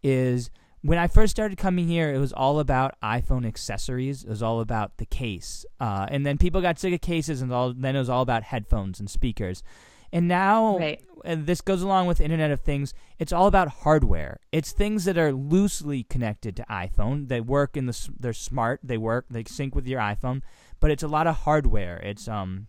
is 0.01 0.49
when 0.81 0.97
I 0.97 1.07
first 1.07 1.31
started 1.31 1.57
coming 1.57 1.87
here, 1.87 2.13
it 2.13 2.17
was 2.19 2.33
all 2.33 2.59
about 2.59 2.95
iPhone 3.01 3.45
accessories. 3.45 4.23
It 4.23 4.29
was 4.29 4.43
all 4.43 4.59
about 4.59 4.97
the 4.97 5.05
case, 5.05 5.65
uh, 5.79 6.07
and 6.09 6.25
then 6.25 6.37
people 6.37 6.61
got 6.61 6.77
sick 6.79 6.93
of 6.93 7.01
cases, 7.01 7.41
and 7.41 7.51
all, 7.53 7.73
then 7.73 7.95
it 7.95 7.99
was 7.99 8.09
all 8.09 8.21
about 8.21 8.43
headphones 8.43 8.99
and 8.99 9.09
speakers. 9.09 9.63
And 10.11 10.27
now, 10.27 10.77
Right. 10.77 11.01
and 11.25 11.47
this 11.47 11.61
goes 11.61 11.81
along 11.81 12.05
with 12.07 12.21
Internet 12.21 12.51
of 12.51 12.61
Things. 12.61 12.93
It's 13.17 13.31
all 13.33 13.47
about 13.47 13.69
hardware. 13.69 14.39
It's 14.51 14.71
things 14.71 15.05
that 15.05 15.17
are 15.17 15.31
loosely 15.33 16.03
connected 16.03 16.55
to 16.57 16.65
iPhone. 16.69 17.29
They 17.29 17.41
work 17.41 17.75
in 17.75 17.87
the. 17.87 18.09
They're 18.19 18.31
smart. 18.33 18.79
They 18.83 18.97
work. 18.97 19.25
They 19.31 19.43
sync 19.45 19.73
with 19.73 19.87
your 19.87 19.99
iPhone. 19.99 20.41
But 20.79 20.91
it's 20.91 21.01
a 21.01 21.07
lot 21.07 21.25
of 21.25 21.37
hardware. 21.37 21.97
It's 21.97 22.27
um, 22.27 22.67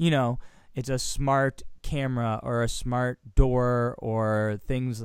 you 0.00 0.10
know, 0.10 0.38
it's 0.74 0.88
a 0.88 0.98
smart 0.98 1.62
camera 1.82 2.38
or 2.42 2.62
a 2.62 2.68
smart 2.68 3.18
door 3.34 3.94
or 3.98 4.58
things. 4.66 5.02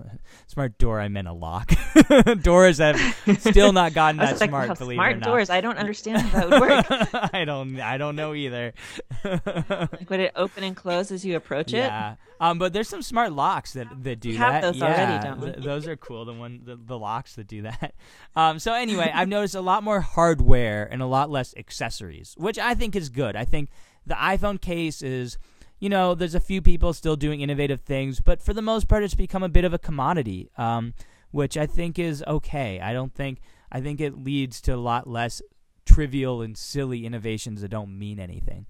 Smart 0.47 0.77
door, 0.77 0.99
I 0.99 1.07
meant 1.07 1.27
a 1.27 1.33
lock. 1.33 1.71
Doors 2.43 2.77
have 2.79 2.97
still 3.39 3.73
not 3.73 3.93
gotten 3.93 4.17
that 4.17 4.39
like, 4.39 4.49
smart. 4.49 4.69
"Wow, 4.69 4.75
believe 4.75 4.95
smart 4.97 5.11
it 5.11 5.15
or 5.15 5.19
not. 5.19 5.25
doors. 5.25 5.49
I 5.49 5.61
don't 5.61 5.77
understand 5.77 6.21
how 6.21 6.47
that 6.47 6.49
would 6.49 6.61
work. 6.61 7.33
I 7.33 7.45
don't. 7.45 7.79
I 7.79 7.97
don't 7.97 8.15
know 8.15 8.33
either. 8.33 8.73
Like, 9.25 10.09
would 10.09 10.19
it 10.19 10.31
open 10.35 10.63
and 10.63 10.75
close 10.75 11.11
as 11.11 11.25
you 11.25 11.35
approach 11.35 11.69
it? 11.73 11.77
Yeah. 11.77 12.15
Um, 12.39 12.59
but 12.59 12.73
there's 12.73 12.87
some 12.87 13.01
smart 13.01 13.31
locks 13.33 13.73
that, 13.73 13.87
that 14.03 14.19
do 14.19 14.29
We 14.29 14.35
have 14.35 14.53
that. 14.53 14.61
those 14.61 14.77
yeah, 14.77 14.85
already, 14.85 15.27
don't 15.27 15.39
we? 15.39 15.51
th- 15.53 15.63
those 15.65 15.87
are 15.87 15.95
cool. 15.97 16.25
The 16.25 16.33
one 16.33 16.61
the, 16.63 16.75
the 16.75 16.97
locks 16.97 17.35
that 17.35 17.47
do 17.47 17.63
that. 17.63 17.95
Um, 18.35 18.59
so 18.59 18.73
anyway, 18.73 19.11
I've 19.13 19.27
noticed 19.29 19.55
a 19.55 19.61
lot 19.61 19.81
more 19.83 20.01
hardware 20.01 20.87
and 20.91 21.01
a 21.01 21.05
lot 21.07 21.29
less 21.31 21.53
accessories, 21.57 22.35
which 22.37 22.59
I 22.59 22.75
think 22.75 22.95
is 22.95 23.09
good. 23.09 23.35
I 23.35 23.45
think 23.45 23.69
the 24.05 24.15
iPhone 24.15 24.59
case 24.61 25.01
is, 25.01 25.37
you 25.79 25.89
know, 25.89 26.15
there's 26.15 26.35
a 26.35 26.39
few 26.39 26.61
people 26.61 26.93
still 26.93 27.15
doing 27.15 27.41
innovative 27.41 27.81
things, 27.81 28.19
but 28.19 28.41
for 28.41 28.53
the 28.53 28.61
most 28.61 28.87
part, 28.87 29.03
it's 29.03 29.15
become 29.15 29.43
a 29.43 29.49
bit 29.49 29.65
of 29.65 29.73
a 29.73 29.79
commodity, 29.79 30.49
um, 30.57 30.93
which 31.31 31.57
I 31.57 31.65
think 31.65 31.99
is 31.99 32.23
okay. 32.27 32.79
I 32.79 32.93
don't 32.93 33.13
think 33.13 33.39
I 33.71 33.81
think 33.81 33.99
it 33.99 34.17
leads 34.17 34.61
to 34.61 34.71
a 34.71 34.77
lot 34.77 35.07
less 35.07 35.41
trivial 35.85 36.41
and 36.41 36.57
silly 36.57 37.05
innovations 37.05 37.61
that 37.61 37.69
don't 37.69 37.97
mean 37.97 38.19
anything. 38.19 38.65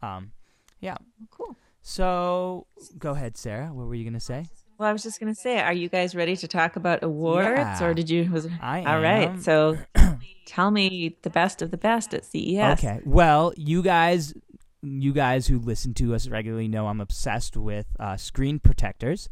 Um, 0.00 0.32
yeah. 0.80 0.96
Cool. 1.30 1.56
So 1.82 2.66
go 2.98 3.12
ahead, 3.12 3.36
Sarah. 3.36 3.68
What 3.68 3.86
were 3.86 3.94
you 3.94 4.04
gonna 4.04 4.20
say? 4.20 4.46
Well, 4.78 4.88
I 4.88 4.92
was 4.92 5.02
just 5.02 5.18
going 5.18 5.34
to 5.34 5.40
say, 5.40 5.58
are 5.58 5.72
you 5.72 5.88
guys 5.88 6.14
ready 6.14 6.36
to 6.36 6.46
talk 6.46 6.76
about 6.76 7.02
awards, 7.02 7.48
Yeah. 7.48 7.82
or 7.84 7.94
did 7.94 8.08
you? 8.08 8.30
Was 8.30 8.46
I 8.62 8.84
all 8.84 9.00
right. 9.00 9.40
So, 9.42 9.76
tell 10.46 10.70
me 10.70 11.16
the 11.22 11.30
best 11.30 11.62
of 11.62 11.72
the 11.72 11.76
best 11.76 12.14
at 12.14 12.24
CES. 12.24 12.78
Okay. 12.78 13.00
Well, 13.04 13.52
you 13.56 13.82
guys, 13.82 14.34
you 14.80 15.12
guys 15.12 15.48
who 15.48 15.58
listen 15.58 15.94
to 15.94 16.14
us 16.14 16.28
regularly 16.28 16.68
know 16.68 16.86
I'm 16.86 17.00
obsessed 17.00 17.56
with 17.56 17.86
uh, 17.98 18.16
screen 18.16 18.60
protectors. 18.60 19.28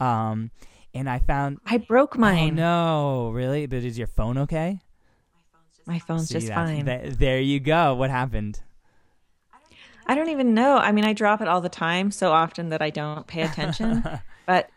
Um, 0.00 0.50
and 0.94 1.08
I 1.08 1.20
found. 1.20 1.58
I 1.64 1.76
broke 1.78 2.16
Oh 2.16 2.20
mine. 2.20 2.56
no! 2.56 3.30
Really? 3.30 3.66
But 3.66 3.84
is 3.84 3.98
your 3.98 4.06
phone 4.08 4.36
okay? 4.38 4.80
My 5.86 6.00
phone's 6.00 6.28
just 6.28 6.48
that's- 6.48 6.68
fine. 6.68 6.86
th- 6.86 7.14
there 7.14 7.40
you 7.40 7.60
go. 7.60 7.94
What 7.94 8.10
happened? 8.10 8.60
I 10.06 10.14
don't 10.14 10.30
even 10.30 10.54
know. 10.54 10.76
I 10.78 10.90
mean, 10.92 11.04
I 11.04 11.12
drop 11.12 11.40
it 11.40 11.46
all 11.48 11.60
the 11.60 11.68
time, 11.68 12.10
so 12.10 12.32
often 12.32 12.70
that 12.70 12.80
I 12.82 12.90
don't 12.90 13.26
pay 13.26 13.42
attention. 13.42 14.02
but 14.46 14.70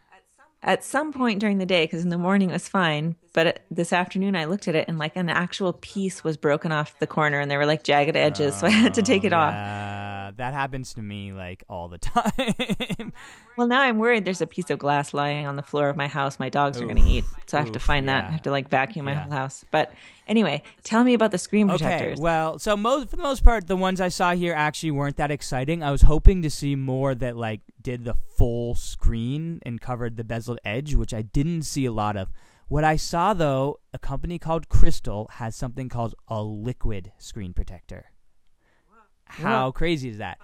at 0.63 0.83
some 0.83 1.11
point 1.13 1.39
during 1.39 1.57
the 1.57 1.65
day, 1.65 1.85
because 1.85 2.03
in 2.03 2.09
the 2.09 2.17
morning 2.17 2.49
it 2.49 2.53
was 2.53 2.67
fine, 2.69 3.15
but 3.33 3.61
this 3.71 3.93
afternoon 3.93 4.35
I 4.35 4.45
looked 4.45 4.67
at 4.67 4.75
it 4.75 4.85
and 4.87 4.97
like 4.99 5.15
an 5.15 5.29
actual 5.29 5.73
piece 5.73 6.23
was 6.23 6.37
broken 6.37 6.71
off 6.71 6.97
the 6.99 7.07
corner, 7.07 7.39
and 7.39 7.49
there 7.49 7.57
were 7.59 7.65
like 7.65 7.83
jagged 7.83 8.15
edges, 8.15 8.55
so 8.57 8.67
I 8.67 8.71
had 8.71 8.93
to 8.95 9.01
take 9.01 9.23
it 9.23 9.33
off. 9.33 9.53
Uh, 9.53 10.31
that 10.37 10.53
happens 10.53 10.93
to 10.95 11.01
me 11.01 11.31
like 11.33 11.63
all 11.69 11.87
the 11.87 11.97
time. 11.97 13.13
Well, 13.57 13.67
now 13.67 13.81
I'm 13.81 13.97
worried 13.99 14.25
there's 14.25 14.41
a 14.41 14.47
piece 14.47 14.69
of 14.69 14.79
glass 14.79 15.13
lying 15.13 15.45
on 15.45 15.55
the 15.55 15.61
floor 15.63 15.89
of 15.89 15.97
my 15.97 16.07
house. 16.07 16.39
My 16.39 16.49
dogs 16.49 16.79
are 16.81 16.85
going 16.85 16.95
to 16.97 17.01
Oof. 17.01 17.07
eat, 17.07 17.25
so 17.47 17.57
I 17.57 17.61
have 17.61 17.71
to 17.73 17.79
Oof, 17.79 17.83
find 17.83 18.07
that. 18.09 18.25
I 18.25 18.31
have 18.31 18.41
to 18.43 18.51
like 18.51 18.69
vacuum 18.69 19.05
my 19.05 19.11
Yeah. 19.13 19.23
whole 19.23 19.31
house. 19.31 19.65
But 19.71 19.93
anyway, 20.27 20.63
tell 20.83 21.03
me 21.03 21.13
about 21.13 21.31
the 21.31 21.37
screen 21.37 21.67
protectors. 21.67 22.13
Okay, 22.13 22.21
well, 22.21 22.59
so 22.59 22.77
most 22.77 23.09
for 23.09 23.17
the 23.17 23.23
most 23.23 23.43
part, 23.43 23.67
the 23.67 23.75
ones 23.75 23.99
I 23.99 24.07
saw 24.09 24.33
here 24.33 24.53
actually 24.53 24.91
weren't 24.91 25.17
that 25.17 25.31
exciting. 25.31 25.83
I 25.83 25.91
was 25.91 26.03
hoping 26.03 26.41
to 26.43 26.49
see 26.49 26.75
more 26.75 27.13
that 27.15 27.35
like 27.35 27.61
did 27.81 28.05
the 28.05 28.15
full 28.37 28.75
screen 28.75 29.59
and 29.65 29.81
covered 29.81 30.15
the 30.17 30.23
bezel 30.23 30.57
edge, 30.63 30.95
which 30.95 31.13
I 31.13 31.21
didn't 31.21 31.63
see 31.63 31.85
a 31.85 31.91
lot 31.91 32.15
of. 32.15 32.29
What 32.71 32.85
I 32.85 32.95
saw 32.95 33.33
though, 33.33 33.81
a 33.93 33.99
company 33.99 34.39
called 34.39 34.69
Crystal 34.69 35.27
has 35.33 35.57
something 35.57 35.89
called 35.89 36.15
a 36.29 36.41
liquid 36.41 37.11
screen 37.17 37.51
protector. 37.51 38.11
How 39.25 39.71
crazy 39.71 40.07
is 40.07 40.19
that? 40.19 40.37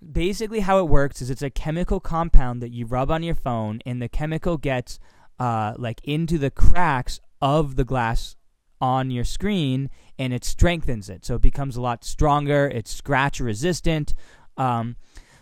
Basically, 0.00 0.60
how 0.60 0.78
it 0.78 0.88
works 0.88 1.20
is 1.20 1.28
it's 1.28 1.42
a 1.42 1.50
chemical 1.50 2.00
compound 2.00 2.62
that 2.62 2.72
you 2.72 2.86
rub 2.86 3.10
on 3.10 3.22
your 3.22 3.34
phone, 3.34 3.80
and 3.84 4.00
the 4.00 4.08
chemical 4.08 4.56
gets 4.56 4.98
uh, 5.38 5.74
like 5.76 6.00
into 6.02 6.38
the 6.38 6.50
cracks 6.50 7.20
of 7.42 7.76
the 7.76 7.84
glass 7.84 8.36
on 8.80 9.10
your 9.10 9.24
screen 9.24 9.90
and 10.18 10.32
it 10.32 10.44
strengthens 10.44 11.10
it 11.10 11.24
so 11.24 11.34
it 11.36 11.42
becomes 11.42 11.76
a 11.76 11.80
lot 11.80 12.04
stronger 12.04 12.68
it's 12.68 12.90
scratch 12.90 13.38
resistant 13.40 14.14
um, 14.56 14.96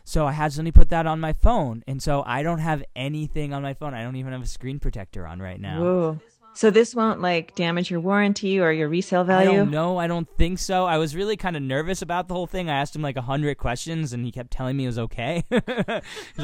so 0.05 0.27
i 0.27 0.33
had 0.33 0.53
somebody 0.53 0.73
put 0.73 0.89
that 0.89 1.07
on 1.07 1.21
my 1.21 1.33
phone 1.33 1.83
and 1.87 2.03
so 2.03 2.23
i 2.27 2.43
don't 2.43 2.59
have 2.59 2.83
anything 2.97 3.53
on 3.53 3.63
my 3.63 3.75
phone 3.75 3.95
i 3.95 4.03
don't 4.03 4.17
even 4.17 4.33
have 4.33 4.43
a 4.43 4.47
screen 4.47 4.79
protector 4.79 5.27
on 5.27 5.41
right 5.41 5.61
now 5.61 5.81
Whoa. 5.81 6.21
So 6.55 6.71
this 6.71 6.95
won't 6.95 7.21
like 7.23 7.55
damage 7.55 7.91
your 7.91 8.01
warranty 8.01 8.61
or 8.61 8.71
your 8.73 8.89
resale 8.89 9.25
value? 9.25 9.65
don't. 9.65 9.71
I 9.97 10.07
don't 10.07 10.29
think 10.37 10.59
so. 10.59 10.85
I 10.85 10.99
was 10.99 11.17
really 11.17 11.37
kind 11.37 11.57
of 11.57 11.63
nervous 11.63 12.03
about 12.03 12.29
the 12.29 12.35
whole 12.35 12.47
thing. 12.47 12.69
I 12.69 12.75
asked 12.75 12.95
him 12.95 13.01
like 13.01 13.17
a 13.17 13.23
hundred 13.23 13.57
questions, 13.57 14.13
and 14.13 14.25
he 14.25 14.33
kept 14.33 14.51
telling 14.51 14.77
me 14.77 14.85
it 14.85 14.89
was 14.89 14.99
okay. 14.99 15.45
He's 15.51 15.65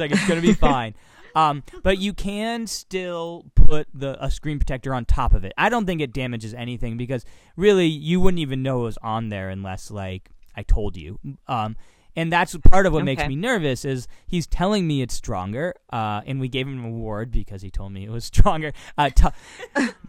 like, 0.00 0.10
"It's 0.10 0.26
gonna 0.26 0.40
be 0.40 0.54
fine." 0.54 0.94
Um, 1.34 1.62
but 1.82 1.98
you 1.98 2.14
can 2.14 2.66
still 2.66 3.44
put 3.54 3.86
the 3.92 4.16
a 4.24 4.30
screen 4.30 4.58
protector 4.58 4.94
on 4.94 5.04
top 5.04 5.34
of 5.34 5.44
it. 5.44 5.52
I 5.58 5.68
don't 5.68 5.84
think 5.84 6.00
it 6.00 6.12
damages 6.12 6.54
anything 6.54 6.96
because 6.96 7.24
really 7.54 7.86
you 7.86 8.18
wouldn't 8.18 8.40
even 8.40 8.62
know 8.62 8.80
it 8.80 8.84
was 8.84 8.98
on 9.02 9.28
there 9.28 9.50
unless 9.50 9.90
like 9.90 10.30
I 10.56 10.62
told 10.62 10.96
you. 10.96 11.18
Um, 11.46 11.76
and 12.18 12.32
that's 12.32 12.56
part 12.56 12.86
of 12.86 12.92
what 12.92 13.04
makes 13.04 13.22
me 13.28 13.36
nervous 13.36 13.84
is 13.84 14.08
he's 14.26 14.46
telling 14.46 14.86
me 14.86 15.02
it's 15.02 15.14
stronger. 15.14 15.74
Uh, 15.92 16.20
and 16.26 16.40
we 16.40 16.48
gave 16.48 16.66
him 16.66 16.78
an 16.80 16.84
award 16.84 17.30
because 17.30 17.62
he 17.62 17.70
told 17.70 17.92
me 17.92 18.04
it 18.04 18.10
was 18.10 18.24
stronger. 18.34 18.72
Uh, 18.96 19.10
To- 19.10 19.32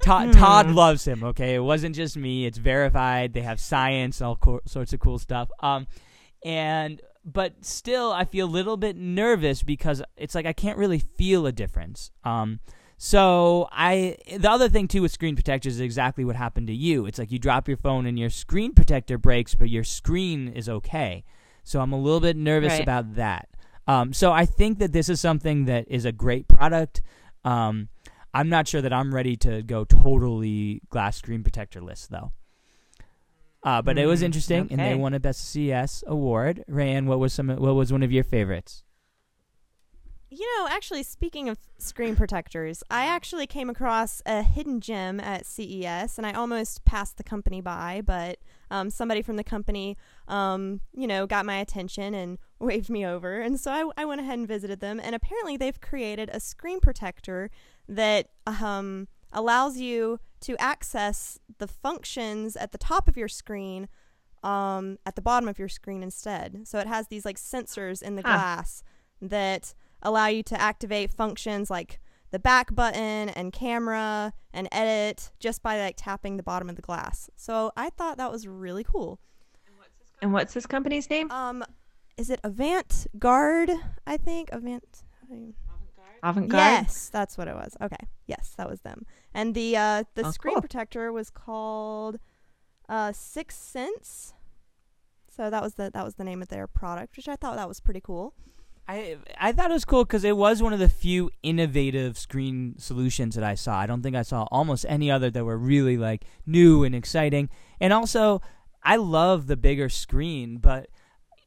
Todd, 0.01 0.33
Todd 0.33 0.71
loves 0.71 1.05
him. 1.07 1.23
Okay, 1.23 1.55
it 1.55 1.59
wasn't 1.59 1.95
just 1.95 2.17
me. 2.17 2.45
It's 2.45 2.57
verified. 2.57 3.33
They 3.33 3.41
have 3.41 3.59
science, 3.59 4.21
all 4.21 4.35
co- 4.35 4.61
sorts 4.65 4.93
of 4.93 4.99
cool 4.99 5.19
stuff. 5.19 5.49
Um, 5.61 5.87
and 6.43 7.01
but 7.25 7.63
still, 7.65 8.11
I 8.11 8.25
feel 8.25 8.47
a 8.47 8.49
little 8.49 8.77
bit 8.77 8.95
nervous 8.95 9.61
because 9.61 10.01
it's 10.17 10.33
like 10.33 10.45
I 10.45 10.53
can't 10.53 10.77
really 10.77 10.99
feel 10.99 11.45
a 11.45 11.51
difference. 11.51 12.11
Um, 12.23 12.59
so 12.97 13.67
I 13.71 14.17
the 14.37 14.49
other 14.49 14.67
thing 14.67 14.87
too 14.87 15.01
with 15.03 15.11
screen 15.11 15.35
protectors 15.35 15.75
is 15.75 15.79
exactly 15.81 16.25
what 16.25 16.35
happened 16.35 16.67
to 16.67 16.73
you. 16.73 17.05
It's 17.05 17.19
like 17.19 17.31
you 17.31 17.39
drop 17.39 17.67
your 17.67 17.77
phone 17.77 18.05
and 18.05 18.17
your 18.17 18.29
screen 18.29 18.73
protector 18.73 19.17
breaks, 19.17 19.53
but 19.55 19.69
your 19.69 19.83
screen 19.83 20.47
is 20.49 20.67
okay. 20.67 21.23
So 21.69 21.79
I'm 21.81 21.93
a 21.93 21.99
little 21.99 22.19
bit 22.19 22.35
nervous 22.35 22.71
Right. 22.73 22.81
about 22.81 23.13
that. 23.17 23.47
Um, 23.85 24.11
so 24.11 24.31
I 24.31 24.45
think 24.45 24.79
that 24.79 24.91
this 24.91 25.07
is 25.07 25.21
something 25.21 25.65
that 25.65 25.85
is 25.87 26.03
a 26.03 26.11
great 26.11 26.47
product. 26.47 27.03
Um, 27.43 27.89
I'm 28.33 28.49
not 28.49 28.67
sure 28.67 28.81
that 28.81 28.91
I'm 28.91 29.13
ready 29.13 29.35
to 29.37 29.61
go 29.61 29.83
totally 29.85 30.81
glass 30.89 31.17
screen 31.17 31.43
protector 31.43 31.79
list 31.79 32.09
though. 32.09 32.31
Uh, 33.63 33.83
but 33.83 33.99
it 33.99 34.07
was 34.07 34.21
Mm, 34.21 34.25
interesting, 34.25 34.67
and 34.71 34.79
they 34.79 34.95
won 34.95 35.13
a 35.13 35.19
best 35.19 35.41
CS 35.47 36.03
award. 36.07 36.63
Rayanne, 36.67 37.05
what 37.05 37.19
was 37.19 37.33
some? 37.33 37.49
What 37.49 37.75
was 37.75 37.91
one 37.91 38.01
of 38.01 38.11
your 38.11 38.23
favorites? 38.23 38.83
You 40.31 40.45
know, 40.59 40.67
actually, 40.69 41.01
speaking 41.01 41.49
of 41.49 41.57
screen 41.79 42.15
protectors, 42.15 42.83
I 42.91 43.05
actually 43.05 43.47
came 43.47 43.67
across 43.67 44.21
a 44.27 44.43
hidden 44.43 44.79
gem 44.79 45.19
at 45.19 45.45
CES, 45.47 46.17
and 46.17 46.25
I 46.27 46.33
almost 46.33 46.85
passed 46.85 47.17
the 47.17 47.23
company 47.23 47.61
by, 47.61 48.01
but 48.05 48.37
um, 48.69 48.91
somebody 48.91 49.23
from 49.23 49.37
the 49.37 49.43
company, 49.43 49.97
um, 50.27 50.81
you 50.93 51.07
know, 51.07 51.25
got 51.25 51.47
my 51.47 51.57
attention 51.57 52.13
and 52.13 52.37
waved 52.59 52.91
me 52.91 53.03
over, 53.05 53.39
and 53.39 53.59
so 53.59 53.71
I, 53.71 54.01
I 54.03 54.05
went 54.05 54.21
ahead 54.21 54.37
and 54.37 54.47
visited 54.47 54.81
them. 54.81 54.99
And 55.03 55.15
apparently, 55.15 55.57
they've 55.57 55.81
created 55.81 56.29
a 56.31 56.39
screen 56.39 56.79
protector 56.79 57.49
that 57.87 58.27
um, 58.45 59.07
allows 59.33 59.77
you 59.77 60.19
to 60.41 60.55
access 60.61 61.39
the 61.57 61.67
functions 61.67 62.55
at 62.55 62.71
the 62.71 62.77
top 62.77 63.07
of 63.07 63.17
your 63.17 63.27
screen 63.27 63.87
um, 64.43 64.99
at 65.07 65.15
the 65.15 65.21
bottom 65.23 65.49
of 65.49 65.57
your 65.57 65.69
screen 65.69 66.03
instead. 66.03 66.67
So 66.67 66.77
it 66.77 66.85
has 66.87 67.07
these 67.07 67.25
like 67.25 67.37
sensors 67.37 68.01
in 68.03 68.15
the 68.15 68.21
Huh. 68.21 68.33
glass 68.35 68.83
that 69.21 69.73
allow 70.01 70.27
you 70.27 70.43
to 70.43 70.59
activate 70.59 71.11
functions 71.11 71.69
like 71.69 71.99
the 72.31 72.39
back 72.39 72.73
button 72.75 73.29
and 73.29 73.51
camera 73.51 74.33
and 74.53 74.67
edit 74.71 75.31
just 75.39 75.63
by 75.63 75.79
like 75.79 75.95
tapping 75.97 76.37
the 76.37 76.43
bottom 76.43 76.69
of 76.69 76.75
the 76.75 76.81
glass. 76.81 77.29
So 77.35 77.71
I 77.75 77.89
thought 77.89 78.17
that 78.17 78.31
was 78.31 78.47
really 78.47 78.83
cool. 78.83 79.19
And 80.21 80.33
what's 80.33 80.53
this 80.53 80.65
company's 80.65 81.09
name? 81.09 81.31
Um, 81.31 81.63
is 82.17 82.29
it 82.29 82.39
Avant 82.43 83.07
Guard? 83.17 83.71
I 84.05 84.17
think 84.17 84.49
Avant. 84.51 84.83
Avant 86.21 86.49
Garde. 86.49 86.61
Yes, 86.83 87.09
that's 87.09 87.37
what 87.37 87.47
it 87.47 87.55
was. 87.55 87.77
Okay, 87.81 88.07
yes, 88.27 88.53
that 88.57 88.69
was 88.69 88.81
them. 88.81 89.05
And 89.33 89.55
the 89.55 89.77
uh, 89.77 90.03
the 90.15 90.25
Oh, 90.25 90.31
screen 90.31 90.55
cool. 90.55 90.61
protector 90.61 91.13
was 91.13 91.29
called 91.29 92.19
uh, 92.89 93.13
Six 93.13 93.55
Sense. 93.55 94.33
So 95.33 95.49
that 95.49 95.63
was 95.63 95.75
the 95.75 95.89
that 95.93 96.03
was 96.03 96.15
the 96.15 96.25
name 96.25 96.41
of 96.41 96.49
their 96.49 96.67
product, 96.67 97.15
which 97.15 97.29
I 97.29 97.37
thought 97.37 97.55
that 97.55 97.69
was 97.69 97.79
pretty 97.79 98.01
cool. 98.01 98.33
I 98.89 99.17
I 99.39 99.51
thought 99.51 99.69
it 99.69 99.73
was 99.75 99.85
cool 99.85 100.03
because 100.03 100.23
it 100.23 100.35
was 100.35 100.63
one 100.63 100.73
of 100.73 100.79
the 100.79 100.89
few 100.89 101.29
innovative 101.43 102.17
screen 102.17 102.73
solutions 102.79 103.35
that 103.35 103.43
I 103.43 103.53
saw. 103.53 103.77
I 103.77 103.85
don't 103.85 104.01
think 104.01 104.15
I 104.15 104.23
saw 104.23 104.47
almost 104.51 104.83
any 104.89 105.11
other 105.11 105.29
that 105.29 105.45
were 105.45 105.57
really 105.57 105.95
like 105.95 106.25
new 106.47 106.83
and 106.83 106.95
exciting. 106.95 107.49
And 107.79 107.93
also, 107.93 108.41
I 108.83 108.95
love 108.95 109.45
the 109.45 109.55
bigger 109.55 109.89
screen, 109.89 110.57
but 110.57 110.89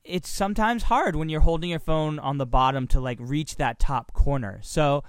it's 0.05 0.29
sometimes 0.29 0.85
hard 0.85 1.17
when 1.17 1.29
you're 1.29 1.41
holding 1.41 1.71
your 1.71 1.81
phone 1.81 2.21
on 2.21 2.39
the 2.39 2.47
bottom 2.47 2.87
to 2.89 3.01
like 3.01 3.19
reach 3.21 3.57
that 3.57 3.81
top 3.81 4.13
corner. 4.13 4.61
So 4.63 5.03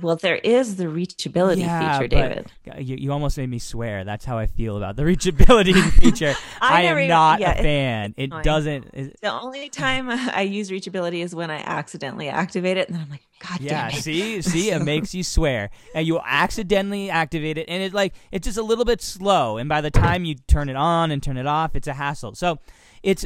Well, 0.00 0.16
there 0.16 0.36
is 0.36 0.76
the 0.76 0.84
reachability 0.84 1.58
Yeah, 1.60 1.98
feature, 1.98 2.08
David. 2.08 2.52
You, 2.78 2.96
you 2.96 3.12
almost 3.12 3.36
made 3.38 3.48
me 3.48 3.58
swear. 3.58 4.04
That's 4.04 4.24
how 4.24 4.38
I 4.38 4.46
feel 4.46 4.76
about 4.76 4.96
the 4.96 5.02
reachability 5.10 5.74
feature. 6.00 6.34
I 6.60 6.78
I, 6.78 6.80
am 6.82 6.98
even- 6.98 7.08
not 7.08 7.40
yeah, 7.40 7.52
a 7.52 7.62
fan. 7.62 8.14
It 8.16 8.24
annoying. 8.30 8.42
doesn't. 8.44 8.84
it- 8.94 9.20
The 9.20 9.32
only 9.32 9.68
time 9.68 10.08
I 10.10 10.42
use 10.42 10.70
reachability 10.70 11.24
is 11.24 11.34
when 11.34 11.50
I 11.50 11.56
accidentally 11.58 12.28
activate 12.28 12.76
it, 12.76 12.88
and 12.88 12.96
then 12.96 13.02
I'm 13.04 13.10
like, 13.10 13.22
God 13.40 13.60
yeah, 13.60 13.88
damn 13.88 13.98
it. 13.98 14.02
see, 14.02 14.42
see, 14.42 14.70
it 14.70 14.82
makes 14.82 15.14
you 15.14 15.24
swear, 15.24 15.70
and 15.94 16.06
you 16.06 16.20
accidentally 16.24 17.08
activate 17.10 17.56
it, 17.58 17.66
and 17.68 17.82
it 17.82 17.94
like 17.94 18.12
it's 18.30 18.44
just 18.46 18.58
a 18.58 18.62
little 18.62 18.84
bit 18.84 19.00
slow, 19.00 19.56
and 19.56 19.68
by 19.68 19.80
the 19.80 19.90
time 19.90 20.24
you 20.24 20.34
turn 20.34 20.68
it 20.68 20.76
on 20.76 21.10
and 21.10 21.22
turn 21.22 21.36
it 21.38 21.46
off, 21.46 21.74
it's 21.74 21.88
a 21.88 21.94
hassle. 21.94 22.34
So, 22.34 22.58
it's 23.02 23.24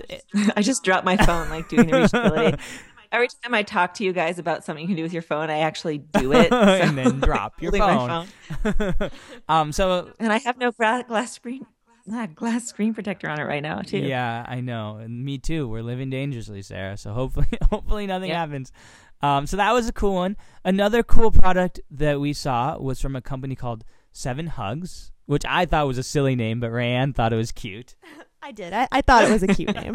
I 0.55 0.63
just 0.63 0.85
dropped 0.85 1.05
my 1.05 1.17
phone 1.17 1.51
like 1.51 1.69
doing 1.69 1.89
the 1.89 1.93
reachability. 1.97 2.61
Every 3.15 3.29
time 3.43 3.55
I 3.55 3.63
talk 3.63 3.95
to 3.95 4.05
you 4.05 4.13
guys 4.13 4.39
about 4.41 4.65
something 4.65 4.83
you 4.83 4.89
can 4.89 4.97
do 4.97 5.05
with 5.05 5.13
your 5.13 5.23
phone, 5.23 5.49
I 5.49 5.61
actually 5.61 5.99
do 5.99 6.33
it. 6.41 6.51
so- 6.51 6.57
and 6.61 6.99
then 6.99 7.21
drop 7.21 7.55
your 7.63 7.71
phone. 7.73 8.27
phone. 8.63 9.11
um, 9.49 9.71
so 9.73 10.11
And 10.19 10.33
I 10.33 10.39
have 10.39 10.59
no 10.59 10.73
glass 10.73 11.33
screen, 11.33 11.65
ah, 12.13 12.27
glass 12.35 12.65
screen 12.67 12.93
protector 12.93 13.29
on 13.29 13.39
it 13.39 13.45
right 13.45 13.63
now 13.63 13.81
too. 13.83 13.99
Yeah, 13.99 14.45
I 14.49 14.61
know. 14.61 14.97
And 14.97 15.25
me 15.25 15.39
too. 15.39 15.69
We're 15.69 15.83
living 15.83 16.11
dangerously, 16.11 16.63
Sarah. 16.63 16.97
So 16.97 17.13
hopefully 17.13 17.47
hopefully 17.71 18.07
nothing 18.09 18.31
Yeah. 18.31 18.41
happens. 18.41 18.73
Um, 19.23 19.47
so 19.47 19.57
that 19.59 19.73
was 19.73 19.89
a 19.89 19.93
cool 19.93 20.15
one. 20.15 20.37
Another 20.65 21.03
cool 21.05 21.31
product 21.31 21.81
that 21.93 22.21
we 22.21 22.33
saw 22.33 22.77
was 22.79 23.01
from 23.01 23.15
a 23.17 23.23
company 23.23 23.55
called 23.55 23.85
Sevenhugs, 24.13 25.13
which 25.27 25.45
I 25.49 25.67
thought 25.67 25.87
was 25.87 25.99
a 25.99 26.03
silly 26.03 26.35
name, 26.35 26.59
but 26.61 26.71
Rayanne 26.71 27.15
thought 27.15 27.33
it 27.33 27.37
was 27.37 27.53
cute. 27.53 27.95
I 28.43 28.53
did. 28.53 28.73
I, 28.75 28.87
I 28.93 29.01
thought 29.01 29.25
it 29.25 29.31
was 29.31 29.43
a 29.43 29.47
cute 29.47 29.75
name. 29.75 29.95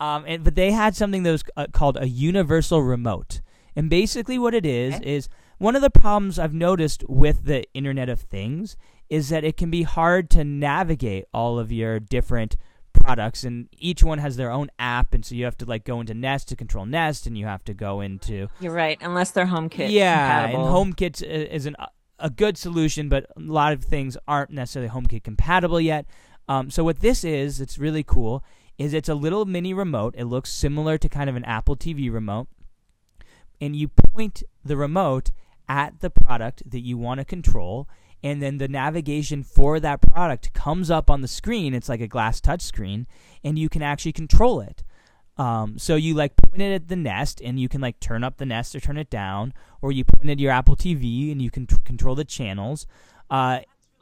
Um, 0.00 0.24
and 0.26 0.44
but 0.44 0.54
they 0.54 0.70
had 0.72 0.94
something 0.94 1.22
that 1.24 1.32
was 1.32 1.44
uh, 1.56 1.66
called 1.72 1.96
a 2.00 2.08
universal 2.08 2.82
remote, 2.82 3.40
and 3.74 3.90
basically 3.90 4.38
what 4.38 4.54
it 4.54 4.64
is 4.66 4.94
Okay. 4.94 5.14
is 5.16 5.28
one 5.58 5.74
of 5.74 5.82
the 5.82 5.90
problems 5.90 6.38
I've 6.38 6.54
noticed 6.54 7.02
with 7.08 7.44
the 7.44 7.64
Internet 7.74 8.08
of 8.08 8.20
Things 8.20 8.76
is 9.08 9.28
that 9.30 9.42
it 9.42 9.56
can 9.56 9.70
be 9.70 9.82
hard 9.82 10.30
to 10.30 10.44
navigate 10.44 11.24
all 11.34 11.58
of 11.58 11.72
your 11.72 11.98
different 11.98 12.54
products, 12.92 13.42
and 13.42 13.68
each 13.78 14.02
one 14.04 14.18
has 14.18 14.36
their 14.36 14.50
own 14.50 14.70
app, 14.78 15.14
and 15.14 15.24
so 15.24 15.34
you 15.34 15.44
have 15.44 15.56
to 15.58 15.64
like 15.64 15.84
go 15.84 16.00
into 16.00 16.14
Nest 16.14 16.48
to 16.48 16.56
control 16.56 16.86
Nest, 16.86 17.26
and 17.26 17.36
you 17.36 17.46
have 17.46 17.64
to 17.64 17.74
go 17.74 18.00
into 18.00 18.48
You're 18.60 18.72
right, 18.72 18.98
unless 19.00 19.30
they're 19.32 19.46
HomeKit 19.46 19.90
yeah, 19.90 20.42
compatible. 20.46 20.66
and 20.78 20.94
HomeKit 20.96 21.22
is 21.50 21.66
an, 21.66 21.74
a 22.20 22.30
good 22.30 22.56
solution, 22.58 23.08
but 23.08 23.26
a 23.36 23.40
lot 23.40 23.72
of 23.72 23.82
things 23.84 24.16
aren't 24.28 24.50
necessarily 24.50 24.90
HomeKit 24.90 25.24
compatible 25.24 25.80
yet. 25.80 26.06
Um, 26.48 26.70
so 26.70 26.82
what 26.84 27.00
this 27.00 27.24
is, 27.24 27.60
it's 27.60 27.78
really 27.78 28.02
cool, 28.02 28.42
is 28.78 28.94
it's 28.94 29.08
a 29.08 29.14
little 29.14 29.44
mini 29.44 29.74
remote. 29.74 30.14
It 30.16 30.24
looks 30.24 30.50
similar 30.50 30.96
to 30.98 31.08
kind 31.08 31.28
of 31.28 31.36
an 31.36 31.44
Apple 31.44 31.76
TV 31.76 32.12
remote, 32.12 32.48
and 33.60 33.74
you 33.74 33.88
point 33.88 34.42
the 34.64 34.76
remote 34.76 35.30
at 35.68 36.00
the 36.00 36.10
product 36.10 36.62
that 36.70 36.80
you 36.80 36.96
want 36.96 37.18
to 37.18 37.24
control. 37.24 37.88
And 38.20 38.42
then 38.42 38.58
the 38.58 38.66
navigation 38.66 39.44
for 39.44 39.78
that 39.78 40.00
product 40.00 40.52
comes 40.52 40.90
up 40.90 41.08
on 41.08 41.20
the 41.20 41.28
screen. 41.28 41.72
It's 41.72 41.88
like 41.88 42.00
a 42.00 42.08
glass 42.08 42.40
touch 42.40 42.62
screen, 42.62 43.06
and 43.44 43.56
you 43.56 43.68
can 43.68 43.80
actually 43.80 44.12
control 44.12 44.60
it. 44.60 44.82
Um, 45.36 45.78
so 45.78 45.94
you 45.94 46.14
like 46.14 46.34
point 46.34 46.60
it 46.60 46.72
at 46.72 46.88
the 46.88 46.96
Nest, 46.96 47.40
and 47.40 47.60
you 47.60 47.68
can 47.68 47.80
like 47.80 48.00
turn 48.00 48.24
up 48.24 48.38
the 48.38 48.46
Nest 48.46 48.74
or 48.74 48.80
turn 48.80 48.96
it 48.96 49.08
down, 49.08 49.54
or 49.80 49.92
you 49.92 50.04
point 50.04 50.28
it 50.28 50.32
at 50.32 50.38
your 50.40 50.50
Apple 50.50 50.74
TV, 50.74 51.30
and 51.30 51.40
you 51.40 51.48
can 51.48 51.64
t- 51.68 51.76
control 51.84 52.16
the 52.16 52.24
channels. 52.24 52.86
Uh, 53.30 53.60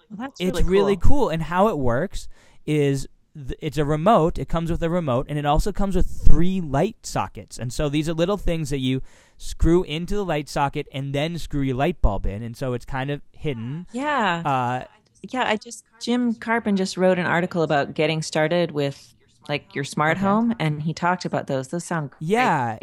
Well, 0.08 0.18
that's 0.28 0.40
it's 0.40 0.60
really, 0.62 0.70
really 0.70 0.96
cool. 0.96 1.08
cool. 1.08 1.28
And 1.28 1.42
how 1.42 1.68
it 1.68 1.76
works 1.76 2.26
is 2.64 3.06
th- 3.36 3.58
it's 3.60 3.78
a 3.78 3.84
remote. 3.84 4.38
It 4.38 4.48
comes 4.48 4.70
with 4.70 4.82
a 4.82 4.90
remote, 4.90 5.26
and 5.28 5.38
it 5.38 5.44
also 5.46 5.70
comes 5.72 5.94
with 5.94 6.06
three 6.06 6.60
light 6.60 6.96
sockets. 7.04 7.58
And 7.58 7.72
so 7.72 7.88
these 7.88 8.08
are 8.08 8.14
little 8.14 8.36
things 8.38 8.70
that 8.70 8.78
you 8.78 9.02
screw 9.38 9.82
into 9.84 10.14
the 10.16 10.24
light 10.24 10.48
socket 10.48 10.88
and 10.92 11.14
then 11.14 11.38
screw 11.38 11.60
your 11.60 11.76
light 11.76 12.00
bulb 12.00 12.24
in. 12.26 12.42
And 12.42 12.56
so 12.56 12.72
it's 12.72 12.84
kind 12.86 13.10
of 13.10 13.20
hidden. 13.32 13.86
Yeah, 13.92 14.42
Uh, 14.44 14.84
yeah. 15.30 15.44
I 15.48 15.56
just 15.56 15.84
Jim 16.00 16.34
Karpen 16.34 16.76
just 16.76 16.96
wrote 16.96 17.18
an 17.18 17.26
article 17.26 17.62
about 17.62 17.94
getting 17.94 18.22
started 18.22 18.70
with 18.70 19.12
like 19.48 19.74
your 19.76 19.84
smart 19.84 20.16
Okay. 20.16 20.26
home, 20.26 20.54
and 20.58 20.82
he 20.82 20.92
talked 20.92 21.24
about 21.24 21.46
those. 21.46 21.68
Those 21.68 21.84
sound 21.84 22.10
great. 22.10 22.22
Yeah. 22.30 22.78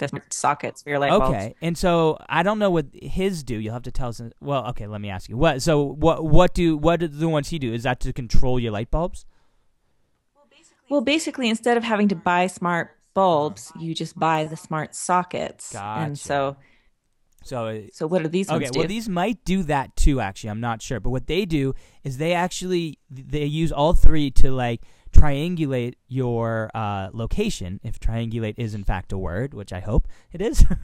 the 0.00 0.20
sockets 0.30 0.82
for 0.82 0.90
your 0.90 0.98
light 0.98 1.10
bulbs. 1.10 1.28
okay. 1.36 1.54
And 1.62 1.78
so 1.78 2.18
I 2.28 2.42
don't 2.42 2.58
know 2.58 2.70
what 2.70 2.86
his 3.00 3.44
do. 3.44 3.54
You'll 3.56 3.74
have 3.74 3.84
to 3.84 3.92
tell 3.92 4.08
us. 4.08 4.20
Well, 4.40 4.66
okay. 4.70 4.88
Let 4.88 5.00
me 5.00 5.08
ask 5.08 5.28
you. 5.28 5.36
What? 5.36 5.62
So 5.62 5.80
what? 5.82 6.24
What 6.24 6.52
do? 6.52 6.76
What 6.76 6.98
do 7.00 7.06
the 7.06 7.28
ones 7.28 7.50
he 7.50 7.60
do? 7.60 7.72
Is 7.72 7.84
that 7.84 8.00
to 8.00 8.12
control 8.12 8.58
your 8.58 8.72
light 8.72 8.90
bulbs? 8.90 9.24
Well, 10.90 11.00
basically, 11.00 11.48
instead 11.48 11.76
of 11.76 11.84
having 11.84 12.08
to 12.08 12.16
buy 12.16 12.48
smart 12.48 12.96
bulbs, 13.14 13.72
you 13.78 13.94
just 13.94 14.18
buy 14.18 14.44
the 14.44 14.56
smart 14.56 14.94
sockets. 14.94 15.72
And 15.74 16.18
so, 16.18 16.56
So 17.42 17.86
so 17.92 18.06
what 18.06 18.22
do 18.22 18.28
these 18.28 18.50
Okay, 18.50 18.68
do? 18.70 18.78
well 18.78 18.88
these 18.88 19.08
might 19.08 19.44
do 19.44 19.62
that 19.62 19.96
too. 19.96 20.20
Actually, 20.20 20.50
I'm 20.50 20.60
not 20.60 20.82
sure, 20.82 21.00
but 21.00 21.10
what 21.10 21.26
they 21.26 21.46
do 21.46 21.74
is 22.04 22.18
they 22.18 22.34
actually 22.34 22.98
they 23.08 23.44
use 23.44 23.72
all 23.72 23.94
three 23.94 24.30
to 24.32 24.50
like 24.50 24.82
triangulate 25.20 25.94
your 26.08 26.70
uh, 26.74 27.10
location. 27.12 27.80
If 27.82 28.00
triangulate 28.00 28.54
is 28.56 28.74
in 28.74 28.84
fact 28.84 29.12
a 29.12 29.18
word, 29.18 29.54
which 29.54 29.72
I 29.72 29.80
hope 29.80 30.08
it 30.32 30.40
is. 30.40 30.64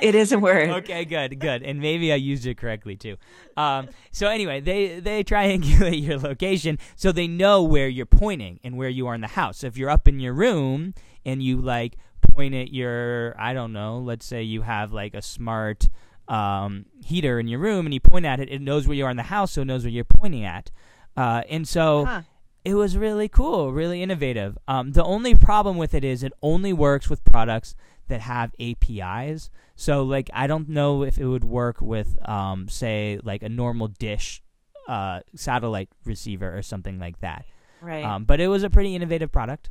it 0.00 0.14
is 0.14 0.32
a 0.32 0.38
word. 0.38 0.70
okay, 0.70 1.04
good, 1.04 1.38
good, 1.40 1.62
and 1.62 1.80
maybe 1.80 2.12
I 2.12 2.16
used 2.16 2.46
it 2.46 2.56
correctly 2.56 2.96
too. 2.96 3.16
Um, 3.56 3.88
so 4.12 4.28
anyway, 4.28 4.60
they 4.60 5.00
they 5.00 5.24
triangulate 5.24 6.02
your 6.06 6.18
location 6.18 6.78
so 6.96 7.12
they 7.12 7.26
know 7.26 7.62
where 7.62 7.88
you're 7.88 8.06
pointing 8.06 8.60
and 8.62 8.76
where 8.76 8.88
you 8.88 9.06
are 9.06 9.14
in 9.14 9.20
the 9.20 9.28
house. 9.28 9.58
So 9.58 9.66
if 9.66 9.76
you're 9.76 9.90
up 9.90 10.06
in 10.06 10.20
your 10.20 10.32
room 10.32 10.94
and 11.24 11.42
you 11.42 11.60
like 11.60 11.96
point 12.20 12.54
at 12.54 12.72
your, 12.72 13.34
I 13.38 13.52
don't 13.52 13.72
know, 13.72 13.98
let's 13.98 14.26
say 14.26 14.42
you 14.42 14.62
have 14.62 14.92
like 14.92 15.14
a 15.14 15.22
smart 15.22 15.88
um, 16.28 16.86
heater 17.04 17.40
in 17.40 17.48
your 17.48 17.58
room 17.58 17.86
and 17.86 17.94
you 17.94 18.00
point 18.00 18.26
at 18.26 18.38
it, 18.38 18.48
it 18.50 18.60
knows 18.60 18.86
where 18.86 18.96
you 18.96 19.06
are 19.06 19.10
in 19.10 19.16
the 19.16 19.24
house, 19.24 19.52
so 19.52 19.62
it 19.62 19.64
knows 19.64 19.84
where 19.84 19.90
you're 19.90 20.04
pointing 20.04 20.44
at. 20.44 20.70
Uh, 21.16 21.42
and 21.48 21.66
so 21.66 22.04
Huh. 22.04 22.22
It 22.68 22.74
was 22.74 22.98
really 22.98 23.28
cool, 23.28 23.72
really 23.72 24.02
innovative. 24.02 24.58
Um, 24.68 24.92
the 24.92 25.02
only 25.02 25.34
problem 25.34 25.78
with 25.78 25.94
it 25.94 26.04
is 26.04 26.22
it 26.22 26.34
only 26.42 26.74
works 26.74 27.08
with 27.08 27.24
products 27.24 27.74
that 28.08 28.20
have 28.20 28.54
APIs. 28.60 29.48
So, 29.74 30.02
like, 30.02 30.28
I 30.34 30.46
don't 30.46 30.68
know 30.68 31.02
if 31.02 31.16
it 31.16 31.26
would 31.26 31.44
work 31.44 31.80
with, 31.80 32.18
um, 32.28 32.68
say, 32.68 33.20
like 33.22 33.42
a 33.42 33.48
normal 33.48 33.88
dish 33.88 34.42
uh, 34.86 35.20
satellite 35.34 35.88
receiver 36.04 36.54
or 36.54 36.60
something 36.60 36.98
like 36.98 37.20
that. 37.20 37.46
Right. 37.80 38.04
Um, 38.04 38.24
but 38.24 38.38
it 38.38 38.48
was 38.48 38.64
a 38.64 38.70
pretty 38.70 38.94
innovative 38.94 39.32
product 39.32 39.70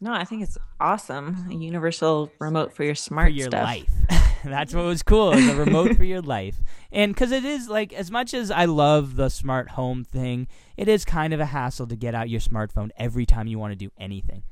no, 0.00 0.12
I 0.12 0.24
think 0.24 0.42
it's 0.42 0.58
awesome. 0.80 1.46
A 1.50 1.54
universal 1.54 2.30
remote 2.38 2.72
for 2.72 2.84
your 2.84 2.94
smart 2.94 3.26
for 3.28 3.30
your 3.30 3.46
stuff. 3.48 3.64
life. 3.64 3.90
That's 4.44 4.74
what 4.74 4.84
was 4.84 5.02
cool. 5.02 5.32
It 5.32 5.36
was 5.36 5.48
a 5.48 5.56
remote 5.56 5.96
for 5.96 6.04
your 6.04 6.20
life. 6.20 6.56
And 6.92 7.14
because 7.14 7.32
it 7.32 7.44
is 7.46 7.68
like, 7.68 7.94
as 7.94 8.10
much 8.10 8.34
as 8.34 8.50
I 8.50 8.66
love 8.66 9.16
the 9.16 9.30
smart 9.30 9.70
home 9.70 10.04
thing, 10.04 10.48
it 10.76 10.86
is 10.86 11.04
kind 11.06 11.32
of 11.32 11.40
a 11.40 11.46
hassle 11.46 11.86
to 11.86 11.96
get 11.96 12.14
out 12.14 12.28
your 12.28 12.40
smartphone 12.40 12.90
every 12.98 13.24
time 13.24 13.46
you 13.46 13.58
want 13.58 13.72
to 13.72 13.76
do 13.76 13.90
anything. 13.98 14.42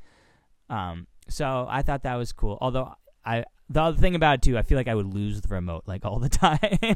Um, 0.69 1.05
so 1.29 1.67
I 1.69 1.83
thought 1.83 2.03
that 2.03 2.15
was 2.15 2.31
cool. 2.31 2.57
Although 2.59 2.95
I, 3.23 3.45
the 3.69 3.83
other 3.83 3.97
thing 3.97 4.15
about 4.15 4.35
it 4.35 4.41
too, 4.41 4.57
I 4.57 4.63
feel 4.63 4.77
like 4.77 4.87
I 4.87 4.95
would 4.95 5.13
lose 5.13 5.41
the 5.41 5.47
remote 5.49 5.83
like 5.85 6.05
all 6.05 6.17
the 6.17 6.29
time. 6.29 6.95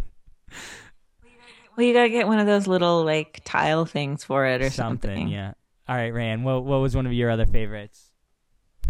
Well, 1.75 1.85
you 1.85 1.93
gotta 1.93 2.09
get 2.09 2.27
one 2.27 2.39
of 2.39 2.47
those 2.47 2.65
little 2.65 3.03
like 3.05 3.41
tile 3.45 3.85
things 3.85 4.23
for 4.23 4.47
it 4.47 4.61
or 4.63 4.71
something, 4.71 5.09
something. 5.11 5.27
yeah. 5.27 5.53
All 5.87 5.95
right, 5.95 6.11
Rayanne. 6.11 6.41
What 6.41 6.63
what 6.65 6.77
was 6.77 6.95
one 6.95 7.05
of 7.05 7.13
your 7.13 7.29
other 7.29 7.45
favorites? 7.45 8.06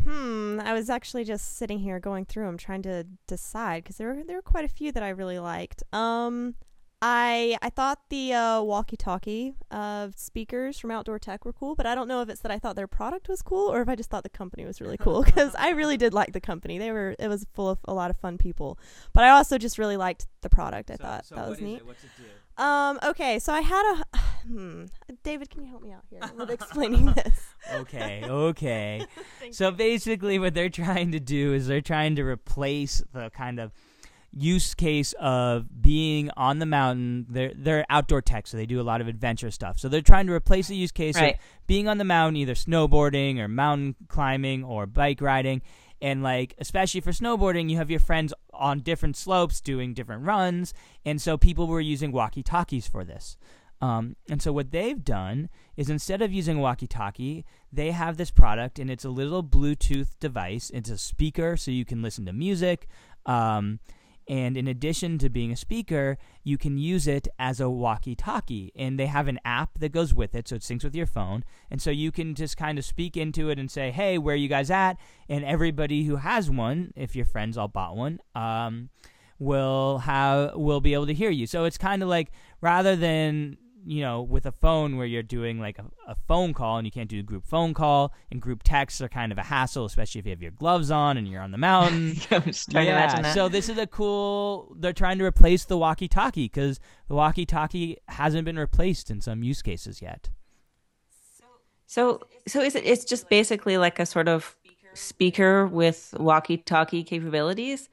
Hmm. 0.04 0.60
I 0.64 0.74
was 0.74 0.90
actually 0.90 1.24
just 1.24 1.58
sitting 1.58 1.80
here 1.80 2.00
going 2.00 2.26
through 2.26 2.46
them, 2.46 2.58
trying 2.58 2.82
to 2.84 3.06
decide 3.28 3.84
because 3.84 3.98
there 3.98 4.08
were 4.08 4.24
there 4.24 4.38
were 4.38 4.42
quite 4.42 4.66
a 4.66 4.70
few 4.70 4.92
that 4.92 5.04
I 5.04 5.10
really 5.10 5.40
liked. 5.40 5.84
Um, 5.94 6.56
I 7.02 7.58
I 7.62 7.70
thought 7.70 8.00
the 8.10 8.34
uh, 8.34 8.62
walkie-talkie 8.62 9.54
uh, 9.70 10.10
speakers 10.16 10.80
from 10.80 10.90
Outdoor 10.92 11.20
Tech 11.20 11.46
were 11.46 11.54
cool, 11.54 11.76
but 11.76 11.86
I 11.86 11.94
don't 11.94 12.08
know 12.08 12.22
if 12.22 12.30
it's 12.30 12.42
that 12.42 12.52
I 12.52 12.58
thought 12.58 12.76
their 12.76 12.88
product 12.88 13.30
was 13.30 13.42
cool 13.42 13.72
or 13.72 13.82
if 13.82 13.90
I 13.90 13.96
just 13.96 14.10
thought 14.10 14.24
the 14.24 14.30
company 14.30 14.66
was 14.66 14.82
really 14.82 14.98
cool 14.98 15.22
because 15.24 15.54
I 15.56 15.70
really 15.72 15.98
did 15.98 16.14
like 16.14 16.34
the 16.34 16.42
company. 16.42 16.80
They 16.80 16.92
were 16.92 17.16
it 17.20 17.28
was 17.28 17.46
full 17.54 17.70
of 17.70 17.80
a 17.86 17.94
lot 17.94 18.10
of 18.10 18.18
fun 18.18 18.38
people, 18.38 18.80
but 19.14 19.24
I 19.24 19.30
also 19.30 19.58
just 19.58 19.78
really 19.78 19.98
liked 19.98 20.28
the 20.42 20.50
product. 20.50 20.90
I 20.90 20.96
thought 20.96 21.26
that 21.30 21.48
was 21.50 21.62
neat. 21.62 21.86
What's 21.86 22.04
it 22.04 22.10
do? 22.18 22.24
Um. 22.58 23.00
Okay. 23.04 23.40
So 23.40 23.54
I 23.54 23.62
had 23.62 24.04
a. 24.14 24.18
Hmm. 24.48 24.86
David, 25.24 25.50
can 25.50 25.62
you 25.62 25.68
help 25.70 25.84
me 25.84 25.92
out 25.92 26.04
here 26.10 26.22
with 26.38 26.50
explaining 26.50 27.08
this? 27.16 27.48
okay, 27.74 28.24
okay. 28.26 29.06
so 29.52 29.72
basically, 29.72 30.40
what 30.40 30.54
they're 30.54 30.70
trying 30.70 31.12
to 31.12 31.20
do 31.20 31.54
is 31.54 31.68
they're 31.68 31.82
trying 31.82 32.16
to 32.16 32.24
replace 32.24 33.04
the 33.12 33.30
kind 33.32 33.60
of 33.60 33.74
use 34.32 34.74
case 34.74 35.14
of 35.20 35.82
being 35.82 36.30
on 36.38 36.60
the 36.60 36.66
mountain. 36.66 37.26
They're 37.28 37.52
they're 37.58 37.86
outdoor 37.90 38.22
tech, 38.22 38.48
so 38.48 38.56
they 38.56 38.66
do 38.66 38.80
a 38.80 38.84
lot 38.84 39.02
of 39.02 39.10
adventure 39.10 39.52
stuff. 39.52 39.80
So 39.80 39.90
they're 39.90 40.00
trying 40.02 40.28
to 40.28 40.34
replace 40.34 40.70
the 40.70 40.78
use 40.78 40.94
case 40.94 41.16
Right. 41.16 41.34
of 41.34 41.40
being 41.68 41.90
on 41.90 41.98
the 41.98 42.06
mountain, 42.06 42.38
either 42.38 42.54
snowboarding 42.54 43.40
or 43.40 43.50
mountain 43.50 43.96
climbing 44.08 44.64
or 44.64 44.86
bike 44.86 45.20
riding. 45.20 45.62
And 46.02 46.22
like, 46.22 46.54
especially 46.60 47.02
for 47.02 47.12
snowboarding, 47.12 47.70
you 47.70 47.78
have 47.78 47.90
your 47.90 48.00
friends 48.00 48.34
on 48.54 48.82
different 48.82 49.18
slopes 49.18 49.62
doing 49.62 49.94
different 49.94 50.24
runs, 50.24 50.74
and 51.06 51.22
so 51.22 51.38
people 51.38 51.68
were 51.68 51.82
using 51.82 52.12
walkie-talkies 52.12 52.88
for 52.88 53.04
this. 53.04 53.38
Um, 53.80 54.16
and 54.30 54.42
so 54.42 54.52
what 54.52 54.72
they've 54.72 55.04
done 55.04 55.50
is 55.76 55.90
instead 55.90 56.22
of 56.22 56.34
using 56.34 56.60
walkie-talkie, 56.60 57.46
they 57.72 57.92
have 57.92 58.18
this 58.18 58.32
product, 58.32 58.80
and 58.80 58.90
it's 58.90 59.06
a 59.06 59.10
little 59.10 59.44
Bluetooth 59.44 60.10
device. 60.20 60.72
It's 60.74 60.90
a 60.90 60.98
speaker, 60.98 61.58
so 61.58 61.72
you 61.72 61.86
can 61.86 62.02
listen 62.02 62.26
to 62.26 62.34
music. 62.34 62.88
Um, 63.26 63.80
And 64.30 64.58
in 64.58 64.68
addition 64.68 65.18
to 65.20 65.30
being 65.30 65.52
a 65.52 65.56
speaker, 65.56 66.18
you 66.44 66.58
can 66.58 66.78
use 66.78 67.08
it 67.08 67.28
as 67.40 67.60
a 67.60 67.70
walkie 67.70 68.16
talkie. 68.16 68.72
And 68.76 69.00
they 69.00 69.06
have 69.06 69.28
an 69.28 69.40
app 69.46 69.80
that 69.80 69.92
goes 69.92 70.14
with 70.14 70.36
it, 70.36 70.48
so 70.48 70.56
it 70.56 70.62
syncs 70.62 70.84
with 70.84 70.96
your 70.96 71.06
phone. 71.06 71.44
And 71.72 71.82
so 71.82 71.92
you 71.92 72.12
can 72.12 72.36
just 72.36 72.58
kind 72.58 72.78
of 72.78 72.86
speak 72.86 73.16
into 73.16 73.50
it 73.50 73.58
and 73.58 73.72
say, 73.72 73.92
hey, 73.92 74.18
where 74.18 74.34
are 74.34 74.38
you 74.38 74.50
guys 74.50 74.70
at? 74.70 74.98
And 75.30 75.46
everybody 75.46 76.04
who 76.04 76.18
has 76.18 76.50
one, 76.50 76.94
if 76.96 77.16
your 77.16 77.26
friends 77.26 77.58
all 77.58 77.68
bought 77.68 77.96
one, 77.96 78.20
um, 78.36 78.90
will 79.40 80.00
have 80.00 80.56
will 80.56 80.82
be 80.82 80.94
able 80.94 81.08
to 81.08 81.14
hear 81.14 81.30
you. 81.30 81.46
So 81.46 81.66
it's 81.66 81.78
kind 81.78 82.02
of 82.02 82.10
like 82.10 82.32
rather 82.60 82.96
than 82.96 83.58
you 83.88 84.02
know, 84.02 84.22
with 84.22 84.46
a 84.46 84.52
phone 84.52 84.98
where 84.98 85.06
you're 85.06 85.24
doing 85.24 85.62
like 85.62 85.80
a, 85.80 85.86
a, 86.08 86.16
phone 86.28 86.54
call 86.54 86.78
and 86.78 86.86
you 86.86 86.92
can't 86.92 87.10
do 87.10 87.20
a 87.20 87.24
group 87.24 87.46
phone 87.46 87.74
call 87.74 88.14
and 88.30 88.42
group 88.42 88.62
texts 88.64 89.00
are 89.00 89.08
kind 89.08 89.32
of 89.32 89.38
a 89.38 89.44
hassle, 89.44 89.86
especially 89.86 90.20
if 90.20 90.26
you 90.26 90.32
have 90.32 90.42
your 90.42 90.52
gloves 90.52 90.92
on 90.92 91.18
and 91.18 91.26
you're 91.26 91.42
on 91.42 91.52
the 91.52 91.58
mountain. 91.58 92.16
yeah, 92.70 93.32
so 93.32 93.48
this 93.48 93.70
is 93.70 93.78
a 93.78 93.88
cool. 93.88 94.76
They're 94.78 94.92
trying 94.92 95.20
to 95.20 95.24
replace 95.24 95.64
the 95.64 95.78
walkie-talkie 95.78 96.46
because 96.46 96.82
the 97.08 97.16
walkie-talkie 97.16 97.98
hasn't 98.10 98.44
been 98.44 98.60
replaced 98.60 99.10
in 99.10 99.22
some 99.22 99.42
use 99.42 99.62
cases 99.62 100.02
yet. 100.02 100.30
So, 101.86 102.22
so 102.46 102.60
is 102.62 102.76
it? 102.76 102.86
It's 102.86 103.06
just 103.06 103.30
basically 103.30 103.78
like 103.78 104.00
a 104.00 104.06
sort 104.06 104.28
of 104.28 104.58
speaker 104.94 105.66
with 105.66 106.14
walkie-talkie 106.20 107.06
capabilities. 107.06 107.88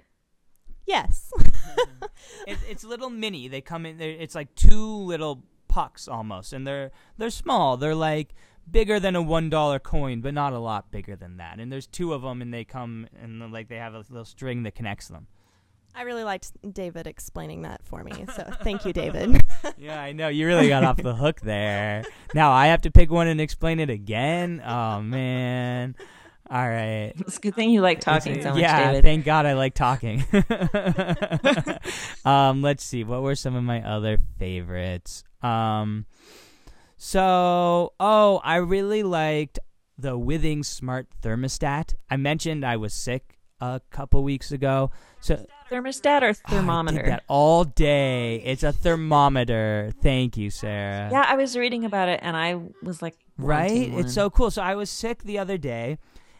Yes. 0.86 1.30
it, 2.48 2.58
it's 2.68 2.82
little 2.82 3.10
mini. 3.10 3.46
They 3.46 3.60
come 3.60 3.86
in. 3.86 4.00
It's 4.00 4.34
like 4.34 4.52
two 4.56 4.84
little 4.84 5.44
pucks 5.74 6.06
almost, 6.06 6.52
and 6.52 6.64
they're 6.64 6.92
they're 7.18 7.30
small. 7.30 7.76
They're 7.76 7.96
like 7.96 8.32
bigger 8.70 9.00
than 9.00 9.16
a 9.16 9.22
one 9.22 9.50
dollar 9.50 9.80
coin, 9.80 10.20
but 10.20 10.32
not 10.32 10.52
a 10.52 10.58
lot 10.60 10.92
bigger 10.92 11.16
than 11.16 11.38
that. 11.38 11.58
And 11.58 11.72
there's 11.72 11.88
two 11.88 12.14
of 12.14 12.22
them, 12.22 12.40
and 12.40 12.54
they 12.54 12.62
come 12.62 13.08
and 13.20 13.52
like 13.52 13.68
they 13.68 13.78
have 13.78 13.92
a 13.92 14.04
little 14.08 14.24
string 14.24 14.62
that 14.62 14.76
connects 14.76 15.08
them. 15.08 15.26
I 15.92 16.02
really 16.02 16.22
liked 16.22 16.52
David 16.72 17.08
explaining 17.08 17.62
that 17.62 17.84
for 17.84 18.04
me, 18.04 18.24
so 18.36 18.44
thank 18.62 18.84
you, 18.84 18.92
David. 18.92 19.40
yeah, 19.76 20.00
I 20.00 20.12
know 20.12 20.28
you 20.28 20.46
really 20.46 20.68
got 20.68 20.84
off 20.84 20.96
the 20.96 21.14
hook 21.16 21.40
there. 21.40 22.04
Now 22.34 22.52
I 22.52 22.68
have 22.68 22.82
to 22.82 22.92
pick 22.92 23.10
one 23.10 23.26
and 23.26 23.40
explain 23.40 23.80
it 23.80 23.90
again. 23.90 24.62
Oh 24.64 25.02
man. 25.02 25.96
All 26.50 26.68
right. 26.68 27.12
It's 27.16 27.38
a 27.38 27.40
good 27.40 27.54
thing 27.54 27.70
you 27.70 27.80
like 27.80 28.00
talking 28.00 28.40
so 28.42 28.50
much, 28.50 28.60
yeah, 28.60 28.88
David. 28.88 29.02
thank 29.02 29.24
God 29.24 29.46
I 29.46 29.54
like 29.54 29.74
talking. 29.74 30.22
um, 32.24 32.60
let's 32.60 32.84
see. 32.84 33.02
What 33.02 33.22
were 33.22 33.34
some 33.34 33.56
of 33.56 33.64
my 33.64 33.82
other 33.82 34.18
favorites? 34.38 35.24
Um, 35.44 36.06
so, 36.96 37.92
oh, 38.00 38.40
I 38.42 38.56
really 38.56 39.02
liked 39.02 39.58
the 39.98 40.18
Withings 40.18 40.66
Smart 40.66 41.06
Thermostat. 41.22 41.94
I 42.10 42.16
mentioned 42.16 42.64
I 42.64 42.76
was 42.76 42.94
sick 42.94 43.38
a 43.60 43.80
couple 43.90 44.22
weeks 44.22 44.52
ago. 44.52 44.90
So 45.20 45.46
thermostat 45.70 46.22
or 46.22 46.32
thermometer? 46.34 46.96
Oh, 46.96 47.00
I 47.00 47.02
did 47.02 47.12
that 47.12 47.22
all 47.28 47.64
day. 47.64 48.36
It's 48.44 48.62
a 48.62 48.72
thermometer. 48.72 49.92
Thank 50.02 50.36
you, 50.36 50.50
Sarah. 50.50 51.08
Yeah, 51.10 51.24
I 51.26 51.36
was 51.36 51.56
reading 51.56 51.84
about 51.84 52.08
it 52.08 52.20
and 52.22 52.36
I 52.36 52.60
was 52.82 53.02
like, 53.02 53.16
right? 53.38 53.92
It's 53.94 54.14
so 54.14 54.30
cool. 54.30 54.50
So 54.50 54.62
I 54.62 54.74
was 54.74 54.90
sick 54.90 55.22
the 55.22 55.38
other 55.38 55.58
day 55.58 55.98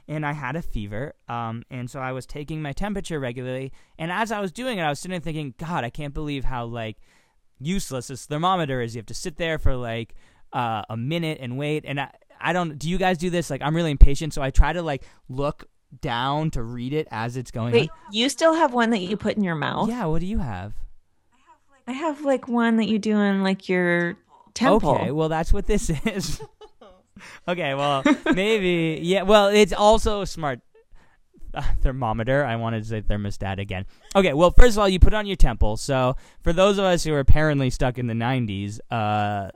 and 0.09 0.27
I 0.27 0.33
had 0.33 0.57
a 0.57 0.63
fever. 0.63 1.15
Um, 1.29 1.63
and 1.71 1.91
so 1.91 2.01
I 2.01 2.13
was 2.13 2.27
taking 2.27 2.61
my 2.61 2.73
temperature 2.73 3.19
regularly. 3.19 3.73
And 3.99 4.13
as 4.13 4.31
I 4.33 4.41
was 4.41 4.53
doing 4.53 4.79
it, 4.79 4.83
I 4.83 4.89
was 4.89 4.99
sitting 5.01 5.13
there 5.13 5.21
thinking, 5.21 5.55
God, 5.59 5.85
I 5.85 5.91
can't 5.91 6.15
believe 6.15 6.45
how 6.45 6.67
like 6.67 6.99
useless 7.61 8.09
this 8.09 8.27
thermometer 8.27 8.81
is. 8.81 8.95
You 8.95 9.01
have 9.01 9.07
to 9.07 9.15
sit 9.15 9.37
there 9.37 9.59
for 9.59 9.77
like 9.77 10.15
uh, 10.53 10.83
a 10.89 10.97
minute 10.97 11.39
and 11.41 11.59
wait. 11.59 11.85
And 11.87 12.01
I, 12.01 12.11
I 12.41 12.53
don't. 12.53 12.79
Do 12.79 12.89
you 12.89 12.99
guys 12.99 13.19
do 13.19 13.31
this? 13.31 13.51
Like, 13.51 13.63
I'm 13.63 13.75
really 13.75 13.91
impatient, 13.91 14.35
so 14.35 14.43
I 14.43 14.51
try 14.51 14.73
to 14.73 14.83
like 14.83 15.05
look 15.29 15.69
down 16.01 16.51
to 16.53 16.63
read 16.63 16.93
it 16.93 17.07
as 17.11 17.37
it's 17.37 17.51
going. 17.51 17.73
Wait, 17.73 17.91
on. 17.91 18.13
you 18.13 18.29
still 18.29 18.55
have 18.55 18.73
one 18.73 18.91
that 18.91 18.99
you 19.01 19.17
put 19.17 19.37
in 19.37 19.45
your 19.45 19.55
mouth? 19.55 19.89
Yeah. 19.89 20.05
What 20.07 20.21
do 20.21 20.27
you 20.27 20.39
have? 20.39 20.75
I 21.87 21.93
have 21.93 22.23
like 22.23 22.49
one 22.49 22.77
that 22.77 22.89
you 22.89 22.99
do 22.99 23.19
in 23.19 23.43
like 23.43 23.69
your 23.69 24.17
temple. 24.55 24.95
Okay. 24.97 25.11
Well, 25.11 25.29
that's 25.29 25.53
what 25.53 25.67
this 25.67 25.91
is. 26.05 26.41
okay. 27.47 27.75
Well, 27.75 28.03
maybe. 28.35 29.01
Yeah. 29.03 29.23
Well, 29.23 29.49
it's 29.49 29.73
also 29.73 30.25
smart 30.25 30.61
thermometer. 31.83 32.45
I 32.45 32.57
wanted 32.57 32.83
to 32.83 32.89
say 32.89 33.03
thermostat 33.03 33.59
again. 33.59 33.87
Okay, 34.15 34.33
well, 34.33 34.51
first 34.51 34.77
of 34.77 34.81
all, 34.81 34.89
you 34.89 34.99
put 34.99 35.15
on 35.15 35.27
your 35.27 35.37
temple. 35.37 35.77
So 35.77 36.17
for 36.43 36.53
those 36.53 36.79
of 36.79 36.85
us 36.85 37.05
who 37.05 37.13
are 37.15 37.21
apparently 37.21 37.71
stuck 37.71 37.99
in 37.99 38.07
the 38.07 38.15
90s, 38.15 38.81
uh, 38.91 39.51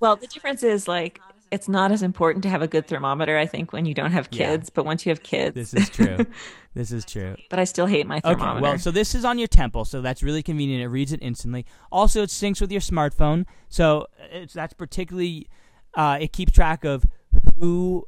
well, 0.00 0.16
the 0.16 0.26
difference 0.26 0.62
is 0.62 0.86
like 0.86 1.20
it's 1.50 1.68
not 1.68 1.92
as 1.92 2.02
important 2.02 2.42
to 2.42 2.48
have 2.48 2.62
a 2.62 2.68
good 2.68 2.86
thermometer, 2.86 3.38
I 3.38 3.46
think, 3.46 3.72
when 3.72 3.86
you 3.86 3.94
don't 3.94 4.12
have 4.12 4.30
kids. 4.30 4.68
Yeah. 4.68 4.72
But 4.74 4.84
once 4.84 5.06
you 5.06 5.10
have 5.10 5.22
kids, 5.22 5.54
this 5.54 5.74
is 5.74 5.88
true. 5.88 6.18
this 6.74 6.92
is 6.92 7.04
true. 7.04 7.36
But 7.50 7.58
I 7.58 7.64
still 7.64 7.86
hate 7.86 8.06
my 8.06 8.20
thermometer. 8.20 8.50
Okay, 8.50 8.60
well, 8.60 8.78
so 8.78 8.90
this 8.90 9.14
is 9.14 9.24
on 9.24 9.38
your 9.38 9.48
temple, 9.48 9.84
so 9.84 10.00
that's 10.00 10.22
really 10.22 10.42
convenient. 10.42 10.82
It 10.82 10.88
reads 10.88 11.12
it 11.12 11.20
instantly. 11.22 11.64
Also, 11.90 12.22
it 12.22 12.30
syncs 12.30 12.60
with 12.60 12.70
your 12.70 12.80
smartphone, 12.80 13.46
so 13.68 14.06
it's 14.30 14.54
that's 14.54 14.74
particularly. 14.74 15.48
Uh, 15.94 16.18
it 16.20 16.32
keeps 16.32 16.52
track 16.52 16.84
of 16.84 17.06
who 17.58 18.06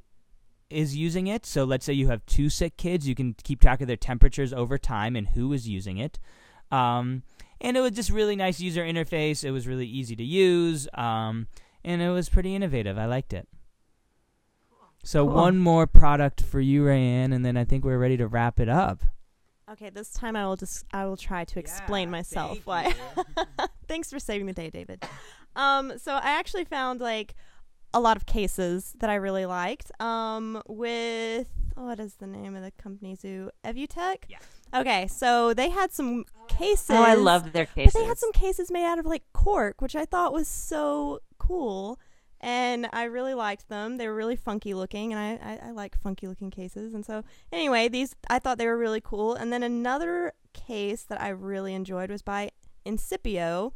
is 0.71 0.97
using 0.97 1.27
it. 1.27 1.45
So 1.45 1.65
let's 1.65 1.85
say 1.85 1.93
you 1.93 2.09
have 2.09 2.25
two 2.27 2.49
sick 2.49 2.77
kids, 2.77 3.07
you 3.07 3.15
can 3.15 3.35
keep 3.43 3.61
track 3.61 3.81
of 3.81 3.87
their 3.87 3.97
temperatures 3.97 4.53
over 4.53 4.79
time 4.79 5.17
and 5.17 5.29
who 5.29 5.53
is 5.53 5.69
using 5.69 5.99
it. 5.99 6.19
Um, 6.71 7.23
and 7.61 7.77
it 7.77 7.81
was 7.81 7.93
just 7.93 8.11
really 8.11 8.37
nice 8.37 8.61
user 8.61 8.83
interface. 8.83 9.45
It 9.45 9.51
was 9.51 9.67
really 9.67 9.87
easy 9.87 10.17
to 10.17 10.25
use, 10.25 10.89
um, 10.95 11.47
and 11.85 12.01
it 12.01 12.11
was 12.11 12.29
pretty 12.29 12.55
innovative. 12.55 12.97
I 12.97 13.07
liked 13.07 13.33
it. 13.33 13.49
So 15.03 15.27
cool. 15.27 15.35
one 15.35 15.59
more 15.59 15.87
product 15.87 16.43
for 16.43 16.61
you, 16.61 16.85
Rayanne, 16.85 17.35
and 17.35 17.45
then 17.45 17.57
I 17.57 17.65
think 17.65 17.85
we're 17.85 17.99
ready 17.99 18.17
to 18.19 18.27
wrap 18.27 18.61
it 18.61 18.69
up. 18.69 19.03
Okay, 19.71 19.89
this 19.89 20.13
time 20.13 20.37
I 20.37 20.47
will 20.47 20.57
just 20.57 20.85
I 20.93 21.07
will 21.07 21.17
try 21.17 21.45
to 21.45 21.59
explain 21.59 22.09
yeah, 22.09 22.13
myself 22.13 22.59
why. 22.65 22.93
Thanks 23.89 24.11
for 24.11 24.19
saving 24.19 24.47
the 24.47 24.53
day, 24.53 24.71
David. 24.71 25.05
Um, 25.57 25.99
so 25.99 26.15
I 26.15 26.33
actually 26.33 26.65
found 26.65 27.01
like 27.01 27.35
a 27.93 28.01
lot 28.01 28.17
of 28.17 28.27
cases 28.27 28.95
that 29.01 29.11
I 29.11 29.15
really 29.17 29.47
liked. 29.47 29.91
Um, 30.01 30.63
with 30.69 31.49
what 31.75 31.99
is 31.99 32.15
the 32.15 32.27
name 32.27 32.55
of 32.57 32.63
the 32.63 32.71
company? 32.73 33.15
Zoo 33.15 33.51
Evutec. 33.65 34.25
Yeah. 34.29 34.39
Okay, 34.73 35.09
so 35.09 35.53
they 35.53 35.71
had 35.71 35.93
some 35.93 36.25
cases. 36.49 36.91
Oh, 36.91 37.03
I 37.03 37.15
love 37.15 37.53
their 37.53 37.67
cases. 37.67 37.93
But 37.93 38.01
they 38.01 38.07
had 38.07 38.19
some 38.19 38.33
cases 38.33 38.71
made 38.71 38.85
out 38.85 38.99
of 38.99 39.07
like 39.07 39.25
cork, 39.33 39.81
which 39.81 39.97
I 39.97 40.05
thought 40.05 40.33
was 40.33 40.47
so 40.47 41.21
cool, 41.39 41.99
and 42.41 42.89
I 42.93 43.05
really 43.05 43.35
liked 43.35 43.69
them. 43.69 43.97
They 43.97 44.07
were 44.07 44.15
really 44.15 44.37
funky 44.37 44.75
looking, 44.75 45.13
and 45.13 45.21
I, 45.21 45.53
I, 45.53 45.69
I 45.69 45.71
like 45.73 46.01
funky 46.01 46.29
looking 46.29 46.51
cases. 46.51 46.95
And 46.95 47.05
so, 47.05 47.25
anyway, 47.53 47.89
these 47.89 48.15
I 48.29 48.39
thought 48.39 48.59
they 48.59 48.67
were 48.67 48.79
really 48.79 49.01
cool. 49.01 49.35
And 49.35 49.53
then 49.53 49.63
another 49.63 50.35
case 50.53 51.03
that 51.05 51.21
I 51.21 51.31
really 51.31 51.75
enjoyed 51.75 52.11
was 52.11 52.23
by 52.23 52.51
Incipio 52.87 53.73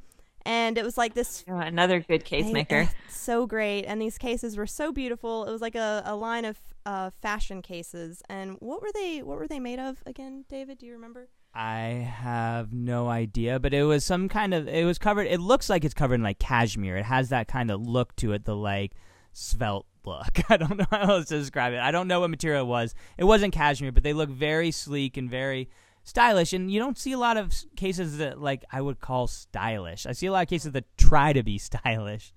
and 0.46 0.76
it 0.76 0.84
was 0.84 0.98
like 0.98 1.14
this 1.14 1.44
oh, 1.48 1.56
another 1.56 2.00
good 2.00 2.24
case 2.24 2.50
maker 2.52 2.88
so 3.08 3.46
great 3.46 3.84
and 3.84 4.00
these 4.00 4.18
cases 4.18 4.56
were 4.56 4.66
so 4.66 4.92
beautiful. 4.92 5.44
It 5.46 5.50
was 5.50 5.62
like 5.62 5.74
a, 5.74 6.02
a 6.04 6.14
line 6.14 6.44
of 6.44 6.58
uh, 6.86 7.10
fashion 7.22 7.62
cases. 7.62 8.22
And 8.28 8.56
what 8.60 8.82
were 8.82 8.92
they 8.92 9.22
what 9.22 9.38
were 9.38 9.48
they 9.48 9.60
made 9.60 9.78
of 9.78 10.02
again 10.06 10.44
david? 10.48 10.78
Do 10.78 10.86
you 10.86 10.92
remember? 10.92 11.28
I 11.54 12.10
have 12.18 12.72
no 12.72 13.08
idea 13.08 13.58
but 13.58 13.72
it 13.72 13.84
was 13.84 14.04
some 14.04 14.28
kind 14.28 14.52
of 14.52 14.68
it 14.68 14.84
was 14.84 14.98
covered 14.98 15.26
it 15.26 15.40
looks 15.40 15.70
like 15.70 15.84
it's 15.84 15.94
covered 15.94 16.16
in 16.16 16.22
like 16.22 16.38
cashmere. 16.38 16.96
It 16.96 17.04
has 17.04 17.30
that 17.30 17.48
kind 17.48 17.70
of 17.70 17.80
look 17.80 18.14
to 18.16 18.32
it 18.32 18.44
the 18.44 18.56
like 18.56 18.92
svelte 19.32 19.86
look. 20.04 20.38
I 20.50 20.56
don't 20.58 20.76
know 20.76 20.86
how 20.90 21.14
else 21.14 21.28
to 21.28 21.38
describe 21.38 21.72
it. 21.72 21.80
I 21.80 21.90
don't 21.90 22.08
know 22.08 22.20
what 22.20 22.30
material 22.30 22.62
it 22.62 22.68
was. 22.68 22.94
It 23.16 23.24
wasn't 23.24 23.54
cashmere 23.54 23.92
but 23.92 24.02
they 24.02 24.12
look 24.12 24.28
very 24.28 24.70
sleek 24.70 25.16
and 25.16 25.30
very 25.30 25.70
stylish 26.04 26.52
and 26.52 26.70
you 26.70 26.78
don't 26.78 26.98
see 26.98 27.12
a 27.12 27.18
lot 27.18 27.36
of 27.36 27.52
cases 27.76 28.18
that 28.18 28.40
like 28.40 28.64
i 28.70 28.80
would 28.80 29.00
call 29.00 29.26
stylish. 29.26 30.06
I 30.06 30.12
see 30.12 30.26
a 30.26 30.32
lot 30.32 30.42
of 30.42 30.48
cases 30.48 30.72
that 30.72 30.84
try 30.96 31.32
to 31.32 31.42
be 31.42 31.58
stylish. 31.70 32.32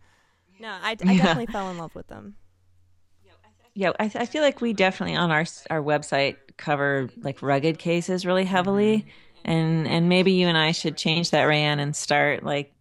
No 0.60 0.70
i, 0.70 0.92
I 0.92 0.96
definitely 0.96 1.48
fell 1.48 1.70
in 1.70 1.78
love 1.78 1.94
with 1.94 2.08
them. 2.08 2.36
Yeah 3.74 3.92
I, 4.00 4.06
I 4.16 4.26
feel 4.26 4.42
like 4.42 4.62
we 4.62 4.74
definitely 4.74 5.16
on 5.16 5.32
our 5.32 5.46
our 5.70 5.82
website 5.82 6.38
cover 6.58 7.10
like 7.18 7.42
rugged 7.42 7.78
cases 7.78 8.26
really 8.26 8.46
heavily. 8.46 9.00
Mm-hmm. 9.00 9.52
and 9.52 9.88
and 9.88 10.10
maybe 10.10 10.32
you 10.32 10.48
and 10.48 10.58
i 10.58 10.72
should 10.72 10.98
change 10.98 11.30
that 11.32 11.48
Rayanne 11.48 11.80
and 11.80 11.96
start 11.96 12.44
like 12.44 12.74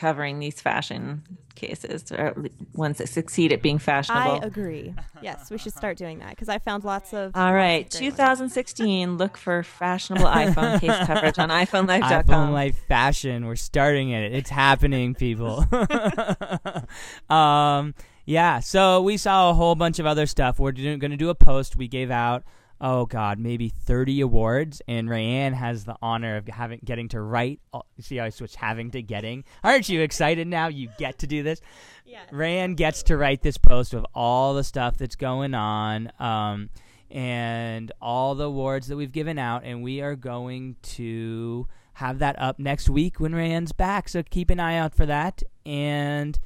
covering 0.00 0.38
these 0.38 0.58
fashion 0.62 1.22
cases 1.54 2.10
or 2.10 2.34
ones 2.72 2.96
that 2.96 3.08
succeed 3.10 3.52
at 3.52 3.60
being 3.60 3.78
fashionable. 3.78 4.40
I 4.42 4.46
agree. 4.46 4.94
Yes, 5.20 5.50
we 5.50 5.58
should 5.58 5.74
start 5.74 5.98
doing 5.98 6.20
that 6.20 6.30
because 6.30 6.48
I 6.48 6.58
found 6.58 6.84
lots 6.84 7.12
of. 7.12 7.36
All 7.36 7.52
right, 7.52 7.88
2016. 7.90 9.18
look 9.18 9.36
for 9.36 9.62
fashionable 9.62 10.24
iPhone 10.24 10.80
case 10.80 10.96
coverage 11.06 11.38
on 11.38 11.50
iPhoneLife.com. 11.50 12.24
iPhone 12.24 12.52
Life 12.52 12.78
fashion. 12.88 13.44
We're 13.44 13.56
starting 13.56 14.08
it. 14.08 14.32
It's 14.32 14.48
happening, 14.48 15.14
people. 15.14 15.66
um, 17.30 17.94
yeah. 18.24 18.60
So 18.60 19.02
we 19.02 19.18
saw 19.18 19.50
a 19.50 19.54
whole 19.54 19.74
bunch 19.74 19.98
of 19.98 20.06
other 20.06 20.24
stuff. 20.24 20.58
We're 20.58 20.72
going 20.72 21.00
to 21.00 21.16
do 21.18 21.28
a 21.28 21.34
post. 21.34 21.76
We 21.76 21.88
gave 21.88 22.10
out 22.10 22.42
oh 22.80 23.06
god, 23.06 23.38
maybe 23.38 23.68
30 23.68 24.20
awards, 24.20 24.80
and 24.88 25.08
Rayanne 25.08 25.52
has 25.54 25.84
the 25.84 25.96
honor 26.00 26.36
of 26.36 26.48
having 26.48 26.80
getting 26.84 27.08
to 27.08 27.20
write. 27.20 27.60
See 28.00 28.16
how 28.16 28.24
I 28.24 28.30
switched 28.30 28.56
having 28.56 28.90
to 28.92 29.02
getting. 29.02 29.44
Aren't 29.62 29.88
you 29.88 30.00
excited 30.00 30.46
now? 30.46 30.68
You 30.68 30.88
get 30.98 31.18
to 31.18 31.26
do 31.26 31.42
this. 31.42 31.60
Yeah. 32.04 32.20
Rayanne 32.32 32.76
gets 32.76 33.02
to 33.04 33.16
write 33.16 33.42
this 33.42 33.58
post 33.58 33.94
of 33.94 34.06
all 34.14 34.54
the 34.54 34.64
stuff 34.64 34.96
that's 34.96 35.16
going 35.16 35.54
on. 35.54 36.10
Um, 36.18 36.70
and 37.10 37.90
all 38.00 38.34
the 38.34 38.44
awards 38.44 38.86
that 38.86 38.96
we've 38.96 39.12
given 39.12 39.38
out, 39.38 39.64
and 39.64 39.82
we 39.82 40.00
are 40.00 40.14
going 40.14 40.76
to 40.82 41.66
have 41.94 42.20
that 42.20 42.38
up 42.38 42.58
next 42.58 42.88
week 42.88 43.18
when 43.20 43.32
Rayanne's 43.32 43.72
back. 43.72 44.08
So 44.08 44.22
keep 44.22 44.48
an 44.48 44.60
eye 44.60 44.76
out 44.76 44.94
for 44.94 45.06
that. 45.06 45.42
And 45.66 46.38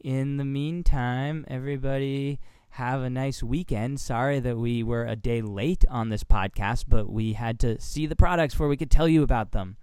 in 0.00 0.36
the 0.36 0.44
meantime, 0.44 1.44
everybody 1.48 2.40
have 2.70 3.02
a 3.02 3.10
nice 3.10 3.42
weekend. 3.42 4.00
Sorry 4.00 4.40
that 4.40 4.56
we 4.56 4.82
were 4.82 5.04
a 5.04 5.16
day 5.16 5.42
late 5.42 5.84
on 5.88 6.08
this 6.08 6.24
podcast, 6.24 6.84
but 6.88 7.10
we 7.10 7.32
had 7.34 7.58
to 7.60 7.80
see 7.80 8.06
the 8.06 8.16
products 8.16 8.54
before 8.54 8.68
we 8.68 8.76
could 8.76 8.90
tell 8.90 9.08
you 9.08 9.22
about 9.22 9.52
them. 9.52 9.76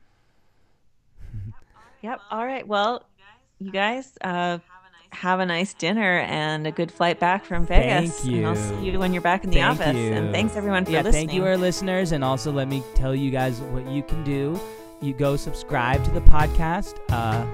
yep. 2.02 2.20
All 2.32 2.46
right. 2.46 2.68
Well, 2.68 3.08
you 3.60 3.72
guys, 3.72 4.18
uh, 4.24 4.60
have 5.16 5.40
a 5.40 5.46
nice 5.46 5.74
dinner 5.74 6.20
and 6.20 6.68
a 6.68 6.72
good 6.72 6.92
flight 6.92 7.20
back 7.20 7.46
from 7.46 7.66
Vegas. 7.66 8.20
Thank 8.20 8.32
you. 8.32 8.38
And 8.40 8.48
I'll 8.48 8.56
see 8.56 8.92
you 8.92 9.00
when 9.00 9.14
you're 9.14 9.22
back 9.22 9.44
in 9.44 9.50
the 9.50 9.58
Thank 9.58 9.80
office. 9.80 9.96
you. 9.96 10.12
And 10.14 10.34
thanks 10.34 10.56
everyone 10.56 10.86
for 10.86 10.92
yeah, 10.92 11.02
listening. 11.02 11.28
thank 11.28 11.36
you, 11.36 11.46
our 11.46 11.58
listeners. 11.58 12.12
And 12.12 12.24
also, 12.24 12.52
let 12.52 12.68
me 12.68 12.84
tell 12.96 13.16
you 13.16 13.32
guys 13.32 13.60
what 13.62 13.88
you 13.88 14.04
can 14.04 14.24
do. 14.24 14.60
You 15.02 15.14
go 15.14 15.36
subscribe 15.36 16.04
to 16.04 16.12
the 16.12 16.22
podcast 16.22 16.96
uh, 17.10 17.46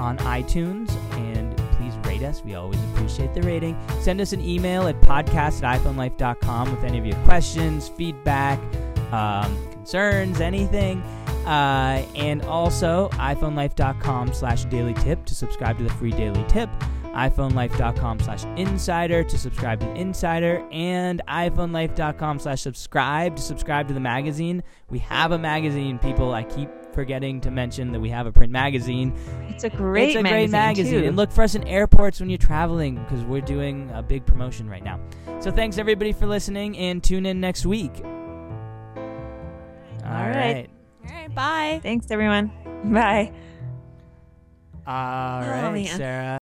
on 0.00 0.18
iTunes 0.18 0.90
and 1.16 1.39
rate 2.20 2.28
us. 2.28 2.42
We 2.44 2.54
always 2.54 2.80
appreciate 2.92 3.34
the 3.34 3.42
rating. 3.42 3.78
Send 4.00 4.20
us 4.20 4.32
an 4.32 4.40
email 4.40 4.86
at 4.88 5.00
podcast 5.02 5.62
at 5.62 5.80
iPhoneLife.com 5.80 6.70
with 6.70 6.84
any 6.84 6.98
of 6.98 7.06
your 7.06 7.16
questions, 7.24 7.88
feedback, 7.88 8.58
um, 9.12 9.56
concerns, 9.70 10.40
anything. 10.40 11.02
Uh, 11.46 12.04
and 12.16 12.42
also 12.42 13.08
iPhoneLife.com 13.14 14.34
slash 14.34 14.64
daily 14.66 14.94
tip 14.94 15.24
to 15.24 15.34
subscribe 15.34 15.78
to 15.78 15.84
the 15.84 15.90
free 15.90 16.12
daily 16.12 16.44
tip 16.48 16.68
iphonelife.com 17.10 18.20
slash 18.20 18.44
insider 18.56 19.24
to 19.24 19.36
subscribe 19.36 19.80
to 19.80 19.86
the 19.86 19.94
insider 19.94 20.64
and 20.70 21.20
iphonelife.com 21.26 22.38
slash 22.38 22.60
subscribe 22.60 23.34
to 23.34 23.42
subscribe 23.42 23.88
to 23.88 23.94
the 23.94 23.98
magazine 23.98 24.62
we 24.90 25.00
have 25.00 25.32
a 25.32 25.38
magazine 25.38 25.98
people 25.98 26.32
i 26.32 26.44
keep 26.44 26.68
forgetting 26.92 27.40
to 27.42 27.50
mention 27.50 27.92
that 27.92 28.00
we 28.00 28.08
have 28.10 28.26
a 28.26 28.32
print 28.32 28.52
magazine 28.52 29.14
It's 29.48 29.64
a 29.64 29.70
great 29.70 30.10
it's 30.10 30.16
a 30.16 30.22
magazine, 30.22 30.32
great 30.32 30.50
magazine 30.50 31.00
too. 31.02 31.06
and 31.08 31.16
look 31.16 31.30
for 31.32 31.42
us 31.42 31.54
in 31.54 31.66
airports 31.66 32.20
when 32.20 32.28
you're 32.30 32.38
traveling 32.38 32.96
because 32.96 33.22
we're 33.24 33.40
doing 33.40 33.90
a 33.94 34.02
big 34.02 34.24
promotion 34.26 34.68
right 34.68 34.82
now 34.82 35.00
so 35.40 35.50
thanks 35.50 35.78
everybody 35.78 36.12
for 36.12 36.26
listening 36.26 36.76
and 36.78 37.02
tune 37.04 37.26
in 37.26 37.40
next 37.40 37.64
week 37.66 37.92
all 38.04 38.10
All 40.16 40.28
right. 40.28 40.36
right 40.36 40.70
All 41.08 41.14
right, 41.14 41.34
bye. 41.34 41.80
Thanks 41.82 42.10
everyone. 42.10 42.50
Bye. 42.92 43.32
all 44.86 45.42
Oh, 45.42 45.84
sarah 45.84 46.38